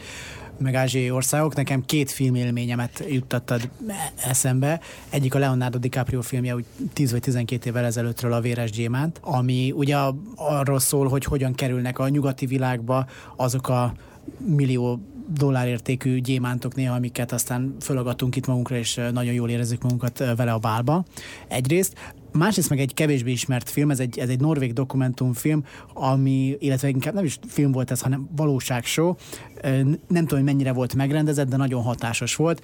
meg 0.58 0.76
ázsiai 0.76 1.12
országok. 1.12 1.56
Nekem 1.56 1.86
két 1.86 2.12
filmélményemet 2.12 3.04
juttattad 3.10 3.70
eszembe. 4.16 4.80
Egyik 5.10 5.36
a 5.36 5.40
Leonardo 5.40 5.78
DiCaprio 5.78 6.22
filmje, 6.22 6.56
úgy 6.56 6.66
10 6.94 7.12
vagy 7.12 7.22
12 7.22 7.70
évvel 7.70 7.86
ezelőttről 7.86 8.34
a 8.34 8.42
Véres 8.42 8.72
Gyémánt, 8.72 9.20
ami 9.22 9.72
ugye 9.72 9.98
arról 10.36 10.80
szól, 10.80 11.08
hogy 11.08 11.24
hogyan 11.24 11.54
kerülnek 11.54 12.00
a 12.00 12.10
nyugati 12.10 12.46
világba 12.46 13.06
azok 13.36 13.70
a 13.70 13.94
millió 14.38 15.00
dollárértékű 15.34 16.20
gyémántok 16.20 16.76
néha, 16.76 16.96
amiket 16.96 17.32
aztán 17.32 17.76
fölagatunk 17.82 18.36
itt 18.36 18.48
magunkra, 18.48 18.78
és 18.78 19.02
nagyon 19.14 19.34
jól 19.34 19.50
érezzük 19.50 19.82
magunkat 19.82 20.24
vele 20.36 20.52
a 20.52 20.58
bálba. 20.58 21.06
Egyrészt. 21.48 22.16
Másrészt 22.32 22.70
meg 22.70 22.80
egy 22.80 22.94
kevésbé 22.94 23.32
ismert 23.32 23.70
film, 23.70 23.92
ez 23.92 24.00
egy, 24.00 24.20
ez 24.20 24.30
egy 24.30 24.40
norvég 24.40 24.74
dokumentumfilm, 24.74 25.64
ami, 25.94 26.56
illetve 26.60 26.88
inkább 26.88 27.14
nem 27.14 27.24
is 27.24 27.40
film 27.48 27.72
volt 27.72 27.92
ez, 27.92 28.02
hanem 28.02 28.30
valóságshow. 28.36 29.14
Nem 29.62 29.98
tudom, 30.08 30.28
hogy 30.28 30.44
mennyire 30.44 30.72
volt 30.72 30.96
megrendezett, 30.96 31.50
de 31.50 31.58
nagyon 31.58 31.82
hatásos 31.84 32.36
volt. 32.36 32.62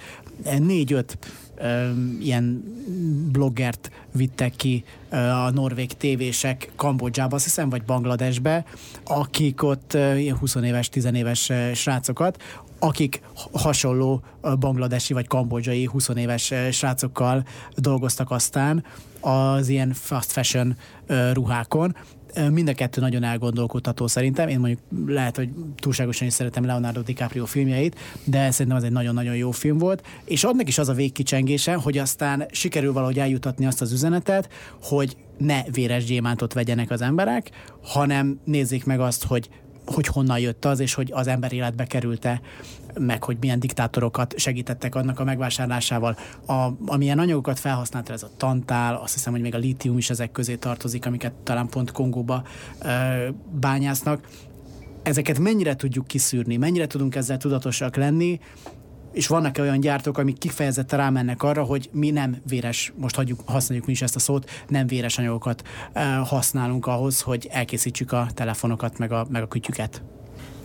Négy-öt 0.58 1.18
ilyen 2.20 2.62
bloggert 3.32 3.90
vittek 4.12 4.56
ki 4.56 4.84
a 5.10 5.50
norvég 5.50 5.92
tévések 5.92 6.72
Kambodzsába, 6.76 7.34
azt 7.34 7.44
hiszem, 7.44 7.68
vagy 7.68 7.82
Bangladesbe, 7.82 8.64
akik 9.04 9.62
ott 9.62 9.94
ilyen 9.94 10.36
20 10.36 10.54
éves, 10.54 10.88
10 10.88 11.04
éves 11.12 11.52
srácokat, 11.74 12.42
akik 12.78 13.20
hasonló 13.52 14.22
bangladesi 14.58 15.12
vagy 15.12 15.26
kambodzsai 15.26 15.84
20 15.84 16.08
éves 16.08 16.52
srácokkal 16.72 17.44
dolgoztak 17.76 18.30
aztán 18.30 18.84
az 19.20 19.68
ilyen 19.68 19.92
fast 19.92 20.32
fashion 20.32 20.76
ruhákon, 21.32 21.96
Mind 22.50 22.68
a 22.68 22.74
kettő 22.74 23.00
nagyon 23.00 23.22
elgondolkodható 23.22 24.06
szerintem. 24.06 24.48
Én 24.48 24.58
mondjuk 24.58 24.80
lehet, 25.06 25.36
hogy 25.36 25.48
túlságosan 25.76 26.26
is 26.26 26.32
szeretem 26.32 26.64
Leonardo 26.64 27.00
DiCaprio 27.00 27.44
filmjeit, 27.44 27.98
de 28.24 28.50
szerintem 28.50 28.76
az 28.76 28.84
egy 28.84 28.92
nagyon-nagyon 28.92 29.36
jó 29.36 29.50
film 29.50 29.78
volt. 29.78 30.06
És 30.24 30.44
annak 30.44 30.68
is 30.68 30.78
az 30.78 30.88
a 30.88 30.92
végkicsengése, 30.92 31.74
hogy 31.74 31.98
aztán 31.98 32.46
sikerül 32.50 32.92
valahogy 32.92 33.18
eljutatni 33.18 33.66
azt 33.66 33.80
az 33.80 33.92
üzenetet, 33.92 34.48
hogy 34.82 35.16
ne 35.38 35.62
véres 35.72 36.04
gyémántot 36.04 36.52
vegyenek 36.52 36.90
az 36.90 37.00
emberek, 37.00 37.50
hanem 37.82 38.40
nézzék 38.44 38.84
meg 38.84 39.00
azt, 39.00 39.24
hogy 39.24 39.48
hogy 39.86 40.06
honnan 40.06 40.38
jött 40.38 40.64
az, 40.64 40.80
és 40.80 40.94
hogy 40.94 41.10
az 41.12 41.26
ember 41.26 41.52
életbe 41.52 41.84
kerülte, 41.84 42.40
meg 42.98 43.24
hogy 43.24 43.36
milyen 43.40 43.58
diktátorokat 43.58 44.38
segítettek 44.38 44.94
annak 44.94 45.20
a 45.20 45.24
megvásárlásával. 45.24 46.16
A, 46.46 46.68
amilyen 46.86 47.18
anyagokat 47.18 47.58
felhasználta 47.58 48.12
ez 48.12 48.22
a 48.22 48.30
tantál, 48.36 48.94
azt 48.94 49.14
hiszem, 49.14 49.32
hogy 49.32 49.42
még 49.42 49.54
a 49.54 49.58
lítium 49.58 49.98
is 49.98 50.10
ezek 50.10 50.32
közé 50.32 50.54
tartozik, 50.54 51.06
amiket 51.06 51.32
talán 51.32 51.68
pont 51.68 51.92
Kongóba 51.92 52.42
ö, 52.82 53.28
bányásznak. 53.60 54.28
Ezeket 55.02 55.38
mennyire 55.38 55.76
tudjuk 55.76 56.06
kiszűrni, 56.06 56.56
mennyire 56.56 56.86
tudunk 56.86 57.14
ezzel 57.14 57.36
tudatosak 57.36 57.96
lenni, 57.96 58.40
és 59.14 59.26
vannak-e 59.26 59.62
olyan 59.62 59.80
gyártók, 59.80 60.18
amik 60.18 60.38
kifejezetten 60.38 60.98
rámennek 60.98 61.42
arra, 61.42 61.62
hogy 61.62 61.88
mi 61.92 62.10
nem 62.10 62.36
véres, 62.48 62.92
most 62.96 63.16
hagyjuk, 63.16 63.40
használjuk 63.44 63.86
mi 63.86 63.92
is 63.92 64.02
ezt 64.02 64.16
a 64.16 64.18
szót, 64.18 64.50
nem 64.68 64.86
véres 64.86 65.18
anyagokat 65.18 65.62
uh, 65.94 66.02
használunk 66.26 66.86
ahhoz, 66.86 67.20
hogy 67.20 67.48
elkészítsük 67.50 68.12
a 68.12 68.26
telefonokat, 68.34 68.98
meg 68.98 69.12
a, 69.12 69.26
meg 69.30 69.42
a 69.42 69.48
kütyüket? 69.48 70.02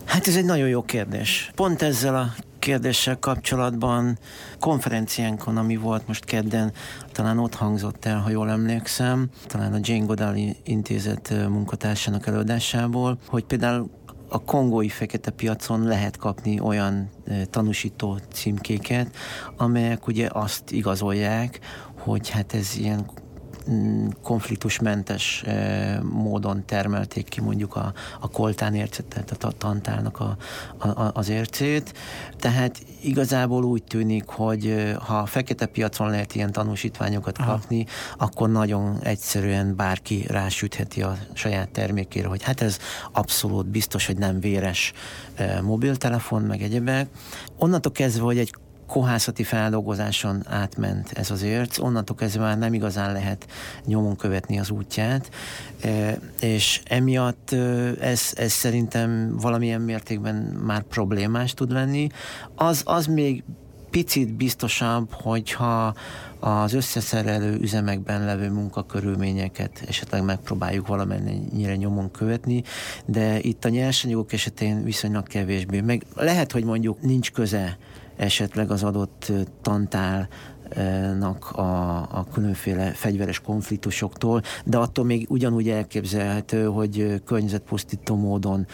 Hát 0.04 0.26
ez 0.26 0.36
egy 0.36 0.44
nagyon 0.44 0.68
jó 0.68 0.82
kérdés. 0.82 1.50
Pont 1.54 1.82
ezzel 1.82 2.16
a 2.16 2.34
kérdéssel 2.58 3.18
kapcsolatban 3.18 4.18
konferenciánkon, 4.58 5.56
ami 5.56 5.76
volt 5.76 6.06
most 6.06 6.24
kedden, 6.24 6.72
talán 7.12 7.38
ott 7.38 7.54
hangzott 7.54 8.04
el, 8.04 8.18
ha 8.18 8.30
jól 8.30 8.50
emlékszem, 8.50 9.28
talán 9.46 9.72
a 9.72 9.78
Jane 9.82 10.04
Goodall 10.04 10.36
intézet 10.62 11.34
munkatársának 11.48 12.26
előadásából, 12.26 13.18
hogy 13.26 13.44
például 13.44 13.90
a 14.30 14.44
kongói 14.44 14.88
fekete 14.88 15.30
piacon 15.30 15.84
lehet 15.84 16.16
kapni 16.16 16.60
olyan 16.60 17.08
tanúsító 17.50 18.18
címkéket, 18.32 19.16
amelyek 19.56 20.06
ugye 20.06 20.28
azt 20.32 20.70
igazolják, 20.70 21.58
hogy 21.98 22.28
hát 22.28 22.54
ez 22.54 22.76
ilyen 22.76 23.10
konfliktusmentes 24.22 25.42
eh, 25.42 25.98
módon 26.02 26.64
termelték 26.66 27.28
ki 27.28 27.40
mondjuk 27.40 27.76
a, 27.76 27.92
a 28.20 28.28
koltán 28.28 28.74
ércet, 28.74 29.04
tehát 29.06 29.44
a 29.44 29.50
tantálnak 29.50 30.20
a, 30.20 30.36
a, 30.88 31.10
az 31.14 31.28
ércét. 31.28 31.94
Tehát 32.38 32.78
igazából 33.02 33.64
úgy 33.64 33.82
tűnik, 33.82 34.26
hogy 34.26 34.66
eh, 34.66 34.94
ha 34.94 35.18
a 35.18 35.26
fekete 35.26 35.66
piacon 35.66 36.10
lehet 36.10 36.34
ilyen 36.34 36.52
tanúsítványokat 36.52 37.38
Aha. 37.38 37.50
kapni, 37.50 37.86
akkor 38.18 38.50
nagyon 38.50 38.98
egyszerűen 39.02 39.76
bárki 39.76 40.24
rásütheti 40.28 41.02
a 41.02 41.16
saját 41.32 41.68
termékére, 41.68 42.28
hogy 42.28 42.42
hát 42.42 42.60
ez 42.60 42.78
abszolút 43.12 43.66
biztos, 43.66 44.06
hogy 44.06 44.18
nem 44.18 44.40
véres 44.40 44.92
eh, 45.34 45.60
mobiltelefon, 45.60 46.42
meg 46.42 46.62
egyebek. 46.62 47.08
Onnantól 47.58 47.92
kezdve, 47.92 48.22
hogy 48.22 48.38
egy 48.38 48.54
kohászati 48.90 49.42
feldolgozáson 49.42 50.42
átment 50.48 51.12
ez 51.12 51.30
az 51.30 51.42
érc, 51.42 51.78
onnantól 51.78 52.16
kezdve 52.16 52.42
már 52.42 52.58
nem 52.58 52.74
igazán 52.74 53.12
lehet 53.12 53.46
nyomon 53.84 54.16
követni 54.16 54.58
az 54.58 54.70
útját, 54.70 55.30
e, 55.80 56.18
és 56.40 56.80
emiatt 56.84 57.52
e, 57.52 57.56
ez, 58.00 58.32
ez 58.34 58.52
szerintem 58.52 59.36
valamilyen 59.40 59.80
mértékben 59.80 60.34
már 60.64 60.82
problémás 60.82 61.54
tud 61.54 61.72
lenni. 61.72 62.08
Az, 62.54 62.82
az 62.84 63.06
még 63.06 63.42
picit 63.90 64.32
biztosabb, 64.32 65.12
hogyha 65.12 65.94
az 66.38 66.72
összeszerelő 66.72 67.58
üzemekben 67.60 68.24
levő 68.24 68.50
munkakörülményeket 68.50 69.82
esetleg 69.88 70.24
megpróbáljuk 70.24 70.86
valamennyire 70.86 71.76
nyomon 71.76 72.10
követni, 72.10 72.62
de 73.04 73.38
itt 73.40 73.64
a 73.64 73.68
nyersanyagok 73.68 74.32
esetén 74.32 74.84
viszonylag 74.84 75.26
kevésbé. 75.26 75.80
Meg 75.80 76.04
lehet, 76.14 76.52
hogy 76.52 76.64
mondjuk 76.64 77.02
nincs 77.02 77.32
köze 77.32 77.78
esetleg 78.20 78.70
az 78.70 78.82
adott 78.82 79.32
tantál 79.62 80.28
nak 81.18 81.50
a, 81.50 81.96
a 81.96 82.26
különféle 82.32 82.90
fegyveres 82.90 83.40
konfliktusoktól, 83.40 84.42
de 84.64 84.76
attól 84.76 85.04
még 85.04 85.26
ugyanúgy 85.30 85.68
elképzelhető, 85.68 86.64
hogy 86.64 87.22
környezetpusztító 87.24 88.16
módon 88.16 88.66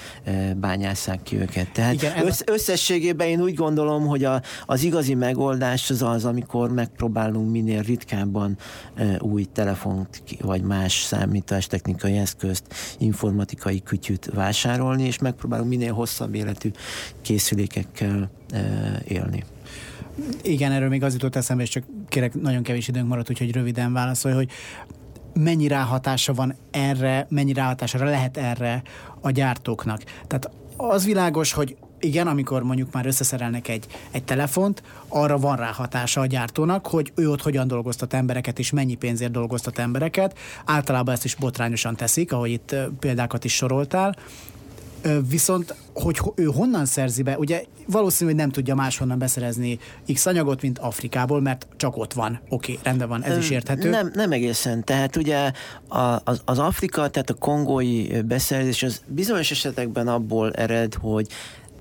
bányásszák 0.57 1.22
ki 1.22 1.36
őket. 1.40 1.72
Tehát 1.72 1.92
Igen, 1.92 2.26
össz, 2.26 2.40
összességében 2.47 3.28
én 3.28 3.40
úgy 3.40 3.55
gondolom, 3.55 4.07
hogy 4.07 4.24
a, 4.24 4.42
az 4.66 4.82
igazi 4.82 5.14
megoldás 5.14 5.90
az 5.90 6.03
az, 6.03 6.24
amikor 6.24 6.70
megpróbálunk 6.70 7.51
minél 7.51 7.82
ritkábban 7.82 8.59
új 9.18 9.44
telefont 9.44 10.22
vagy 10.40 10.62
más 10.62 11.03
számítástechnikai 11.03 12.16
eszközt, 12.16 12.64
informatikai 12.99 13.82
kütyüt 13.82 14.30
vásárolni, 14.34 15.03
és 15.03 15.18
megpróbálunk 15.18 15.68
minél 15.68 15.92
hosszabb 15.92 16.34
életű 16.34 16.70
készülékekkel 17.22 18.30
élni. 19.05 19.44
Igen, 20.43 20.73
erről 20.73 20.89
még 20.89 21.03
az 21.03 21.12
jutott 21.12 21.37
eszembe, 21.37 21.62
és 21.62 21.69
csak 21.69 21.85
kérek, 22.09 22.35
nagyon 22.35 22.62
kevés 22.62 22.89
időnk 22.89 23.09
maradt, 23.09 23.31
úgyhogy 23.31 23.53
röviden 23.53 23.93
válaszolj, 23.93 24.35
hogy 24.35 24.51
mennyi 25.33 25.69
ráhatása 25.69 26.35
van 26.35 26.55
erre, 26.71 27.27
mennyi 27.31 27.53
ráhatása 27.53 28.05
lehet 28.05 28.37
erre 28.37 28.83
a 29.21 29.31
gyártóknak. 29.31 30.03
Tehát 30.27 30.51
az 30.77 31.05
világos, 31.05 31.53
hogy 31.53 31.77
igen, 32.01 32.27
amikor 32.27 32.62
mondjuk 32.62 32.93
már 32.93 33.07
összeszerelnek 33.07 33.69
egy, 33.69 33.87
egy 34.11 34.25
telefont, 34.25 34.83
arra 35.09 35.39
van 35.39 35.57
rá 35.57 35.73
hatása 35.73 36.21
a 36.21 36.27
gyártónak, 36.27 36.87
hogy 36.87 37.12
ő 37.14 37.31
ott 37.31 37.43
hogyan 37.43 37.69
dolgoztat 37.69 38.14
embereket, 38.14 38.59
és 38.59 38.71
mennyi 38.71 38.95
pénzért 38.95 39.33
dolgoztat 39.33 39.79
embereket. 39.79 40.39
Általában 40.64 41.14
ezt 41.14 41.25
is 41.25 41.35
botrányosan 41.35 41.97
teszik, 41.97 42.33
ahogy 42.33 42.51
itt 42.51 42.77
példákat 42.99 43.45
is 43.45 43.55
soroltál. 43.55 44.17
Viszont, 45.29 45.75
hogy 45.95 46.21
ő 46.35 46.45
honnan 46.45 46.85
szerzi 46.85 47.23
be, 47.23 47.39
ugye 47.39 47.65
valószínű, 47.87 48.31
hogy 48.31 48.41
nem 48.41 48.51
tudja 48.51 48.75
máshonnan 48.75 49.19
beszerezni 49.19 49.79
X 50.13 50.27
anyagot, 50.27 50.63
mint 50.63 50.79
Afrikából, 50.79 51.41
mert 51.41 51.67
csak 51.77 51.97
ott 51.97 52.13
van. 52.13 52.41
Oké, 52.49 52.73
okay, 52.73 52.85
rendben 52.85 53.09
van, 53.09 53.23
ez 53.23 53.37
is 53.37 53.51
érthető. 53.51 53.91
Nem, 53.91 54.11
nem 54.15 54.33
egészen. 54.33 54.85
Tehát 54.85 55.17
ugye 55.17 55.53
az, 56.25 56.41
az 56.45 56.59
Afrika, 56.59 57.09
tehát 57.09 57.31
a 57.31 57.35
kongói 57.35 58.21
beszerzés 58.23 58.83
az 58.83 59.03
bizonyos 59.07 59.51
esetekben 59.51 60.09
abból 60.09 60.53
ered, 60.53 60.95
hogy 60.95 61.27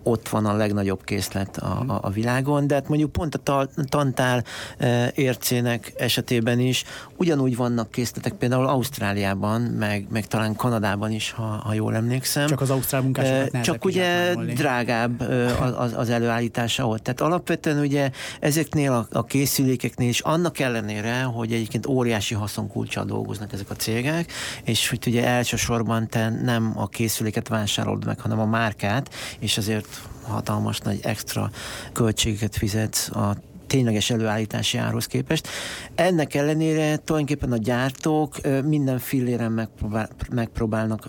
ott 0.07 0.29
van 0.29 0.45
a 0.45 0.53
legnagyobb 0.53 1.03
készlet 1.03 1.57
a, 1.57 1.83
a, 1.87 1.99
a 2.01 2.09
világon, 2.09 2.67
de 2.67 2.73
hát 2.73 2.87
mondjuk 2.87 3.11
pont 3.11 3.35
a 3.35 3.67
tantál 3.89 4.43
e, 4.77 5.11
ércének 5.15 5.93
esetében 5.97 6.59
is 6.59 6.83
ugyanúgy 7.17 7.55
vannak 7.55 7.91
készletek 7.91 8.33
például 8.33 8.67
Ausztráliában, 8.67 9.61
meg, 9.61 10.05
meg 10.09 10.27
talán 10.27 10.55
Kanadában 10.55 11.11
is, 11.11 11.31
ha, 11.31 11.43
ha 11.43 11.73
jól 11.73 11.95
emlékszem. 11.95 12.47
Csak 12.47 12.61
az 12.61 12.69
ausztrál 12.69 13.01
munkásokat 13.01 13.53
e, 13.53 13.61
Csak 13.61 13.85
ugye 13.85 14.35
drágább 14.35 15.21
e, 15.21 15.57
az, 15.77 15.93
az 15.95 16.09
előállítása 16.09 16.87
ott. 16.87 17.03
Tehát 17.03 17.21
alapvetően 17.21 17.79
ugye 17.79 18.09
ezeknél 18.39 18.91
a, 18.91 19.07
a 19.11 19.25
készülékeknél 19.25 20.09
is 20.09 20.19
annak 20.19 20.59
ellenére, 20.59 21.21
hogy 21.21 21.53
egyébként 21.53 21.85
óriási 21.85 22.33
haszonkulcsal 22.33 23.05
dolgoznak 23.05 23.53
ezek 23.53 23.69
a 23.69 23.75
cégek, 23.75 24.31
és 24.63 24.89
hogy 24.89 24.99
ugye 25.07 25.25
elsősorban 25.25 26.07
te 26.07 26.29
nem 26.29 26.73
a 26.75 26.87
készüléket 26.87 27.47
vásárolod 27.47 28.05
meg, 28.05 28.19
hanem 28.19 28.39
a 28.39 28.45
márkát, 28.45 29.13
és 29.39 29.57
azért 29.57 29.94
hatalmas 30.21 30.79
nagy 30.79 30.99
extra 31.03 31.51
költségeket 31.93 32.55
fizetsz 32.55 33.09
a 33.09 33.35
tényleges 33.67 34.09
előállítási 34.09 34.77
árhoz 34.77 35.05
képest. 35.05 35.47
Ennek 35.95 36.33
ellenére 36.33 36.97
tulajdonképpen 36.97 37.51
a 37.51 37.57
gyártók 37.57 38.35
minden 38.65 38.99
filléren 38.99 39.51
megpróbál, 39.51 40.09
megpróbálnak 40.31 41.07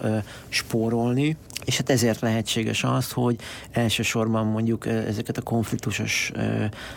spórolni, 0.49 1.37
és 1.64 1.76
hát 1.76 1.91
ezért 1.91 2.20
lehetséges 2.20 2.84
az, 2.84 3.12
hogy 3.12 3.37
elsősorban 3.70 4.47
mondjuk 4.47 4.87
ezeket 4.87 5.37
a 5.37 5.43
konfliktusos 5.43 6.32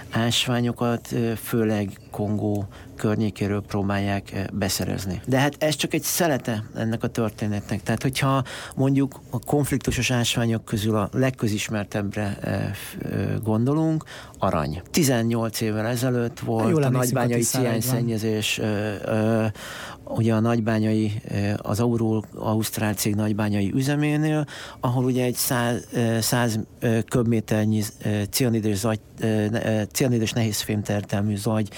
ásványokat, 0.10 1.16
főleg 1.44 2.00
Kongó 2.12 2.68
környékéről 3.00 3.62
próbálják 3.62 4.50
beszerezni. 4.54 5.22
De 5.26 5.40
hát 5.40 5.56
ez 5.58 5.76
csak 5.76 5.94
egy 5.94 6.02
szelete 6.02 6.64
ennek 6.76 7.04
a 7.04 7.08
történetnek. 7.08 7.84
Tehát, 7.84 8.02
hogyha 8.02 8.44
mondjuk 8.76 9.20
a 9.30 9.40
konfliktusos 9.40 10.12
ásványok 10.12 10.66
közül 10.66 10.96
a 10.96 11.10
legközismertebbre 11.12 12.38
gondolunk, 13.44 14.04
arany. 14.38 14.82
18 14.92 15.62
évvel 15.62 15.86
ezelőtt 15.86 16.40
volt 16.40 16.70
Jól 16.70 16.84
a 16.84 16.90
nagybányai 16.90 17.42
ciányszennyezés, 17.42 18.62
ugye 20.04 20.34
a 20.34 20.40
nagybányai, 20.40 21.22
az 21.58 21.80
Aurul 21.80 22.24
Ausztrál 22.36 22.94
cég 22.94 23.16
nagybányai 23.16 23.72
üzeménél, 23.76 24.46
ahol 24.80 25.04
ugye 25.04 25.24
egy 25.24 25.36
100, 25.36 25.88
100 26.20 26.60
köbméternyi 27.08 27.84
cianides, 28.30 28.78
zagy, 28.78 29.00
cianides 29.92 30.32
nehézfémtertelmű 30.32 31.36
zagy 31.36 31.70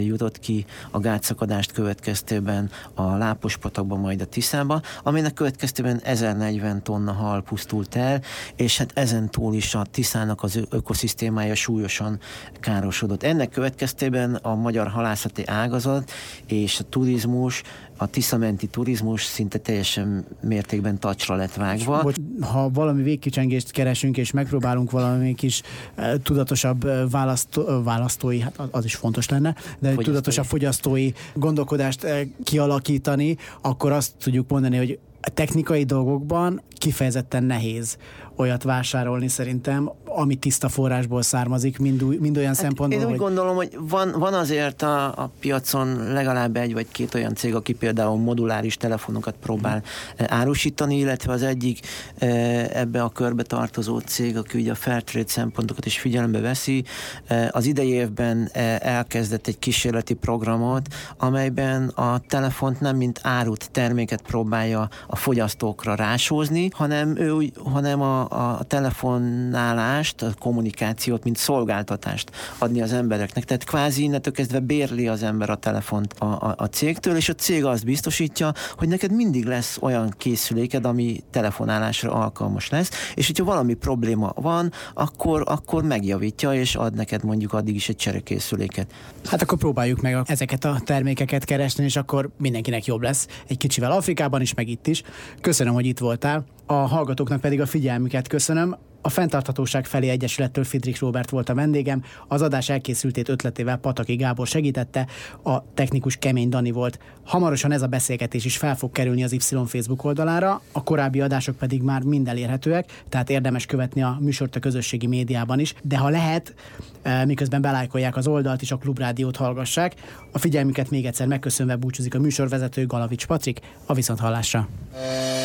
jutott 0.00 0.38
ki 0.38 0.57
a 0.90 0.98
gátszakadást 0.98 1.72
következtében 1.72 2.70
a 2.94 3.16
Lápospatakba, 3.16 3.96
majd 3.96 4.20
a 4.20 4.24
Tiszába, 4.24 4.82
aminek 5.02 5.34
következtében 5.34 6.00
1040 6.04 6.82
tonna 6.82 7.12
hal 7.12 7.42
pusztult 7.42 7.96
el, 7.96 8.22
és 8.56 8.78
hát 8.78 8.90
ezen 8.94 9.30
túl 9.30 9.54
is 9.54 9.74
a 9.74 9.86
Tiszának 9.90 10.42
az 10.42 10.60
ökoszisztémája 10.70 11.54
súlyosan 11.54 12.18
károsodott. 12.60 13.22
Ennek 13.22 13.50
következtében 13.50 14.34
a 14.34 14.54
magyar 14.54 14.88
halászati 14.88 15.46
ágazat 15.46 16.10
és 16.46 16.80
a 16.80 16.84
turizmus 16.88 17.62
a 18.00 18.06
tiszamenti 18.06 18.66
turizmus 18.66 19.24
szinte 19.24 19.58
teljesen 19.58 20.24
mértékben 20.40 20.98
tacsra 20.98 21.34
lett 21.34 21.54
vágva. 21.54 22.02
Bocs, 22.02 22.16
ha 22.40 22.70
valami 22.70 23.02
végkicsengést 23.02 23.70
keresünk, 23.70 24.16
és 24.16 24.30
megpróbálunk 24.30 24.90
valami 24.90 25.34
kis 25.34 25.62
uh, 25.96 26.14
tudatosabb 26.22 26.84
uh, 26.84 27.10
választó, 27.10 27.62
uh, 27.62 27.84
választói, 27.84 28.40
hát 28.40 28.60
az 28.70 28.84
is 28.84 28.94
fontos 28.94 29.28
lenne, 29.28 29.52
de 29.52 29.60
fogyasztói. 29.78 30.04
tudatosabb 30.04 30.44
fogyasztói 30.44 31.12
gondolkodást 31.34 32.04
uh, 32.04 32.20
kialakítani, 32.44 33.36
akkor 33.60 33.92
azt 33.92 34.12
tudjuk 34.18 34.48
mondani, 34.48 34.76
hogy 34.76 34.98
a 35.20 35.30
technikai 35.30 35.84
dolgokban 35.84 36.62
kifejezetten 36.72 37.44
nehéz 37.44 37.96
olyat 38.38 38.62
vásárolni 38.62 39.28
szerintem, 39.28 39.90
ami 40.04 40.34
tiszta 40.34 40.68
forrásból 40.68 41.22
származik, 41.22 41.78
mind, 41.78 42.20
mind 42.20 42.36
olyan 42.36 42.48
hát 42.48 42.56
szempontból, 42.56 43.00
Én 43.00 43.04
úgy 43.04 43.10
hogy... 43.10 43.20
gondolom, 43.20 43.56
hogy 43.56 43.78
van, 43.80 44.14
van 44.18 44.34
azért 44.34 44.82
a, 44.82 45.06
a 45.06 45.30
piacon 45.40 46.12
legalább 46.12 46.56
egy 46.56 46.72
vagy 46.72 46.86
két 46.92 47.14
olyan 47.14 47.34
cég, 47.34 47.54
aki 47.54 47.72
például 47.72 48.16
moduláris 48.16 48.76
telefonokat 48.76 49.34
próbál 49.42 49.76
mm. 49.76 50.24
árusítani, 50.28 50.98
illetve 50.98 51.32
az 51.32 51.42
egyik 51.42 51.80
eh, 52.18 52.64
ebbe 52.64 53.02
a 53.02 53.08
körbe 53.08 53.42
tartozó 53.42 53.98
cég, 53.98 54.36
aki 54.36 54.58
ugye 54.58 54.70
a 54.70 54.74
Fairtrade 54.74 55.28
szempontokat 55.28 55.86
is 55.86 55.98
figyelembe 55.98 56.40
veszi, 56.40 56.84
eh, 57.26 57.48
az 57.50 57.66
idei 57.66 57.88
évben 57.88 58.50
elkezdett 58.78 59.46
egy 59.46 59.58
kísérleti 59.58 60.14
programot, 60.14 60.86
amelyben 61.16 61.88
a 61.88 62.18
telefont 62.18 62.80
nem 62.80 62.96
mint 62.96 63.20
árut, 63.22 63.70
terméket 63.70 64.22
próbálja 64.22 64.88
a 65.06 65.16
fogyasztókra 65.16 65.94
rásózni, 65.94 66.68
hanem 66.72 67.16
ő, 67.16 67.52
hanem 67.64 68.00
a, 68.00 68.27
a 68.28 68.62
telefonálást, 68.62 70.22
a 70.22 70.30
kommunikációt, 70.38 71.24
mint 71.24 71.36
szolgáltatást 71.36 72.30
adni 72.58 72.82
az 72.82 72.92
embereknek. 72.92 73.44
Tehát 73.44 73.64
kvázi 73.64 74.02
innentől 74.02 74.32
kezdve 74.32 74.60
bérli 74.60 75.08
az 75.08 75.22
ember 75.22 75.50
a 75.50 75.54
telefont 75.54 76.12
a, 76.18 76.24
a, 76.24 76.54
a 76.56 76.64
cégtől, 76.64 77.16
és 77.16 77.28
a 77.28 77.34
cég 77.34 77.64
azt 77.64 77.84
biztosítja, 77.84 78.52
hogy 78.76 78.88
neked 78.88 79.12
mindig 79.12 79.44
lesz 79.44 79.78
olyan 79.80 80.14
készüléked, 80.16 80.84
ami 80.84 81.20
telefonálásra 81.30 82.12
alkalmas 82.12 82.68
lesz, 82.68 82.90
és 83.14 83.26
hogyha 83.26 83.44
valami 83.44 83.74
probléma 83.74 84.32
van, 84.34 84.72
akkor, 84.94 85.42
akkor 85.46 85.82
megjavítja, 85.82 86.54
és 86.54 86.74
ad 86.74 86.94
neked 86.94 87.24
mondjuk 87.24 87.52
addig 87.52 87.74
is 87.74 87.88
egy 87.88 87.96
cserekészüléket. 87.96 88.92
Hát 89.24 89.42
akkor 89.42 89.58
próbáljuk 89.58 90.00
meg 90.00 90.22
ezeket 90.24 90.64
a 90.64 90.80
termékeket 90.84 91.44
keresni, 91.44 91.84
és 91.84 91.96
akkor 91.96 92.30
mindenkinek 92.38 92.84
jobb 92.84 93.02
lesz. 93.02 93.26
Egy 93.46 93.56
kicsivel 93.56 93.92
Afrikában 93.92 94.40
is, 94.40 94.54
meg 94.54 94.68
itt 94.68 94.86
is. 94.86 95.02
Köszönöm, 95.40 95.74
hogy 95.74 95.86
itt 95.86 95.98
voltál. 95.98 96.44
A 96.70 96.74
hallgatóknak 96.74 97.40
pedig 97.40 97.60
a 97.60 97.66
figyelmüket 97.66 98.28
köszönöm. 98.28 98.76
A 99.00 99.08
Fentarthatóság 99.08 99.86
felé 99.86 100.08
Egyesülettől 100.08 100.64
Fidrik 100.64 101.00
Robert 101.00 101.30
volt 101.30 101.48
a 101.48 101.54
vendégem, 101.54 102.02
az 102.28 102.42
adás 102.42 102.68
elkészültét 102.68 103.28
ötletével 103.28 103.76
Pataki 103.76 104.14
Gábor 104.14 104.46
segítette, 104.46 105.06
a 105.44 105.74
technikus 105.74 106.16
Kemény 106.16 106.48
Dani 106.48 106.70
volt. 106.70 106.98
Hamarosan 107.24 107.72
ez 107.72 107.82
a 107.82 107.86
beszélgetés 107.86 108.44
is 108.44 108.56
fel 108.56 108.76
fog 108.76 108.92
kerülni 108.92 109.24
az 109.24 109.32
Y 109.32 109.38
Facebook 109.66 110.04
oldalára, 110.04 110.62
a 110.72 110.82
korábbi 110.82 111.20
adások 111.20 111.56
pedig 111.56 111.82
már 111.82 112.02
mind 112.02 112.28
elérhetőek, 112.28 113.04
tehát 113.08 113.30
érdemes 113.30 113.66
követni 113.66 114.02
a 114.02 114.18
műsort 114.20 114.56
a 114.56 114.60
közösségi 114.60 115.06
médiában 115.06 115.58
is, 115.58 115.74
de 115.82 115.96
ha 115.96 116.08
lehet, 116.08 116.54
eh, 117.02 117.24
miközben 117.24 117.60
belájkolják 117.60 118.16
az 118.16 118.26
oldalt 118.26 118.62
és 118.62 118.70
a 118.70 118.76
klubrádiót 118.76 119.36
hallgassák. 119.36 119.94
A 120.32 120.38
figyelmüket 120.38 120.90
még 120.90 121.06
egyszer 121.06 121.26
megköszönve 121.26 121.76
búcsúzik 121.76 122.14
a 122.14 122.18
műsorvezető 122.18 122.86
Galavics 122.86 123.26
Patrik, 123.26 123.60
a 123.86 123.94
viszonthallásra. 123.94 124.68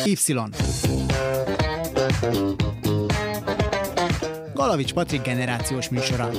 Y. 0.04 0.14
Galavics 4.64 4.92
Patrik 4.92 5.22
generációs 5.22 5.88
műsora. 5.88 6.30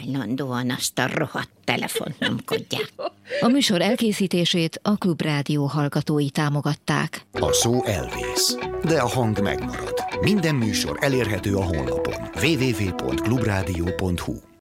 Állandóan 0.00 0.70
azt 0.70 0.98
a 0.98 1.06
rohadt 1.14 1.50
telefont 1.64 2.18
nyomkodják. 2.18 2.92
A 3.40 3.48
műsor 3.48 3.80
elkészítését 3.80 4.80
a 4.82 4.96
Klubrádió 4.96 5.64
hallgatói 5.64 6.30
támogatták. 6.30 7.26
A 7.32 7.52
szó 7.52 7.84
elvész, 7.84 8.56
de 8.82 9.00
a 9.00 9.08
hang 9.08 9.40
megmarad. 9.40 9.94
Minden 10.20 10.54
műsor 10.54 10.96
elérhető 11.00 11.54
a 11.54 11.62
honlapon 11.62 12.30
www.clubradio.hu 12.42 14.34